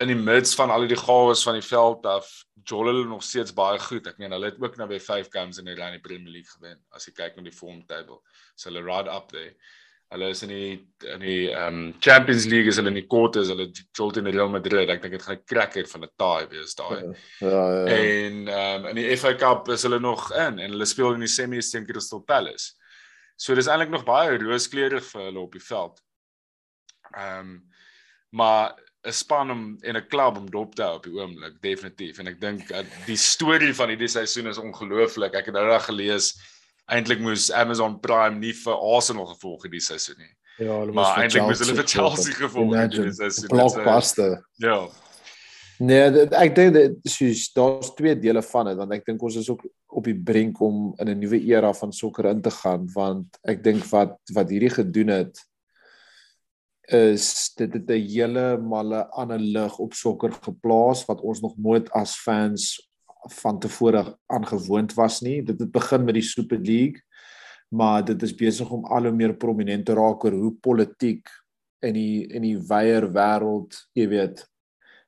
in 0.00 0.08
die 0.08 0.18
mids 0.18 0.54
van 0.54 0.70
al 0.70 0.84
die 0.86 0.96
chaos 0.96 1.42
van 1.46 1.54
die 1.56 1.64
veld 1.64 2.04
af 2.06 2.26
jol 2.68 2.86
hulle 2.90 3.06
nog 3.08 3.22
steeds 3.22 3.54
baie 3.56 3.78
goed. 3.78 4.06
Ek 4.06 4.18
meen 4.18 4.30
hulle 4.34 4.50
het 4.50 4.60
ook 4.60 4.76
nou 4.76 4.88
by 4.90 4.98
5 5.00 5.30
games 5.32 5.58
in 5.58 5.64
die 5.64 5.74
Rugby 5.78 6.00
Premier 6.04 6.32
League 6.32 6.50
gewen 6.52 6.82
as 6.90 7.06
jy 7.08 7.12
kyk 7.16 7.36
na 7.36 7.42
die 7.42 7.52
form 7.54 7.80
table. 7.86 8.20
So 8.56 8.68
hulle 8.68 8.84
right 8.84 9.08
up 9.08 9.30
there. 9.32 9.54
Hulle 10.14 10.28
is 10.30 10.42
in 10.46 10.52
die 10.52 10.74
in 11.12 11.22
die 11.22 11.50
um 11.50 11.78
Champions 12.00 12.46
League 12.46 12.70
is 12.70 12.78
hulle 12.78 12.92
in 12.92 13.00
die 13.00 13.08
quarters, 13.10 13.48
hulle 13.50 13.66
jol 13.74 14.12
teen 14.14 14.28
Real 14.30 14.50
Madrid. 14.52 14.90
Ek 14.92 15.02
dink 15.02 15.16
dit 15.16 15.24
gaan 15.24 15.36
'n 15.36 15.46
cracker 15.50 15.86
van 15.90 16.04
'n 16.04 16.12
taai 16.16 16.46
wees 16.52 16.74
daai. 16.78 17.02
Ja, 17.40 17.50
ja. 17.50 17.86
En 17.90 18.48
ehm 18.48 18.84
um, 18.84 18.90
in 18.92 19.00
die 19.02 19.16
FA 19.16 19.34
Cup 19.34 19.68
is 19.68 19.82
hulle 19.82 19.98
nog 19.98 20.30
in 20.32 20.58
en 20.58 20.70
hulle 20.70 20.86
speel 20.86 21.14
in 21.14 21.26
die 21.26 21.32
semis 21.32 21.70
teen 21.70 21.86
Crystal 21.86 22.22
Palace. 22.22 22.74
So 23.36 23.54
dis 23.54 23.66
eintlik 23.66 23.90
nog 23.90 24.06
baie 24.06 24.38
rooskleurig 24.38 25.04
vir 25.04 25.22
hulle 25.28 25.40
op 25.40 25.52
die 25.52 25.66
veld. 25.72 25.98
Ehm 27.16 27.40
um, 27.40 27.62
maar 28.30 28.76
'n 29.06 29.12
span 29.12 29.50
om 29.50 29.78
en 29.82 29.96
'n 29.96 30.06
klub 30.06 30.36
om 30.36 30.50
dop 30.50 30.74
te 30.74 30.82
hou 30.82 30.96
op 30.96 31.04
die 31.04 31.14
oomblik 31.18 31.60
definitief 31.62 32.18
en 32.18 32.26
ek 32.28 32.40
dink 32.40 32.70
uh, 32.70 32.82
die 33.06 33.16
storie 33.16 33.74
van 33.74 33.88
hierdie 33.88 34.10
seisoen 34.10 34.46
is 34.46 34.58
ongelooflik. 34.58 35.34
Ek 35.34 35.46
het 35.46 35.54
nou 35.54 35.66
reg 35.66 35.84
gelees 35.84 36.34
eintlik 36.86 37.20
moes 37.20 37.50
Amazon 37.50 37.98
Prime 38.00 38.38
nie 38.38 38.54
vir 38.54 38.76
Arsenal 38.96 39.26
gevolg 39.34 39.66
het 39.66 39.74
die 39.74 39.82
seisoen 39.82 40.20
nie. 40.20 40.32
Ja, 40.58 40.78
hulle 40.80 40.94
Maar 40.96 41.18
eintlik 41.22 41.44
moes 41.44 41.60
hulle 41.64 41.74
vir 41.80 41.88
Chelsea 41.90 42.36
gevolg 42.38 42.76
het 42.78 42.94
hierdie 42.94 43.16
seisoen. 43.16 43.50
Blockbuster. 43.52 44.38
Ja. 44.62 44.78
Nee, 45.78 46.06
dit, 46.14 46.32
ek 46.32 46.54
dink 46.56 46.72
dit 46.72 47.10
soos 47.12 47.50
daar's 47.52 47.90
twee 47.98 48.16
dele 48.16 48.40
van 48.48 48.70
dit 48.70 48.78
want 48.80 48.94
ek 48.96 49.04
dink 49.04 49.24
ons 49.28 49.36
is 49.36 49.50
ook 49.52 49.66
op 49.98 50.06
die 50.08 50.16
brink 50.16 50.60
om 50.64 50.94
in 51.02 51.10
'n 51.12 51.20
nuwe 51.20 51.40
era 51.44 51.72
van 51.76 51.92
sokker 51.92 52.30
in 52.30 52.40
te 52.40 52.50
gaan 52.50 52.86
want 52.94 53.36
ek 53.44 53.62
dink 53.64 53.84
wat 53.92 54.16
wat 54.32 54.48
hierdie 54.48 54.72
gedoen 54.72 55.12
het 55.12 55.36
is 56.88 57.52
dit 57.58 57.72
het 57.72 57.90
'n 57.90 58.08
hele 58.08 58.56
male 58.56 59.04
ander 59.10 59.38
lig 59.38 59.78
op 59.78 59.92
sokker 59.92 60.32
geplaas 60.32 61.04
wat 61.04 61.20
ons 61.20 61.40
nog 61.40 61.56
nooit 61.58 61.90
as 61.90 62.16
fans 62.16 62.85
van 63.28 63.58
tevore 63.58 64.02
aangewoond 64.26 64.94
was 64.94 65.20
nie. 65.20 65.42
Dit 65.42 65.60
het 65.60 65.70
begin 65.72 66.04
met 66.04 66.14
die 66.14 66.26
Super 66.26 66.58
League, 66.58 67.02
maar 67.68 68.04
dit 68.04 68.22
is 68.22 68.34
besig 68.34 68.70
om 68.70 68.84
al 68.84 69.08
hoe 69.08 69.12
meer 69.12 69.36
prominent 69.36 69.86
te 69.86 69.94
raak 69.94 70.24
oor 70.24 70.32
hoe 70.32 70.54
politiek 70.54 71.28
in 71.84 71.94
die 71.94 72.26
in 72.32 72.42
die 72.42 72.56
wyeer 72.58 73.08
wêreld, 73.12 73.76
jy 73.94 74.08
weet, 74.08 74.44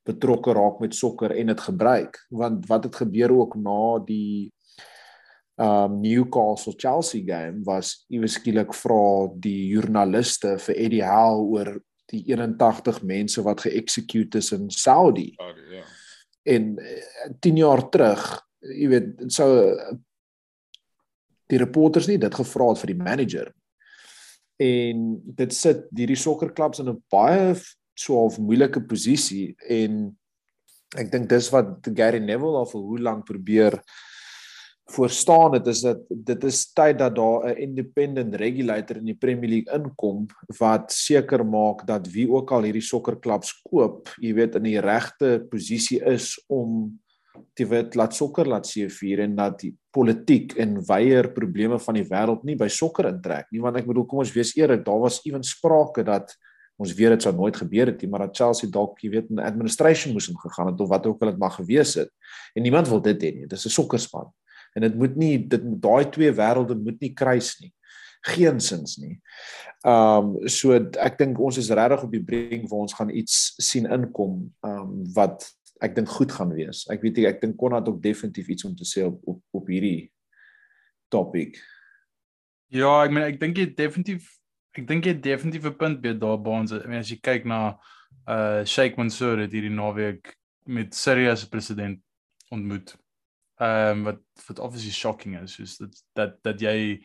betrokke 0.08 0.54
raak 0.56 0.80
met 0.80 0.94
sokker 0.96 1.34
en 1.36 1.52
dit 1.52 1.60
gebruik 1.60 2.16
want 2.30 2.66
wat 2.70 2.86
het 2.88 2.96
gebeur 3.02 3.34
ook 3.34 3.56
na 3.60 3.98
die 4.06 4.52
um 5.58 5.98
Newcastle 6.00 6.74
Chelsea 6.76 7.24
game 7.26 7.64
was 7.66 8.04
iewes 8.08 8.38
skielik 8.38 8.72
vra 8.78 9.26
die 9.42 9.72
joernaliste 9.72 10.54
vir 10.62 10.80
Eddie 10.86 11.04
Howe 11.04 11.46
oor 11.56 11.72
die 12.08 12.22
81 12.30 13.02
mense 13.04 13.42
wat 13.44 13.66
geëxecute 13.66 14.40
is 14.40 14.52
in 14.56 14.70
Saudi. 14.72 15.34
Ja, 15.36 15.50
ja. 15.74 15.82
En 16.44 16.76
10 17.40 17.56
jaar 17.56 17.88
terug, 17.90 18.22
jy 18.60 18.88
weet, 18.88 19.24
sou 19.32 19.48
die 21.48 21.58
reporters 21.58 22.08
nie 22.08 22.18
dit 22.20 22.34
gevra 22.34 22.68
het 22.72 22.82
vir 22.82 22.92
die 22.92 23.02
manager. 23.02 23.50
En 24.58 25.04
dit 25.38 25.54
sit 25.54 25.86
hierdie 25.96 26.18
sokkerklubs 26.18 26.82
in 26.82 26.90
'n 26.90 27.02
baie 27.10 27.54
'n 27.54 28.42
moeilike 28.42 28.80
posisie 28.86 29.56
en 29.68 30.16
ek 30.96 31.10
dink 31.12 31.28
dis 31.28 31.50
wat 31.50 31.88
Gary 31.94 32.18
Neville 32.18 32.58
al 32.58 32.66
vir 32.66 32.80
hoe 32.80 32.98
lank 32.98 33.26
probeer 33.26 33.82
voorstaan 34.92 35.52
dit 35.52 35.66
is 35.66 35.80
dat 35.84 36.00
dit 36.08 36.44
is 36.48 36.60
tyd 36.72 36.98
dat 36.98 37.16
daar 37.16 37.48
'n 37.50 37.60
independent 37.60 38.34
regulator 38.34 38.96
in 38.96 39.04
die 39.04 39.14
Premier 39.14 39.50
League 39.50 39.74
inkom 39.74 40.26
wat 40.58 40.92
seker 40.92 41.46
maak 41.46 41.86
dat 41.86 42.08
wie 42.08 42.30
ook 42.30 42.50
al 42.50 42.62
hierdie 42.62 42.82
sokkerklubs 42.82 43.60
koop, 43.62 44.08
jy 44.20 44.34
weet 44.34 44.54
in 44.54 44.62
die 44.62 44.80
regte 44.80 45.46
posisie 45.50 46.00
is 46.04 46.44
om 46.46 47.00
te 47.54 47.66
weet 47.66 47.94
laat 47.94 48.14
sokker 48.14 48.46
laat 48.46 48.66
seëvier 48.66 49.20
en 49.20 49.36
dat 49.36 49.60
die 49.60 49.76
politiek 49.90 50.56
en 50.56 50.86
weier 50.86 51.32
probleme 51.32 51.78
van 51.78 51.94
die 51.94 52.06
wêreld 52.08 52.44
nie 52.44 52.56
by 52.56 52.68
sokker 52.68 53.06
intrek 53.06 53.46
nie. 53.50 53.60
Want 53.60 53.76
ek 53.76 53.86
bedoel 53.86 54.06
kom 54.06 54.18
ons 54.18 54.32
wees 54.32 54.56
eerlik 54.56 54.84
daar 54.84 55.00
was 55.00 55.20
ewen 55.24 55.42
sprake 55.42 56.04
dat 56.04 56.34
ons 56.78 56.94
weet 56.94 57.10
dit 57.10 57.22
sou 57.22 57.34
nooit 57.34 57.56
gebeur 57.56 57.86
het 57.86 58.02
nie 58.02 58.10
maar 58.10 58.26
dat 58.26 58.36
Chelsea 58.36 58.70
dalk 58.70 58.98
jy 59.02 59.10
weet 59.10 59.30
in 59.30 59.38
administration 59.38 60.12
moes 60.12 60.28
ingegaan 60.28 60.66
het 60.66 60.80
of 60.80 60.88
wat 60.88 61.06
ook 61.06 61.22
al 61.22 61.30
dit 61.30 61.38
mag 61.38 61.54
gewees 61.54 61.94
het. 61.94 62.10
En 62.54 62.62
niemand 62.62 62.88
wil 62.88 63.02
dit 63.02 63.22
hê 63.22 63.34
nie. 63.34 63.46
Dit 63.46 63.58
is 63.58 63.66
'n 63.66 63.70
sokkerspan 63.70 64.32
en 64.74 64.86
dit 64.86 64.94
moet 64.94 65.16
nie 65.16 65.34
dit 65.38 65.64
daai 65.82 66.10
twee 66.10 66.32
wêrelde 66.32 66.76
moet 66.78 67.00
nie 67.00 67.14
kruis 67.14 67.56
nie 67.62 67.72
geensins 68.28 68.96
nie. 68.98 69.20
Ehm 69.86 70.34
um, 70.34 70.48
so 70.50 70.74
ek 70.74 71.18
dink 71.20 71.38
ons 71.38 71.58
is 71.60 71.70
regtig 71.70 72.02
op 72.04 72.12
die 72.12 72.24
brink 72.24 72.66
waar 72.70 72.84
ons 72.86 72.96
gaan 72.98 73.12
iets 73.14 73.54
sien 73.62 73.86
inkom 73.86 74.40
ehm 74.66 74.80
um, 74.82 75.04
wat 75.14 75.46
ek 75.84 75.94
dink 75.94 76.10
goed 76.10 76.32
gaan 76.34 76.50
wees. 76.54 76.84
Ek 76.90 77.02
weet 77.04 77.22
ek 77.30 77.40
dink 77.42 77.56
Konrad 77.58 77.88
ook 77.88 78.02
definitief 78.02 78.48
iets 78.50 78.66
om 78.66 78.74
te 78.76 78.86
sê 78.88 79.06
op 79.06 79.20
op, 79.24 79.42
op 79.54 79.70
hierdie 79.70 80.10
topik. 81.12 81.60
Ja, 82.74 83.04
ek 83.04 83.14
meen 83.14 83.28
ek 83.28 83.38
dink 83.40 83.58
jy 83.58 83.68
definitief 83.78 84.26
ek 84.76 84.88
dink 84.88 85.06
jy 85.06 85.14
definitief 85.14 85.64
'n 85.66 85.78
punt 85.78 86.02
by 86.02 86.12
daar 86.18 86.38
by 86.42 86.58
ons. 86.60 86.72
Ek 86.72 86.86
meen 86.86 87.04
as 87.04 87.10
jy 87.10 87.20
kyk 87.22 87.46
na 87.46 87.78
uh 88.28 88.64
Sheikh 88.64 88.98
Mansour 88.98 89.38
het 89.38 89.52
hierdie 89.52 89.72
naweek 89.72 90.34
met 90.66 90.94
Syrië 90.94 91.36
se 91.36 91.48
president 91.48 92.00
ontmoet 92.50 92.96
ehm 93.58 93.98
um, 93.98 94.04
wat 94.04 94.20
wat 94.48 94.58
obviously 94.58 94.92
shocking 94.92 95.36
is 95.42 95.56
soos 95.58 95.76
dat 95.78 96.02
dat 96.14 96.34
dat 96.46 96.60
jy 96.62 97.00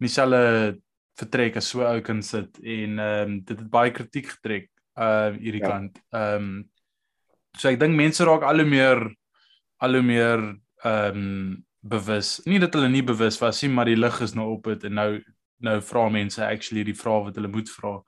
nie 0.00 0.08
selfe 0.08 0.78
vertrek 1.20 1.56
as 1.60 1.68
so 1.68 1.84
ou 1.84 2.00
kan 2.00 2.22
sit 2.22 2.60
en 2.62 2.98
ehm 2.98 3.30
um, 3.30 3.40
dit 3.44 3.58
het 3.58 3.70
baie 3.70 3.92
kritiek 3.92 4.30
getrek 4.36 4.70
uh 4.96 5.32
hierdie 5.36 5.62
ja. 5.62 5.68
kant. 5.68 5.98
Ehm 6.10 6.36
um, 6.36 6.52
so 7.56 7.68
ek 7.68 7.80
dink 7.80 7.96
mense 7.96 8.24
raak 8.24 8.46
al 8.46 8.62
hoe 8.62 8.68
meer 8.68 9.02
al 9.80 9.98
hoe 9.98 10.06
meer 10.06 10.44
ehm 10.84 11.20
um, 11.20 11.64
bewus. 11.80 12.40
Nie 12.44 12.60
dat 12.60 12.74
hulle 12.76 12.88
nie 12.92 13.04
bewus 13.04 13.38
was 13.40 13.62
nie, 13.62 13.70
maar 13.72 13.88
die 13.88 13.96
lig 13.96 14.20
is 14.20 14.34
nou 14.36 14.50
op 14.56 14.68
dit 14.68 14.84
en 14.88 14.94
nou 14.94 15.10
nou 15.60 15.80
vra 15.84 16.08
mense 16.08 16.40
actually 16.44 16.84
die 16.84 16.96
vrae 16.96 17.24
wat 17.26 17.36
hulle 17.36 17.52
moet 17.52 17.72
vra. 17.76 17.98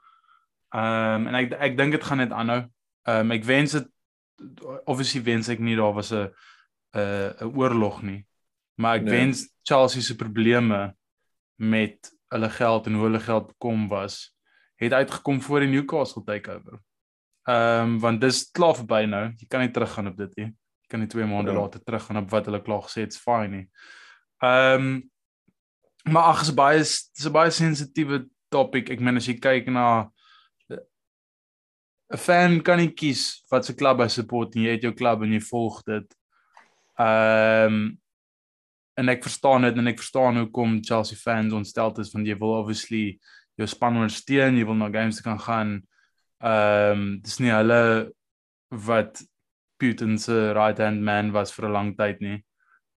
Ehm 0.72 1.26
um, 1.26 1.28
en 1.28 1.40
ek 1.44 1.56
ek 1.70 1.76
dink 1.76 1.98
dit 1.98 2.08
gaan 2.08 2.24
net 2.24 2.32
aanhou. 2.32 2.62
Ehm 3.08 3.26
um, 3.28 3.36
ek 3.36 3.44
wens 3.48 3.76
dit 3.78 3.88
obviously 4.84 5.22
wens 5.22 5.48
ek 5.52 5.60
nie 5.60 5.76
daar 5.76 5.94
was 5.94 6.12
'n 6.12 6.32
'n 6.92 7.34
'n 7.40 7.54
oorlog 7.56 8.02
nie. 8.02 8.26
Maar 8.74 8.96
ek 8.96 9.02
nee. 9.02 9.16
wens 9.16 9.48
Chelsea 9.62 10.02
se 10.02 10.16
probleme 10.16 10.96
met 11.56 12.12
hulle 12.28 12.50
geld 12.50 12.86
en 12.86 12.94
hoe 12.94 13.04
hulle 13.04 13.20
geld 13.20 13.54
kom 13.58 13.88
was 13.88 14.32
het 14.82 14.92
uitgekom 14.92 15.42
voor 15.42 15.60
die 15.60 15.68
Newcastle 15.68 16.22
takeover. 16.24 16.80
Ehm 17.42 17.80
um, 17.80 17.98
want 18.00 18.20
dis 18.20 18.50
klaar 18.50 18.74
verby 18.74 19.04
nou. 19.06 19.24
Jy 19.36 19.46
kan 19.48 19.60
nie 19.60 19.70
teruggaan 19.70 20.06
op 20.06 20.16
dit 20.16 20.36
nie. 20.36 20.46
Jy 20.46 20.88
kan 20.88 21.00
nie 21.00 21.08
2 21.08 21.26
maande 21.26 21.50
ja. 21.50 21.58
later 21.58 21.82
teruggaan 21.82 22.22
op 22.22 22.30
wat 22.30 22.46
hulle 22.46 22.62
klaar 22.62 22.82
gesê 22.82 23.06
het, 23.06 23.14
it's 23.14 23.22
fine 23.22 23.48
nie. 23.56 23.66
Ehm 24.38 24.86
um, 24.86 25.10
maar 26.02 26.32
ag, 26.32 26.40
is 26.42 26.54
baie 26.54 26.78
dis 26.78 27.26
'n 27.26 27.32
baie 27.32 27.50
sensitiewe 27.50 28.26
topik. 28.48 28.90
Ek 28.90 29.00
meen 29.00 29.16
as 29.16 29.26
jy 29.26 29.38
kyk 29.38 29.70
na 29.70 30.10
'n 32.12 32.18
fan 32.18 32.60
kan 32.62 32.78
nie 32.78 32.90
kies 32.90 33.44
wat 33.50 33.64
se 33.64 33.74
klub 33.74 34.00
hy 34.00 34.08
support 34.08 34.54
nie. 34.54 34.66
Jy 34.66 34.72
het 34.72 34.82
jou 34.82 34.92
klub 34.92 35.22
en 35.22 35.32
jy 35.32 35.40
volg 35.40 35.82
dit. 35.86 36.14
Ehm 37.00 37.74
um, 37.74 37.82
en 39.00 39.08
ek 39.08 39.22
verstaan 39.24 39.64
dit 39.64 39.78
en 39.80 39.88
ek 39.88 40.00
verstaan 40.02 40.36
hoekom 40.36 40.74
Chelsea 40.84 41.16
fans 41.16 41.54
ontstel 41.56 41.94
is 42.02 42.10
want 42.12 42.28
jy 42.28 42.34
wil 42.36 42.58
obviously 42.58 43.16
jou 43.56 43.68
span 43.68 43.96
ondersteun, 43.96 44.58
jy 44.58 44.66
wil 44.68 44.76
na 44.76 44.90
games 44.92 45.20
kan 45.24 45.40
gaan. 45.40 45.76
Ehm 46.42 46.98
um, 46.98 47.06
dis 47.24 47.38
nie 47.40 47.52
hulle 47.54 48.12
wat 48.68 49.22
Putin 49.80 50.18
se 50.18 50.52
right 50.52 50.78
hand 50.78 51.02
man 51.02 51.32
was 51.32 51.52
vir 51.52 51.68
'n 51.68 51.72
lang 51.72 51.94
tyd 51.96 52.20
nie. 52.20 52.44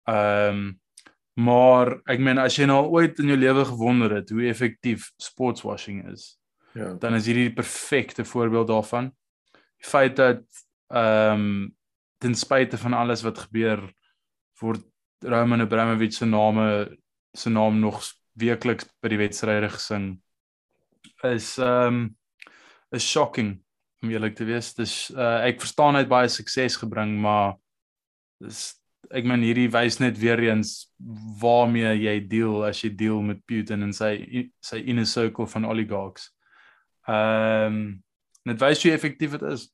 Ehm 0.08 0.58
um, 0.58 0.80
maar 1.36 1.98
ek 2.06 2.20
meen 2.20 2.38
as 2.38 2.54
jy 2.58 2.66
nou 2.66 2.86
ooit 2.94 3.18
in 3.18 3.32
jou 3.32 3.36
lewe 3.36 3.64
gewonder 3.66 4.12
het 4.20 4.30
hoe 4.30 4.46
effektief 4.46 5.10
sportswashing 5.18 6.04
is. 6.12 6.38
Ja. 6.74 6.92
Dan 6.94 7.14
is 7.14 7.26
hierdie 7.26 7.48
die 7.48 7.54
perfekte 7.54 8.24
voorbeeld 8.24 8.68
daarvan. 8.68 9.10
Die 9.52 9.88
feit 9.88 10.16
dat 10.16 10.44
ehm 10.90 11.40
um, 11.40 11.76
ten 12.24 12.36
spyte 12.38 12.80
van 12.80 12.96
alles 12.96 13.22
wat 13.26 13.44
gebeur 13.46 13.84
word 14.62 14.84
Roman 15.24 15.64
Abramovich 15.64 16.16
se 16.16 16.26
name 16.26 16.66
se 17.36 17.50
naam 17.50 17.80
nog 17.80 18.02
weekliks 18.40 18.88
by 19.02 19.10
die 19.12 19.20
wedstryde 19.20 19.70
gesing 19.72 20.14
is 21.24 21.56
um 21.58 22.16
is 22.94 23.04
shocking 23.04 23.58
om 24.02 24.10
eerlik 24.12 24.36
te 24.36 24.44
wees. 24.44 24.72
Dis 24.76 25.10
uh, 25.10 25.42
ek 25.48 25.60
verstaan 25.62 25.96
hy 25.96 26.04
het 26.04 26.12
baie 26.12 26.30
sukses 26.30 26.76
gebring, 26.78 27.16
maar 27.20 27.56
dis 28.42 28.74
ek 29.14 29.26
meen 29.28 29.44
hierdie 29.44 29.70
wys 29.72 29.98
net 30.00 30.18
weer 30.20 30.40
eens 30.46 30.92
waarmee 31.40 31.92
jy 31.98 32.14
deel 32.28 32.64
as 32.68 32.80
jy 32.84 32.92
deel 32.96 33.20
met 33.24 33.42
Putin 33.48 33.84
en 33.86 33.92
sy 33.96 34.46
sy 34.64 34.80
inner 34.84 35.08
circle 35.08 35.48
van 35.50 35.68
oligarchs. 35.68 36.30
Ehm 37.08 37.78
um, 37.78 37.84
net 38.44 38.60
wys 38.60 38.82
hoe 38.84 38.92
effektief 38.92 39.38
dit 39.38 39.44
is 39.48 39.70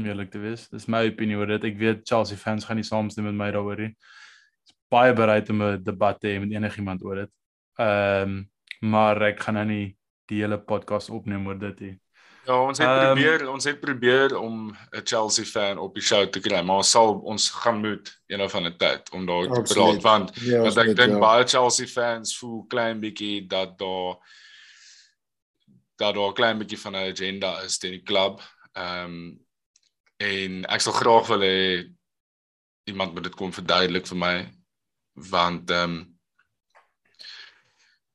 om 0.00 0.08
eerlik 0.08 0.32
te 0.32 0.40
wees. 0.42 0.68
Dis 0.72 0.88
my 0.88 1.04
opinie 1.10 1.38
oor 1.38 1.52
dit. 1.54 1.68
Ek 1.70 1.78
weet 1.80 2.06
Chelsea 2.08 2.40
fans 2.40 2.66
gaan 2.66 2.80
nie 2.80 2.86
saamstem 2.86 3.28
met 3.28 3.38
my 3.38 3.50
daaroor 3.54 3.84
nie. 3.84 3.92
Ek's 4.64 4.76
baie 4.92 5.12
bereid 5.16 5.50
om 5.52 5.62
'n 5.62 5.82
debat 5.84 6.20
te 6.20 6.32
hê 6.32 6.40
met 6.40 6.56
enigiemand 6.56 7.04
oor 7.04 7.24
dit. 7.24 7.32
Ehm 7.78 8.22
um, 8.22 8.48
maar 8.80 9.20
ek 9.22 9.42
gaan 9.44 9.54
nou 9.54 9.64
nie 9.68 9.96
die 10.30 10.40
hele 10.40 10.56
podcast 10.58 11.10
opneem 11.10 11.46
oor 11.46 11.58
dit 11.58 11.80
nie. 11.80 11.96
Ja, 12.46 12.56
ons 12.64 12.78
het 12.80 12.88
um, 12.88 13.00
probeer, 13.12 13.42
ons 13.50 13.64
het 13.68 13.80
probeer 13.80 14.38
om 14.38 14.70
'n 14.72 15.04
Chelsea 15.04 15.44
fan 15.44 15.78
op 15.78 15.94
die 15.94 16.02
show 16.02 16.24
te 16.26 16.40
kry, 16.40 16.62
maar 16.62 16.76
ons 16.76 16.90
sal 16.90 17.18
ons 17.18 17.50
gaan 17.50 17.80
moet 17.80 18.08
een 18.26 18.40
of 18.40 18.54
ander 18.54 18.76
tyd 18.76 19.10
om 19.12 19.26
daar 19.26 19.44
te 19.52 19.74
praat 19.74 20.02
want 20.02 20.32
ja, 20.40 20.60
want 20.60 20.76
ek 20.76 20.96
dink 20.96 21.12
ja. 21.12 21.18
baie 21.18 21.44
Chelsea 21.44 21.86
fans 21.86 22.38
voel 22.38 22.64
klein 22.66 23.00
bietjie 23.00 23.46
dat 23.46 23.78
daar 23.78 24.16
dat 25.96 26.14
daar 26.14 26.30
'n 26.30 26.34
klein 26.40 26.58
bietjie 26.58 26.80
van 26.80 26.92
'n 26.96 27.12
agenda 27.12 27.60
is 27.60 27.78
teen 27.78 27.90
die 27.90 28.02
klub. 28.02 28.40
Ehm 28.72 29.04
um, 29.04 29.46
en 30.20 30.64
ek 30.68 30.84
sal 30.84 30.96
graag 30.96 31.28
wil 31.32 31.44
hê 31.44 31.58
iemand 32.90 33.14
moet 33.14 33.28
dit 33.28 33.36
kom 33.38 33.52
verduidelik 33.54 34.08
vir 34.10 34.20
my 34.20 34.34
want 35.30 35.70
ehm 35.70 36.00
um, 36.00 36.00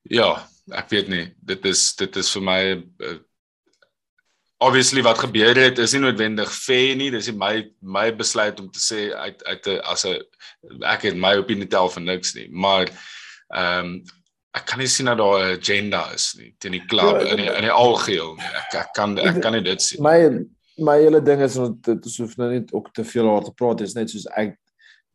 ja, 0.05 0.35
ek 0.69 0.91
weet 0.93 1.07
nie, 1.09 1.23
dit 1.41 1.63
is 1.65 1.87
dit 1.97 2.17
is 2.21 2.29
vir 2.35 2.43
my 2.45 2.59
uh, 2.77 3.15
obviously 4.65 5.01
wat 5.05 5.23
gebeur 5.23 5.57
het 5.57 5.81
is 5.81 5.95
nie 5.95 6.03
noodwendig 6.03 6.51
fair 6.53 6.93
nie, 6.97 7.09
dis 7.13 7.29
nie 7.31 7.37
my 7.41 7.53
my 7.81 8.05
besluit 8.15 8.59
om 8.61 8.69
te 8.71 8.81
sê 8.81 9.07
uit 9.13 9.41
uit 9.49 9.71
'n 9.73 9.79
as 9.93 10.05
'n 10.05 10.21
ek 10.93 11.09
het 11.09 11.17
my 11.17 11.35
opinie 11.41 11.67
tel 11.67 11.89
vir 11.89 12.05
niks 12.05 12.35
nie, 12.35 12.47
maar 12.49 12.85
ehm 13.53 13.85
um, 13.85 13.97
ek 14.55 14.65
kan 14.69 14.79
nie 14.79 14.87
sien 14.87 15.09
dat 15.09 15.17
daar 15.17 15.39
'n 15.41 15.57
agenda 15.59 16.11
is 16.13 16.35
nie 16.37 16.53
teen 16.59 16.77
die 16.77 16.85
klub 16.85 17.19
ja, 17.19 17.31
in 17.33 17.37
die, 17.37 17.49
in 17.51 17.65
die 17.67 17.71
algeheel 17.71 18.35
nie. 18.35 18.51
Ek, 18.61 18.73
ek 18.85 18.93
kan 18.93 19.17
ek 19.19 19.41
kan 19.41 19.53
nie 19.53 19.65
dit 19.65 19.81
sien. 19.81 20.01
My 20.03 20.45
my 20.77 20.97
hele 20.99 21.21
ding 21.21 21.41
is 21.41 21.55
want 21.55 21.83
dit 21.83 22.05
is 22.05 22.17
hoef 22.19 22.35
nou 22.37 22.51
net 22.51 22.73
ook 22.73 22.91
te 22.93 23.03
veel 23.07 23.29
oor 23.29 23.43
te 23.43 23.53
praat 23.55 23.81
is 23.85 23.95
net 23.95 24.11
soos 24.11 24.27
ek 24.35 24.57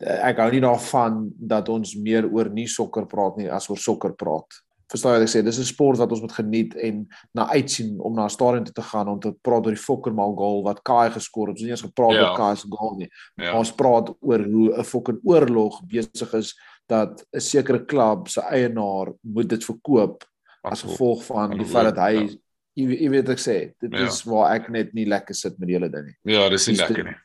ek 0.01 0.39
hou 0.41 0.49
nie 0.53 0.63
daarvan 0.65 1.27
dat 1.37 1.69
ons 1.69 1.93
meer 2.01 2.25
oor 2.33 2.49
nie 2.49 2.69
sokker 2.69 3.05
praat 3.09 3.37
nie 3.37 3.51
as 3.53 3.69
oor 3.69 3.77
sokker 3.77 4.15
praat. 4.17 4.61
Verstaan 4.91 5.13
jy 5.13 5.19
wat 5.21 5.27
ek 5.27 5.33
sê? 5.35 5.43
Dis 5.45 5.59
'n 5.61 5.69
sport 5.69 5.99
wat 6.01 6.11
ons 6.11 6.23
moet 6.25 6.33
geniet 6.33 6.75
en 6.75 7.07
na 7.35 7.47
uitsien 7.53 8.01
om 8.01 8.15
na 8.15 8.25
'n 8.25 8.31
stadion 8.31 8.65
toe 8.65 8.75
te 8.75 8.83
gaan 8.83 9.09
om 9.09 9.21
te 9.21 9.33
praat 9.43 9.67
oor 9.67 9.77
die 9.77 9.87
fokkermal 9.87 10.35
goal 10.35 10.65
wat 10.65 10.83
Kai 10.83 11.11
geskor 11.11 11.49
het. 11.49 11.57
Ons 11.57 11.61
het 11.61 11.69
nie 11.69 11.77
eens 11.77 11.85
gepraat 11.85 12.15
ja. 12.17 12.31
oor 12.31 12.37
Kai 12.37 12.57
se 12.57 12.67
goal 12.71 12.97
nie. 12.97 13.11
Ja. 13.37 13.59
Ons 13.59 13.73
praat 13.73 14.09
oor 14.21 14.43
hoe 14.43 14.79
'n 14.79 14.85
fokker 14.85 15.21
oorlog 15.23 15.83
besig 15.87 16.35
is 16.35 16.57
dat 16.89 17.23
'n 17.33 17.41
sekere 17.41 17.85
klub 17.85 18.29
se 18.29 18.41
eienaar 18.41 19.13
moet 19.21 19.49
dit 19.49 19.65
verkoop 19.65 20.25
as 20.63 20.83
gevolg 20.83 21.25
van 21.25 21.51
die 21.51 21.67
feit 21.67 21.95
dat 21.95 21.97
hy 21.97 22.15
ja 22.17 22.37
jy, 22.79 22.87
jy 23.05 23.11
weet 23.11 23.33
ek 23.35 23.43
sê 23.43 23.57
dit 23.81 23.93
ja. 23.93 24.07
is 24.07 24.23
waar 24.29 24.55
ek 24.57 24.71
net 24.71 24.95
nie 24.95 25.09
lekker 25.11 25.37
sit 25.37 25.59
met 25.59 25.71
die 25.71 25.79
hele 25.79 25.91
ding 25.93 26.11
nie. 26.11 26.17
Ja, 26.35 26.49
dis 26.53 26.69
nie 26.71 26.79
lekker 26.81 27.11
nie. 27.11 27.17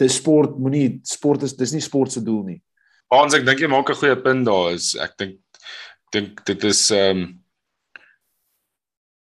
Dis 0.00 0.16
sport 0.16 0.56
moenie 0.58 1.00
sport 1.04 1.44
is 1.46 1.56
dis 1.58 1.74
nie 1.76 1.84
sport 1.84 2.12
se 2.12 2.22
doel 2.24 2.42
nie. 2.54 2.60
Ons 3.12 3.34
ek 3.36 3.44
dink 3.46 3.60
jy 3.60 3.68
maak 3.68 3.90
'n 3.90 4.00
goeie 4.00 4.16
punt 4.22 4.46
daar 4.46 4.72
is. 4.72 4.94
Ek 4.96 5.16
dink 5.18 5.38
dink 6.12 6.44
dit 6.46 6.64
is 6.64 6.90
ehm 6.90 7.24
um, 7.24 7.28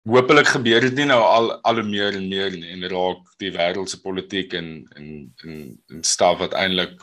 Hoopelik 0.09 0.47
gebeur 0.47 0.81
dit 0.81 0.95
nie 0.95 1.05
nou 1.05 1.19
al 1.21 1.51
al 1.67 1.81
hoe 1.81 1.85
meer 1.85 2.15
en 2.17 2.29
meer 2.31 2.53
nie 2.55 2.71
en 2.73 2.85
raak 2.89 3.19
die 3.37 3.51
wêreld 3.53 3.91
se 3.91 3.99
politiek 4.01 4.53
en 4.57 4.87
en 4.95 5.09
en 5.43 5.57
en 5.91 6.03
staf 6.03 6.39
wat 6.39 6.55
eintlik 6.57 6.95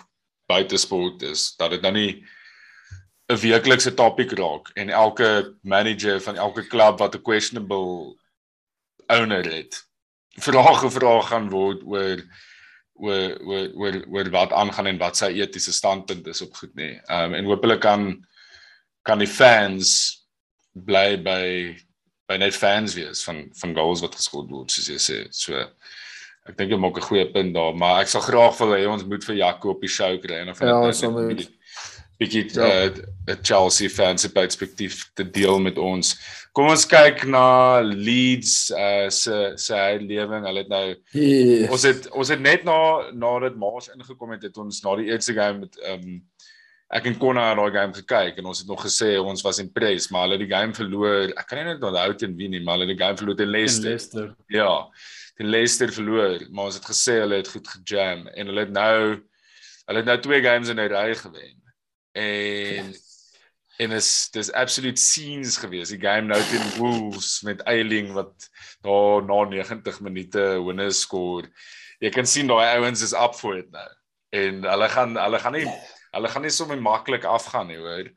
buite 0.51 0.79
sport 0.81 1.23
is 1.23 1.53
dat 1.61 1.71
dit 1.71 1.83
nou 1.83 1.93
nie 1.93 2.25
'n 3.29 3.39
weeklikse 3.43 3.93
topik 3.95 4.33
raak 4.39 4.71
en 4.75 4.91
elke 4.91 5.55
manager 5.63 6.21
van 6.21 6.37
elke 6.37 6.67
klub 6.67 6.99
wat 6.99 7.15
'n 7.15 7.23
questionable 7.23 8.17
owner 9.13 9.47
het 9.51 9.81
vrae 10.43 10.75
gevra 10.83 11.15
gaan 11.31 11.49
word 11.53 11.85
oor 11.87 12.23
oor 12.97 13.37
oor 13.45 13.67
oor 13.77 13.99
oor 14.13 14.31
wat 14.33 14.53
aangaan 14.53 14.91
en 14.93 15.01
wat 15.01 15.19
sy 15.21 15.33
etiese 15.41 15.73
standpunt 15.73 16.27
is 16.33 16.43
op 16.45 16.55
goed 16.57 16.73
nê. 16.79 16.97
Ehm 17.09 17.33
um, 17.33 17.39
en 17.39 17.51
hopelik 17.51 17.83
kan 17.85 18.07
kan 19.05 19.21
die 19.23 19.31
fans 19.31 19.93
bly 20.73 21.17
by 21.23 21.77
by 22.27 22.39
net 22.43 22.57
fans 22.57 22.97
wees 22.99 23.23
van 23.25 23.47
van 23.61 23.75
goals 23.77 24.03
wat 24.05 24.17
geskoor 24.19 24.49
word 24.51 24.73
soos 24.73 24.91
jy 24.91 25.01
sê. 25.01 25.19
So 25.31 25.57
ek 26.47 26.57
dink 26.59 26.73
jy 26.73 26.79
maak 26.81 26.99
'n 26.99 27.09
goeie 27.09 27.27
punt 27.33 27.55
daar, 27.55 27.75
maar 27.75 28.03
ek 28.03 28.09
sal 28.09 28.25
graag 28.25 28.59
wil 28.59 28.75
hê 28.77 28.87
ons 28.89 29.05
moet 29.05 29.25
vir 29.25 29.37
Jaco 29.37 29.71
op 29.71 29.81
die 29.81 29.91
show 29.91 30.17
kry 30.23 30.43
en 30.43 30.51
of 30.51 30.61
ja, 30.61 30.79
ons 30.81 31.03
moet 31.03 31.49
bietjie 32.21 32.45
ja. 32.55 32.89
uh, 32.89 33.37
Chelsea 33.43 33.91
fans 33.93 34.25
se 34.25 34.31
perspektief 34.33 35.03
te 35.15 35.25
deel 35.31 35.59
met 35.61 35.79
ons. 35.79 36.15
Kom 36.57 36.71
ons 36.73 36.87
kyk 36.89 37.27
na 37.29 37.83
Leeds 37.85 38.71
uh, 38.73 39.09
se 39.13 39.53
se 39.61 39.81
lewing. 40.01 40.47
Hulle 40.49 40.65
het 40.65 40.73
nou 40.73 40.85
yes. 41.13 41.67
ons 41.75 41.85
het 41.89 42.09
ons 42.13 42.33
het 42.33 42.41
net 42.43 42.65
na 42.69 42.79
nadat 43.13 43.59
Maas 43.61 43.91
ingekom 43.93 44.33
het, 44.37 44.47
het 44.49 44.57
ons 44.63 44.81
na 44.85 44.97
die 45.01 45.11
eerste 45.13 45.37
game 45.37 45.67
met 45.67 45.79
ehm 45.85 46.09
um, 46.17 46.17
ek 46.97 47.09
en 47.11 47.17
Konna 47.19 47.49
het 47.49 47.59
daai 47.59 47.75
game 47.75 47.97
gekyk 47.97 48.37
en 48.39 48.47
ons 48.47 48.61
het 48.63 48.69
nog 48.71 48.85
gesê 48.87 49.17
ons 49.19 49.41
was 49.43 49.59
impressed, 49.59 50.13
maar 50.15 50.23
hulle 50.23 50.37
het 50.37 50.45
die 50.45 50.53
game 50.53 50.71
verloor. 50.77 51.33
Ek 51.35 51.49
kan 51.51 51.59
nie 51.59 51.73
net 51.73 51.83
onthou 51.83 52.13
teen 52.15 52.37
wie 52.39 52.47
nie, 52.53 52.61
maar 52.63 52.79
hulle 52.79 52.87
het 52.87 52.95
die 52.95 53.01
game 53.01 53.19
verloor 53.19 53.39
teen 53.41 53.51
Leicester. 53.51 53.91
Leicester. 53.91 54.29
Ja. 54.55 54.71
Teen 55.35 55.51
Leicester 55.51 55.91
verloor, 55.91 56.47
maar 56.47 56.71
ons 56.71 56.79
het 56.79 56.87
gesê 56.87 57.19
hulle 57.25 57.43
het 57.43 57.51
goed 57.51 57.67
gejam 57.75 58.29
en 58.31 58.53
hulle 58.53 58.69
het 58.69 58.75
nou 58.79 58.97
hulle 59.19 60.03
het 60.03 60.13
nou 60.13 60.19
twee 60.23 60.41
games 60.47 60.71
in 60.71 60.79
'n 60.79 60.93
ry 60.95 61.11
gewen 61.19 61.66
en 62.17 62.91
yes. 62.93 63.03
en 63.77 63.93
is 63.93 64.11
dis 64.33 64.53
absolute 64.57 65.01
scenes 65.01 65.59
gewees. 65.61 65.93
Die 65.93 66.01
game 66.01 66.31
nou 66.31 66.41
teen 66.49 66.71
Wolves 66.79 67.43
met 67.45 67.61
Eiling 67.69 68.15
wat 68.17 68.49
daar 68.87 69.25
na 69.25 69.43
90 69.51 70.01
minute 70.01 70.47
winner 70.65 70.93
skoor. 70.97 71.49
Jy 72.01 72.13
kan 72.15 72.29
sien 72.29 72.49
daai 72.49 72.79
ouens 72.79 73.05
is 73.05 73.13
up 73.13 73.37
for 73.37 73.59
it 73.61 73.69
nou. 73.75 73.89
En 74.37 74.65
hulle 74.65 74.89
gaan 74.95 75.17
hulle 75.21 75.43
gaan 75.45 75.57
nie 75.59 75.69
hulle 76.17 76.33
gaan 76.33 76.47
nie 76.47 76.55
sommer 76.55 76.81
maklik 76.81 77.29
afgaan 77.29 77.69
nie 77.69 77.81
hoor. 77.81 78.11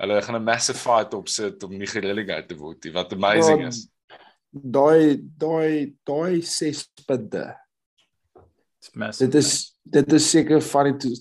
Hulle 0.00 0.20
gaan 0.24 0.40
'n 0.40 0.44
massive 0.44 0.78
fight 0.78 1.14
opsit 1.14 1.62
om 1.62 1.76
nie 1.76 1.90
gerelegated 1.90 2.48
te 2.48 2.56
word 2.56 2.84
nie 2.84 2.92
wat 2.96 3.12
amazing 3.12 3.66
is. 3.68 3.86
daai 4.52 5.20
daai 5.20 5.94
daai 6.08 6.40
6 6.40 6.86
punte. 7.06 7.44
Dit 9.18 9.34
is 9.34 9.76
dit 9.84 10.12
is 10.12 10.30
seker 10.30 10.62
van 10.62 10.96
die 11.02 11.18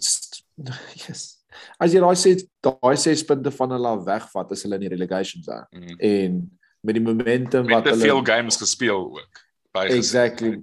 yes 1.07 1.36
as 1.79 1.93
jy 1.93 1.99
daai 1.99 2.15
sê 2.15 2.35
daai 2.61 2.95
6 2.97 3.25
punte 3.25 3.51
van 3.51 3.75
hulle 3.77 3.95
wegvat 4.05 4.51
as 4.51 4.63
hulle 4.63 4.75
in 4.75 4.87
die 4.87 4.95
relegation 4.95 5.41
is 5.41 5.47
mm 5.47 5.81
-hmm. 5.81 5.99
en 5.99 6.59
met 6.81 6.95
die 6.95 7.03
momentum 7.03 7.65
met 7.65 7.75
wat 7.75 7.91
hulle 7.91 8.09
veel 8.09 8.23
games 8.23 8.57
gespeel 8.57 9.03
ook 9.17 9.45
exactly. 9.85 10.61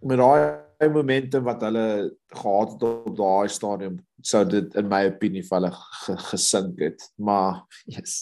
Met 0.00 0.18
daai 0.18 0.88
momentum 0.92 1.44
wat 1.44 1.62
hulle 1.64 2.16
gehad 2.26 2.72
het 2.72 2.82
op 2.82 3.16
daai 3.16 3.48
stadium 3.48 3.98
sou 4.24 4.44
dit 4.48 4.74
in 4.74 4.88
my 4.88 5.04
opinie 5.08 5.44
vir 5.44 5.58
hulle 5.58 6.18
gesink 6.30 6.80
het. 6.80 7.08
Maar 7.16 7.62
yes. 7.84 8.16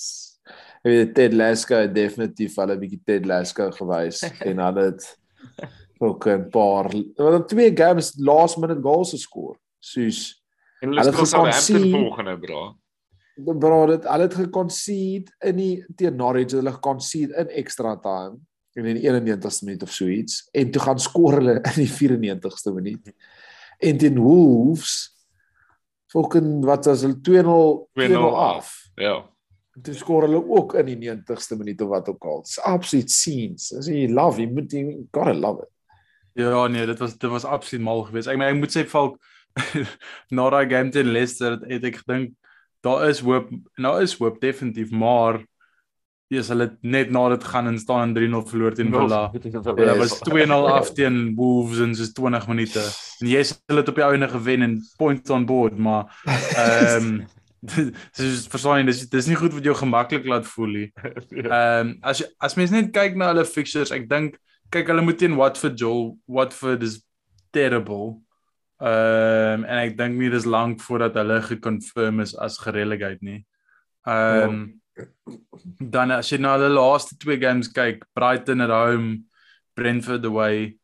Ek 0.83 0.91
weet 0.91 1.15
Ted 1.15 1.35
Lasso 1.35 1.79
het 1.79 1.95
definitief 1.95 2.57
hulle 2.59 2.77
'n 2.77 2.81
bietjie 2.81 3.03
Ted 3.07 3.27
Lasso 3.27 3.71
gewys 3.71 4.23
en 4.49 4.59
hulle 4.59 4.87
het 4.91 5.07
ook 6.03 6.27
'n 6.27 6.49
paar 6.51 6.91
wat 7.17 7.49
twee 7.49 7.71
games 7.77 8.15
last 8.19 8.59
minute 8.59 8.83
goals 8.83 9.11
geskoor 9.15 9.57
soos 9.79 10.42
En 10.83 10.91
hulle 10.91 11.05
het 11.05 11.15
Southampton 11.15 11.91
volgende 11.91 12.39
bra. 12.39 12.63
Bra 13.35 13.87
dit 13.87 14.07
hulle 14.11 14.27
het 14.27 14.35
geconcede 14.35 15.35
in 15.49 15.61
die 15.61 15.75
teen 15.97 16.17
Norwich 16.19 16.57
hulle 16.57 16.75
geconcede 16.75 17.39
in 17.39 17.53
extra 17.63 17.95
time 18.03 18.41
in 18.75 18.89
die 18.89 19.05
91ste 19.05 19.67
minuut 19.67 19.83
of 19.85 19.93
so 19.93 20.09
iets 20.09 20.49
en 20.57 20.71
toe 20.73 20.83
gaan 20.83 21.01
skoor 21.01 21.39
hulle 21.39 21.59
in 21.61 21.79
die 21.79 21.91
94ste 21.91 22.75
minuut. 22.75 23.13
En 23.79 23.99
teen 24.01 24.19
Wolves 24.19 24.97
fucking 26.13 26.65
wat 26.67 26.89
as 26.91 27.05
hulle 27.07 27.21
2-0 28.01 28.17
af. 28.35 28.75
Ja. 28.99 29.21
Toe 29.83 29.95
skoor 29.97 30.27
hulle 30.27 30.43
ook 30.43 30.75
in 30.83 30.91
die 30.91 30.99
90ste 31.05 31.57
minuut 31.61 31.81
of 31.81 31.93
wat 31.95 32.09
ook 32.11 32.25
al. 32.25 32.43
It's 32.43 32.59
absolute 32.59 33.13
scenes. 33.13 33.71
As 33.77 33.87
you 33.87 34.09
love, 34.11 34.41
you 34.41 34.51
moet 34.51 34.73
you 34.73 35.07
gotta 35.11 35.35
love 35.35 35.63
it. 35.63 35.71
Ja 36.35 36.67
nee, 36.67 36.87
dit 36.87 36.99
was 36.99 37.19
dit 37.19 37.31
was 37.31 37.45
absoluut 37.45 37.85
mal 37.85 38.03
geweest. 38.09 38.27
Ek 38.27 38.41
meen 38.41 38.57
ek 38.57 38.61
moet 38.65 38.75
sê 38.75 38.85
Falk 38.89 39.21
na 40.37 40.51
daai 40.51 40.67
game 40.71 40.91
teen 40.91 41.13
Leicester 41.13 41.59
het 41.69 41.85
ek 41.85 42.03
gedink 42.03 42.35
daar 42.83 43.09
is 43.09 43.23
hoop 43.23 43.51
nou 43.79 43.95
is 44.03 44.17
hoop 44.19 44.41
definitief 44.43 44.91
maar 44.91 45.43
dis 46.33 46.49
hulle 46.53 46.69
net 46.81 47.11
na 47.13 47.27
dit 47.33 47.45
gaan 47.53 47.69
en 47.69 47.79
staan 47.81 48.09
in 48.09 48.15
3-0 48.17 48.49
verloor 48.49 48.77
teen 48.77 48.93
Villa. 48.95 49.21
Hulle 49.33 49.97
was 50.01 50.15
2-0 50.29 50.71
af 50.73 50.93
teen 50.97 51.35
Wolves 51.37 51.83
in 51.85 51.95
soos 51.99 52.15
20 52.17 52.49
minute. 52.49 52.85
En 53.21 53.29
jy 53.29 53.45
sê 53.45 53.59
hulle 53.69 53.85
het 53.85 53.93
op 53.93 54.01
die 54.01 54.07
ouene 54.07 54.29
gewen 54.33 54.67
en 54.69 54.79
points 55.01 55.35
on 55.35 55.47
board, 55.49 55.77
maar 55.77 56.09
ehm 56.57 57.13
um, 57.13 57.15
dis 58.19 58.49
verstaan 58.51 58.89
dis 58.89 59.05
dis 59.11 59.29
nie 59.31 59.39
goed 59.39 59.53
wat 59.55 59.67
jou 59.69 59.75
gemaklik 59.79 60.25
laat 60.27 60.49
voel 60.55 60.77
nie. 60.79 60.89
Ehm 61.45 61.93
um, 61.93 61.95
as 62.01 62.25
as 62.43 62.57
mens 62.59 62.73
net 62.75 62.91
kyk 62.97 63.19
na 63.19 63.31
hulle 63.31 63.47
fixtures, 63.47 63.93
ek 63.95 64.09
dink 64.11 64.41
kyk 64.73 64.89
hulle 64.89 65.05
moet 65.05 65.21
teen 65.21 65.37
Watford 65.37 65.79
Joel, 65.79 66.15
Watford 66.27 66.83
is 66.83 67.03
terrible. 67.53 68.23
Ehm 68.83 69.63
um, 69.63 69.65
en 69.65 69.79
ek 69.79 69.93
dink 69.95 70.19
nie 70.19 70.29
dis 70.33 70.47
lank 70.49 70.81
voordat 70.83 71.15
hulle 71.21 71.39
geconfirm 71.47 72.23
is 72.25 72.33
as 72.35 72.59
gerelegate 72.59 73.23
nie. 73.23 73.45
Ehm 74.11 74.49
um, 74.49 74.63
dan 75.79 76.11
as 76.11 76.33
jy 76.33 76.41
na 76.43 76.57
hulle 76.57 76.73
laaste 76.75 77.15
twee 77.23 77.39
games 77.39 77.71
kyk, 77.71 78.03
Brighton 78.19 78.65
at 78.65 78.75
home, 78.75 79.29
Brentford 79.79 80.27
away. 80.27 80.75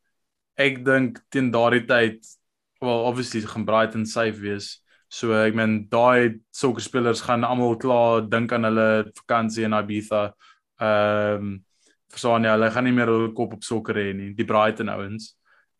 Ek 0.55 0.79
dink 0.85 1.19
teen 1.29 1.51
daardie 1.51 1.83
tyd, 1.89 2.23
well 2.79 3.03
obviously 3.09 3.43
gaan 3.43 3.67
Brighton 3.67 4.07
safe 4.07 4.39
wees. 4.39 4.77
So 5.11 5.35
ek 5.35 5.59
meen 5.59 5.81
daai 5.91 6.39
sulke 6.55 6.85
spelers 6.85 7.25
gaan 7.27 7.43
almal 7.43 7.75
klaar 7.83 8.23
dink 8.29 8.55
aan 8.55 8.69
hulle 8.69 8.89
vakansie 9.19 9.67
in 9.67 9.75
Ibiza. 9.75 10.29
Ehm 10.79 11.49
um, 11.49 11.57
verstaan 12.09 12.47
jy, 12.47 12.55
hulle 12.55 12.71
gaan 12.73 12.87
nie 12.87 12.95
meer 12.95 13.11
hulle 13.11 13.33
kop 13.37 13.59
op 13.59 13.67
sokker 13.67 13.99
hê 13.99 14.07
nie, 14.15 14.31
die 14.33 14.47
Brighton 14.47 14.89
ouens. 14.89 15.33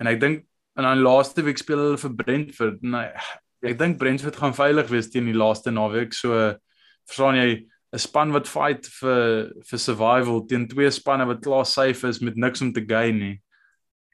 En 0.03 0.11
ek 0.11 0.19
dink 0.19 0.48
En 0.79 0.87
dan 0.87 1.01
laaste 1.03 1.43
week 1.43 1.59
speel 1.59 1.81
hulle 1.83 1.99
vir 1.99 2.15
Brentford. 2.15 2.83
Nee, 2.87 3.09
ek 3.67 3.75
dink 3.81 3.97
Brentford 3.99 4.37
gaan 4.39 4.55
veilig 4.55 4.87
wees 4.87 5.09
teen 5.11 5.27
die 5.27 5.35
laaste 5.35 5.73
naweek. 5.75 6.15
So 6.15 6.37
verstaan 7.09 7.35
jy 7.35 7.49
'n 7.91 7.99
span 7.99 8.31
wat 8.31 8.47
fight 8.47 8.87
vir 9.01 9.51
vir 9.65 9.79
survival 9.79 10.45
teen 10.47 10.67
twee 10.71 10.91
spanne 10.91 11.25
wat 11.27 11.43
klaar 11.43 11.65
safe 11.65 12.07
is 12.07 12.21
met 12.21 12.37
niks 12.37 12.61
om 12.61 12.71
te 12.71 12.85
gain 12.87 13.19
nie. 13.19 13.41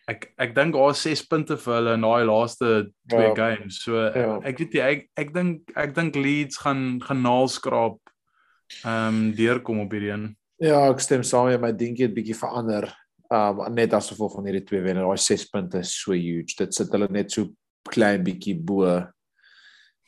Ek 0.08 0.34
ek 0.40 0.56
dink 0.56 0.74
daar 0.74 0.90
is 0.90 1.04
6 1.06 1.28
punte 1.30 1.58
vir 1.58 1.74
hulle 1.76 1.94
in 1.94 2.02
daai 2.02 2.26
laaste 2.26 2.90
twee 3.10 3.30
ja. 3.30 3.36
games. 3.36 3.84
So 3.84 4.02
ja. 4.02 4.40
ek 4.42 4.58
weet 4.58 4.74
jy 4.74 4.82
ek 4.82 5.08
ek 5.18 5.34
dink 5.34 5.72
ek 5.76 5.94
dink 5.94 6.16
Leeds 6.16 6.58
gaan 6.58 7.00
gaan 7.02 7.22
naalskraap 7.22 8.00
ehm 8.82 9.08
um, 9.14 9.34
deurkom 9.38 9.86
op 9.86 9.92
hierdie 9.92 10.14
een. 10.14 10.36
Ja, 10.58 10.90
ek 10.90 11.04
stem 11.04 11.22
saam 11.22 11.52
met 11.52 11.62
my 11.62 11.72
dink 11.72 11.98
dit 11.98 12.14
bietjie 12.14 12.38
verander 12.38 12.90
um 13.34 13.64
net 13.74 13.94
as 13.94 14.12
gevolg 14.12 14.36
van 14.38 14.46
hierdie 14.46 14.66
twee 14.68 14.82
wenne. 14.86 15.02
Daai 15.02 15.18
6 15.18 15.50
punte 15.52 15.82
is 15.82 15.94
so 15.96 16.14
huge. 16.14 16.56
Dit 16.58 16.74
sit 16.74 16.92
hulle 16.94 17.08
net 17.10 17.32
so 17.32 17.50
klein 17.90 18.24
bietjie 18.26 18.56
bo 18.58 18.86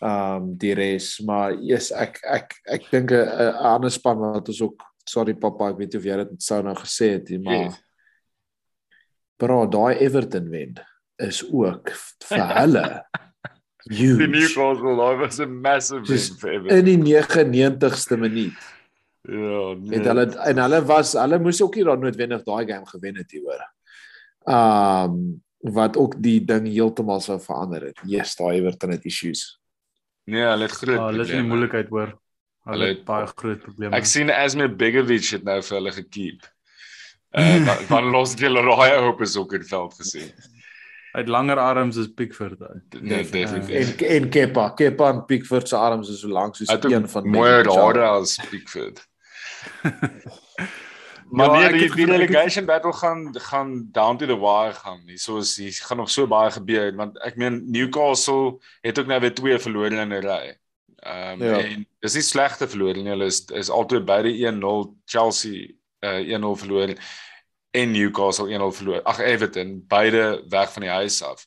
um 0.02 0.52
die 0.62 0.76
res, 0.78 1.16
maar 1.26 1.56
yes, 1.58 1.90
ek 1.92 2.20
ek 2.22 2.54
ek 2.70 2.92
dink 2.92 3.12
'n 3.12 3.56
ander 3.66 3.90
span 3.90 4.20
wat 4.22 4.50
ons 4.50 4.62
ook 4.62 4.84
sorry 5.08 5.34
papa, 5.34 5.72
ek 5.72 5.80
weet 5.80 5.96
of 5.98 6.06
jy 6.06 6.18
dit 6.22 6.44
sou 6.44 6.62
nou 6.62 6.76
gesê 6.78 7.16
het, 7.16 7.32
maar 7.42 7.72
yes. 7.72 7.80
bro, 9.40 9.66
daai 9.66 9.98
Everton 10.04 10.50
wen 10.52 10.78
is 11.18 11.42
ook 11.50 11.90
vir 12.30 12.46
hulle 12.60 12.86
huge. 13.90 14.20
Die 14.22 14.28
Newcastle 14.28 14.96
daai 15.00 15.18
was 15.18 15.40
'n 15.40 15.62
massive 15.62 16.06
win 16.06 16.40
vir 16.42 16.54
Everton. 16.54 16.78
In 16.78 16.86
die 16.86 16.98
99ste 17.16 18.18
minuut. 18.20 18.77
Ja, 19.28 19.74
nee. 19.76 19.98
Het 19.98 20.06
hulle 20.08 20.26
en 20.48 20.62
hulle 20.64 20.80
was 20.88 21.14
hulle 21.20 21.40
moes 21.44 21.60
ook 21.62 21.76
nie 21.76 21.84
daar 21.84 22.00
noodwendig 22.00 22.46
daai 22.48 22.64
game 22.70 22.88
gewen 22.88 23.20
het 23.20 23.32
hier 23.32 23.44
hoor. 23.44 23.66
Um 24.48 25.44
wat 25.68 25.98
ook 25.98 26.14
die 26.24 26.38
ding 26.46 26.68
heeltemal 26.70 27.20
sou 27.20 27.40
verander 27.42 27.90
het. 27.90 28.00
Yes, 28.06 28.36
daai 28.38 28.60
Everton 28.60 28.94
het 28.94 29.06
issues. 29.10 29.58
Nee, 30.30 30.46
hulle 30.46 30.68
het 30.68 30.76
groot. 30.78 30.96
Ja, 30.96 31.08
hulle 31.10 31.26
is 31.26 31.34
in 31.34 31.48
moeilikheid 31.50 31.90
hoor. 31.90 32.14
Hulle 32.68 32.92
het 32.94 33.02
baie 33.08 33.28
groot 33.32 33.60
probleme. 33.64 33.96
Ek 33.98 34.08
sien 34.08 34.32
Asmir 34.32 34.70
Begovic 34.76 35.32
het 35.34 35.44
nou 35.48 35.58
vir 35.64 35.78
hulle 35.80 35.94
gekeep. 35.96 36.46
Uh 37.38 37.74
van 37.90 38.08
los 38.16 38.38
die 38.40 38.48
hulle 38.48 38.64
raai 38.64 39.10
op 39.10 39.22
is 39.26 39.36
ook 39.40 39.58
in 39.58 39.66
veld 39.68 39.98
gesien. 40.00 40.32
Het 41.18 41.28
langer 41.32 41.58
arms 41.58 41.98
as 41.98 42.08
Pickford. 42.14 42.60
Hy. 42.62 43.00
Nee, 43.02 43.24
en 43.24 43.32
definitief. 43.32 44.02
en 44.02 44.30
Kepa, 44.30 44.70
Kepa 44.78 45.10
en 45.10 45.26
Pickford 45.26 45.68
se 45.68 45.76
arms 45.76 46.12
is 46.14 46.20
so 46.22 46.30
lank 46.30 46.56
soos 46.56 46.70
het 46.72 46.86
een 46.86 47.08
van 47.10 47.30
mooier 47.30 47.64
Benjamin 47.64 47.84
hare 47.84 48.06
Shaw. 48.06 48.22
as 48.22 48.50
Pickford. 48.52 49.08
Maar 51.30 51.46
Ja, 51.62 51.70
nee, 51.70 51.80
die, 51.80 51.80
die 51.80 52.06
ek 52.06 52.10
het- 52.10 52.10
relegation 52.10 52.66
battle 52.66 52.94
gaan 52.94 53.40
gaan 53.40 53.90
down 53.92 54.18
to 54.18 54.26
the 54.26 54.38
wire 54.40 54.74
gaan. 54.74 55.02
Hier 55.06 55.20
soos 55.20 55.56
hier 55.56 55.74
gaan 55.74 55.98
nog 55.98 56.10
so 56.10 56.28
baie 56.28 56.52
gebeur 56.52 56.96
want 56.96 57.18
ek 57.20 57.36
meen 57.36 57.64
Newcastle 57.72 58.60
het 58.82 59.00
ook 59.00 59.06
nou 59.08 59.20
weer 59.20 59.34
twee 59.36 59.60
verlore 59.60 59.96
in 59.96 60.14
'n 60.14 60.22
ry. 60.24 60.56
Ehm 60.96 61.42
um, 61.42 61.48
Ja. 61.48 61.60
en 61.60 61.88
dis 62.00 62.14
nie 62.14 62.24
slegte 62.24 62.68
verlore 62.68 62.94
nie. 63.02 63.10
Hulle 63.12 63.26
is 63.26 63.44
is 63.46 63.70
altyd 63.70 64.06
beide 64.06 64.32
1-0 64.32 64.96
Chelsea 65.06 65.68
uh 66.02 66.24
1-0 66.38 66.56
verloor 66.64 66.96
en 67.72 67.92
Newcastle 67.92 68.48
1-0 68.48 68.72
verloor. 68.78 69.02
Ag 69.04 69.20
Everton 69.20 69.84
beide 69.88 70.44
weg 70.50 70.72
van 70.74 70.82
die 70.82 70.92
huis 70.92 71.22
af. 71.24 71.46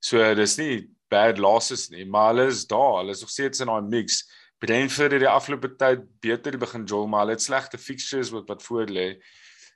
So 0.00 0.34
dis 0.34 0.56
nie 0.56 0.90
bad 1.08 1.38
losses 1.38 1.88
nie, 1.88 2.06
maar 2.06 2.34
hulle 2.34 2.46
is 2.46 2.66
daar. 2.66 2.96
Hulle 2.98 3.10
is 3.10 3.20
nog 3.20 3.30
steeds 3.30 3.60
in 3.60 3.66
daai 3.66 3.82
mix. 3.82 4.24
Brentford 4.62 5.12
het 5.16 5.22
die 5.24 5.28
afgelope 5.30 5.72
tyd 5.80 6.04
beter 6.22 6.54
begin 6.60 6.84
jol, 6.86 7.08
maar 7.10 7.24
hulle 7.24 7.34
het 7.36 7.42
slegte 7.42 7.78
fixtures 7.82 8.30
wat 8.34 8.46
wat 8.52 8.62
voor 8.62 8.90
lê 8.94 9.08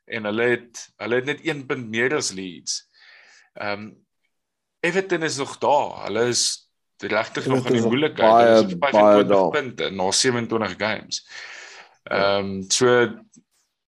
en 0.06 0.28
hulle 0.28 0.44
het 0.52 0.82
hulle 1.02 1.18
het 1.20 1.26
net 1.32 1.40
1 1.42 1.64
punt 1.66 1.88
meer 1.90 2.14
as 2.14 2.32
Leeds. 2.36 2.84
Ehm 3.58 3.72
um, 3.86 3.94
Everton 4.86 5.22
is 5.26 5.36
nog 5.40 5.56
daar. 5.58 6.04
Hulle 6.04 6.28
is 6.30 6.42
regtig 7.02 7.46
nog 7.50 7.64
in 7.66 7.72
die 7.72 7.80
is 7.80 7.86
moeilikheid. 7.88 8.36
Hulle 8.36 8.66
is 8.66 8.74
op 8.76 8.80
baie 8.84 8.92
25 8.94 9.32
daar. 9.32 9.48
punte 9.50 9.90
na 9.90 10.10
27 10.12 10.76
games. 10.78 11.22
Ehm 12.04 12.52
um, 12.52 12.70
so 12.70 12.92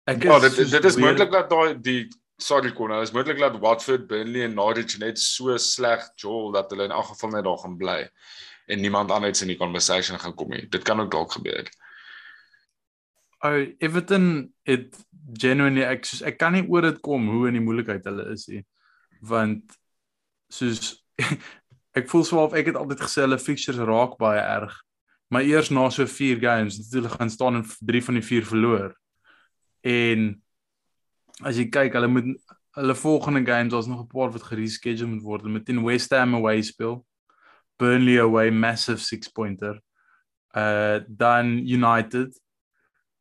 Ek 0.07 0.23
ja, 0.23 0.39
dit 0.39 0.53
soos 0.55 0.71
dit 0.71 0.85
is 0.85 0.95
weer- 0.95 1.05
moontlik 1.09 1.33
dat 1.35 1.51
daai 1.51 1.81
die 1.83 2.07
sorry 2.39 2.71
Connor, 2.73 3.03
is 3.03 3.11
moontlik 3.11 3.39
dat 3.43 3.59
Watford, 3.59 4.07
Burnley 4.07 4.45
en 4.45 4.55
Norwich 4.55 4.99
net 5.03 5.19
so 5.19 5.57
sleg 5.57 6.05
jol 6.23 6.53
dat 6.55 6.71
hulle 6.71 6.85
in 6.87 6.95
elk 6.95 7.09
geval 7.11 7.31
net 7.35 7.45
daar 7.45 7.59
gaan 7.59 7.77
bly 7.81 7.99
en 8.67 8.81
niemand 8.81 9.11
anders 9.11 9.43
in 9.43 9.53
die 9.53 9.61
conversation 9.61 10.19
gaan 10.19 10.35
kom 10.35 10.51
nie. 10.51 10.67
Dit 10.69 10.83
kan 10.83 11.01
ook 11.01 11.11
dalk 11.11 11.33
gebeur. 11.33 11.69
Ou 13.47 13.75
Everton 13.79 14.53
het 14.67 14.97
genuinely 15.39 15.85
ek 15.87 16.07
soos 16.07 16.23
ek 16.27 16.39
kan 16.41 16.55
nie 16.57 16.65
oor 16.71 16.87
dit 16.89 16.99
kom 17.05 17.29
hoe 17.31 17.49
in 17.51 17.59
die 17.59 17.65
moeilikheid 17.65 18.07
hulle 18.09 18.31
is 18.35 18.47
nie. 18.51 18.65
Want 19.27 19.77
soos 20.53 20.97
ek 21.99 22.11
voel 22.11 22.27
so 22.27 22.43
of 22.43 22.57
ek 22.57 22.73
het 22.73 22.81
altyd 22.81 23.07
gesê 23.07 23.25
hulle 23.25 23.39
fixtures 23.41 23.87
raak 23.89 24.19
baie 24.21 24.43
erg. 24.43 24.75
Maar 25.33 25.47
eers 25.47 25.71
na 25.75 25.89
so 25.91 26.07
4 26.07 26.39
games 26.43 26.79
het 26.79 26.93
hulle 26.99 27.11
gaan 27.11 27.31
staan 27.31 27.61
en 27.61 27.65
3 27.67 28.03
van 28.09 28.21
die 28.21 28.27
4 28.27 28.47
verloor. 28.47 28.93
En 29.87 30.29
as 31.45 31.59
jy 31.59 31.67
kyk, 31.71 31.95
hulle 31.95 32.11
moet 32.11 32.31
hulle 32.77 32.95
volgende 32.95 33.41
games, 33.47 33.73
daar's 33.73 33.87
nog 33.87 34.03
'n 34.05 34.13
paar 34.13 34.31
wat 34.33 34.43
gereschedule 34.43 35.09
moet 35.09 35.23
word. 35.23 35.45
Moet 35.45 35.65
teen 35.65 35.85
West 35.85 36.11
Ham 36.11 36.35
away 36.35 36.63
speel. 36.63 37.06
Burnley 37.79 38.19
away 38.19 38.51
massive 38.51 39.01
6 39.01 39.29
pointer. 39.29 39.81
Uh 40.57 41.01
dan 41.09 41.59
United, 41.69 42.41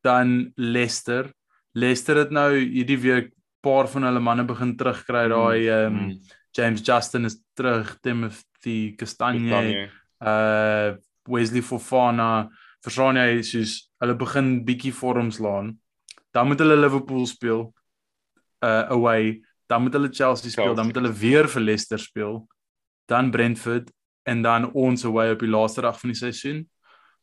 dan 0.00 0.52
Leicester. 0.54 1.32
Leicester 1.72 2.16
het 2.16 2.30
nou 2.30 2.56
hierdie 2.56 2.98
week 2.98 3.32
paar 3.60 3.88
van 3.88 4.06
hulle 4.08 4.22
manne 4.22 4.44
begin 4.48 4.76
terugkry. 4.76 5.26
Daai 5.32 5.68
ehm 5.68 5.96
um, 5.96 6.18
James 6.56 6.80
Justin 6.80 7.28
is 7.28 7.36
terug, 7.52 7.98
Timothy 8.00 8.94
Castagne, 8.96 9.50
Kastanje. 9.50 9.90
uh 10.20 10.96
Wesley 11.28 11.62
Fofana, 11.62 12.46
verstaan 12.86 13.18
jy 13.18 13.42
soos 13.42 13.72
hulle 14.00 14.14
begin 14.16 14.62
bietjie 14.64 14.94
vorms 14.94 15.40
laan. 15.42 15.74
Dan 16.32 16.46
moet 16.48 16.62
hulle 16.62 16.78
Liverpool 16.78 17.26
speel 17.26 17.66
uh 18.64 18.86
away, 18.94 19.42
dan 19.66 19.82
moet 19.82 19.98
hulle 19.98 20.12
Chelsea 20.12 20.50
speel, 20.50 20.74
dan 20.74 20.86
moet 20.88 20.96
Chelsea. 20.96 21.12
hulle 21.12 21.20
weer 21.20 21.50
vir 21.50 21.62
Leicester 21.62 22.00
speel, 22.00 22.46
dan 23.10 23.30
Brentford 23.30 23.90
en 24.26 24.42
dan 24.42 24.70
ons 24.72 25.04
away 25.06 25.30
op 25.34 25.42
die 25.44 25.50
laaste 25.50 25.84
dag 25.84 25.98
van 26.00 26.12
die 26.12 26.18
seisoen. 26.18 26.64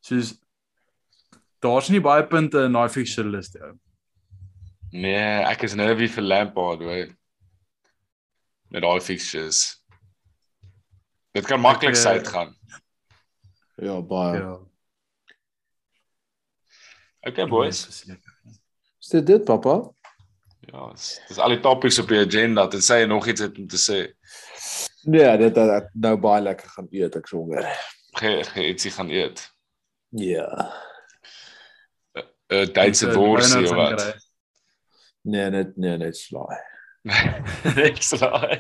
Soos 0.04 0.34
daar's 1.64 1.90
nie 1.92 2.02
baie 2.04 2.26
punte 2.28 2.66
in 2.68 2.76
daai 2.76 2.90
fixture 2.92 3.30
lys 3.30 3.52
nie. 3.54 3.64
ou. 3.64 3.76
Nee, 4.94 5.44
ek 5.50 5.64
is 5.66 5.76
nervy 5.76 6.08
vir 6.12 6.26
Lampard, 6.26 6.84
hoor. 6.86 7.14
Met 8.74 8.86
daai 8.86 9.02
fixtures. 9.02 9.64
Dit 11.34 11.48
kan 11.50 11.62
maklik 11.62 11.96
eh, 11.96 12.02
syd 12.02 12.30
gaan. 12.30 12.54
Ja, 13.82 13.98
baie. 14.06 14.38
Ja. 14.38 14.54
Okay 17.24 17.48
boys. 17.48 17.86
verseker. 17.88 18.38
Is 19.02 19.10
dit 19.10 19.26
dit, 19.26 19.44
pappa? 19.48 19.80
Ja, 20.70 20.92
dis 20.94 21.40
al 21.42 21.56
die 21.56 21.62
topics 21.64 22.00
op 22.00 22.12
die 22.12 22.22
agenda. 22.22 22.68
Dit 22.72 22.86
sê 22.86 23.02
jy 23.02 23.08
nog 23.10 23.28
iets 23.28 23.44
het 23.44 23.58
om 23.58 23.68
te 23.68 23.80
sê. 23.82 24.00
Nee, 25.04 25.38
dit 25.38 25.56
het 25.56 25.72
ek 25.78 25.90
nou 25.94 26.16
baie 26.18 26.42
lekker 26.44 26.70
gaan 26.78 26.88
eet, 26.92 27.16
ek. 27.20 27.28
Ge, 28.14 28.32
ge 28.48 28.68
ietsie 28.70 28.92
gaan 28.92 29.10
eet. 29.10 29.42
Ja. 30.16 30.48
'n 32.54 32.72
Duitse 32.74 33.06
Moet, 33.06 33.16
uh, 33.16 33.20
worsie 33.20 33.54
donuts 33.54 33.72
of 33.72 33.78
wat. 33.78 34.18
Nee, 35.22 35.50
net 35.50 35.78
nee, 35.78 35.98
net 35.98 36.18
slaai. 36.18 36.60
Ek 37.88 38.02
slaai. 38.04 38.60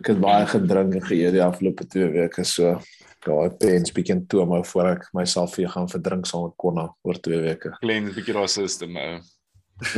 Ek 0.00 0.08
het 0.08 0.20
baie 0.22 0.46
gedrink 0.48 0.94
en 0.96 1.04
geëet 1.04 1.34
die 1.36 1.42
afgelope 1.44 1.86
2 1.86 2.08
weke 2.14 2.44
so. 2.44 2.78
Daai 3.20 3.50
pens 3.60 3.92
bietjie 3.92 4.16
toe 4.32 4.46
maar 4.48 4.64
voor 4.64 4.94
ek 4.94 5.10
myself 5.12 5.58
weer 5.60 5.68
gaan 5.68 5.90
verdrink 5.92 6.26
saam 6.26 6.46
met 6.46 6.56
Konna 6.56 6.86
oor 7.04 7.20
2 7.20 7.42
weke. 7.44 7.74
Klein 7.82 8.08
bietjie 8.08 8.36
daar 8.36 8.48
system 8.48 8.96
ou. 8.96 9.12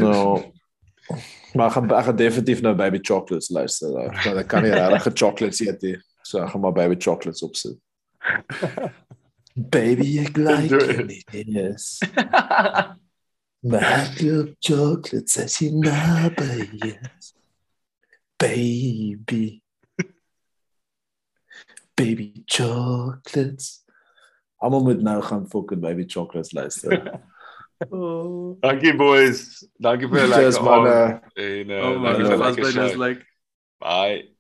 Nou 0.03 0.53
maar 1.55 1.67
ek 1.67 1.77
gaan 1.77 1.91
ek 1.91 2.05
gaan 2.09 2.17
definitief 2.17 2.63
nou 2.65 2.75
baby 2.75 2.99
chocolates 3.03 3.51
luister. 3.51 3.93
nou. 3.93 4.09
Want 4.25 4.43
ek 4.43 4.49
kan 4.49 4.63
nie 4.63 4.73
regtig 4.75 5.17
chocolates 5.19 5.61
eet 5.61 5.83
nie. 5.83 5.97
So 6.23 6.43
ek 6.43 6.53
gaan 6.55 6.61
maar 6.61 6.77
baby 6.77 6.97
chocolates 6.99 7.43
opsit. 7.43 7.79
baby 9.55 10.19
ek 10.23 10.37
like 10.37 10.73
it. 10.73 11.47
Yes. 11.47 12.01
My 13.63 14.09
club 14.17 14.57
chocolates 14.61 15.39
as 15.39 15.61
you 15.61 15.71
know, 15.71 16.31
yes. 16.83 17.35
Baby. 18.39 19.63
Baby 21.95 22.43
chocolates. 22.47 23.85
Almal 24.59 24.83
moet 24.83 25.03
nou 25.03 25.23
gaan 25.23 25.47
fucking 25.49 25.81
baby 25.81 26.05
chocolates 26.07 26.53
luister. 26.53 27.21
Oh. 27.91 28.57
Dankie 28.61 28.95
boys. 28.97 29.69
Dankie 29.81 30.09
vir 30.09 30.21
'n 30.27 30.31
Cheers, 30.33 30.59
lekker 30.59 30.63
manne. 30.63 30.89
aand. 30.89 31.23
En 31.35 31.71
uh, 31.71 31.81
Oh 31.83 31.99
my 31.99 32.13
dankie 32.13 32.25
vir 32.25 32.37
'n 32.37 32.39
god, 32.39 32.47
lekker 32.47 32.65
dit 32.73 32.77
is 32.77 32.93
show. 32.93 32.99
like 32.99 33.27
Bye. 33.79 34.32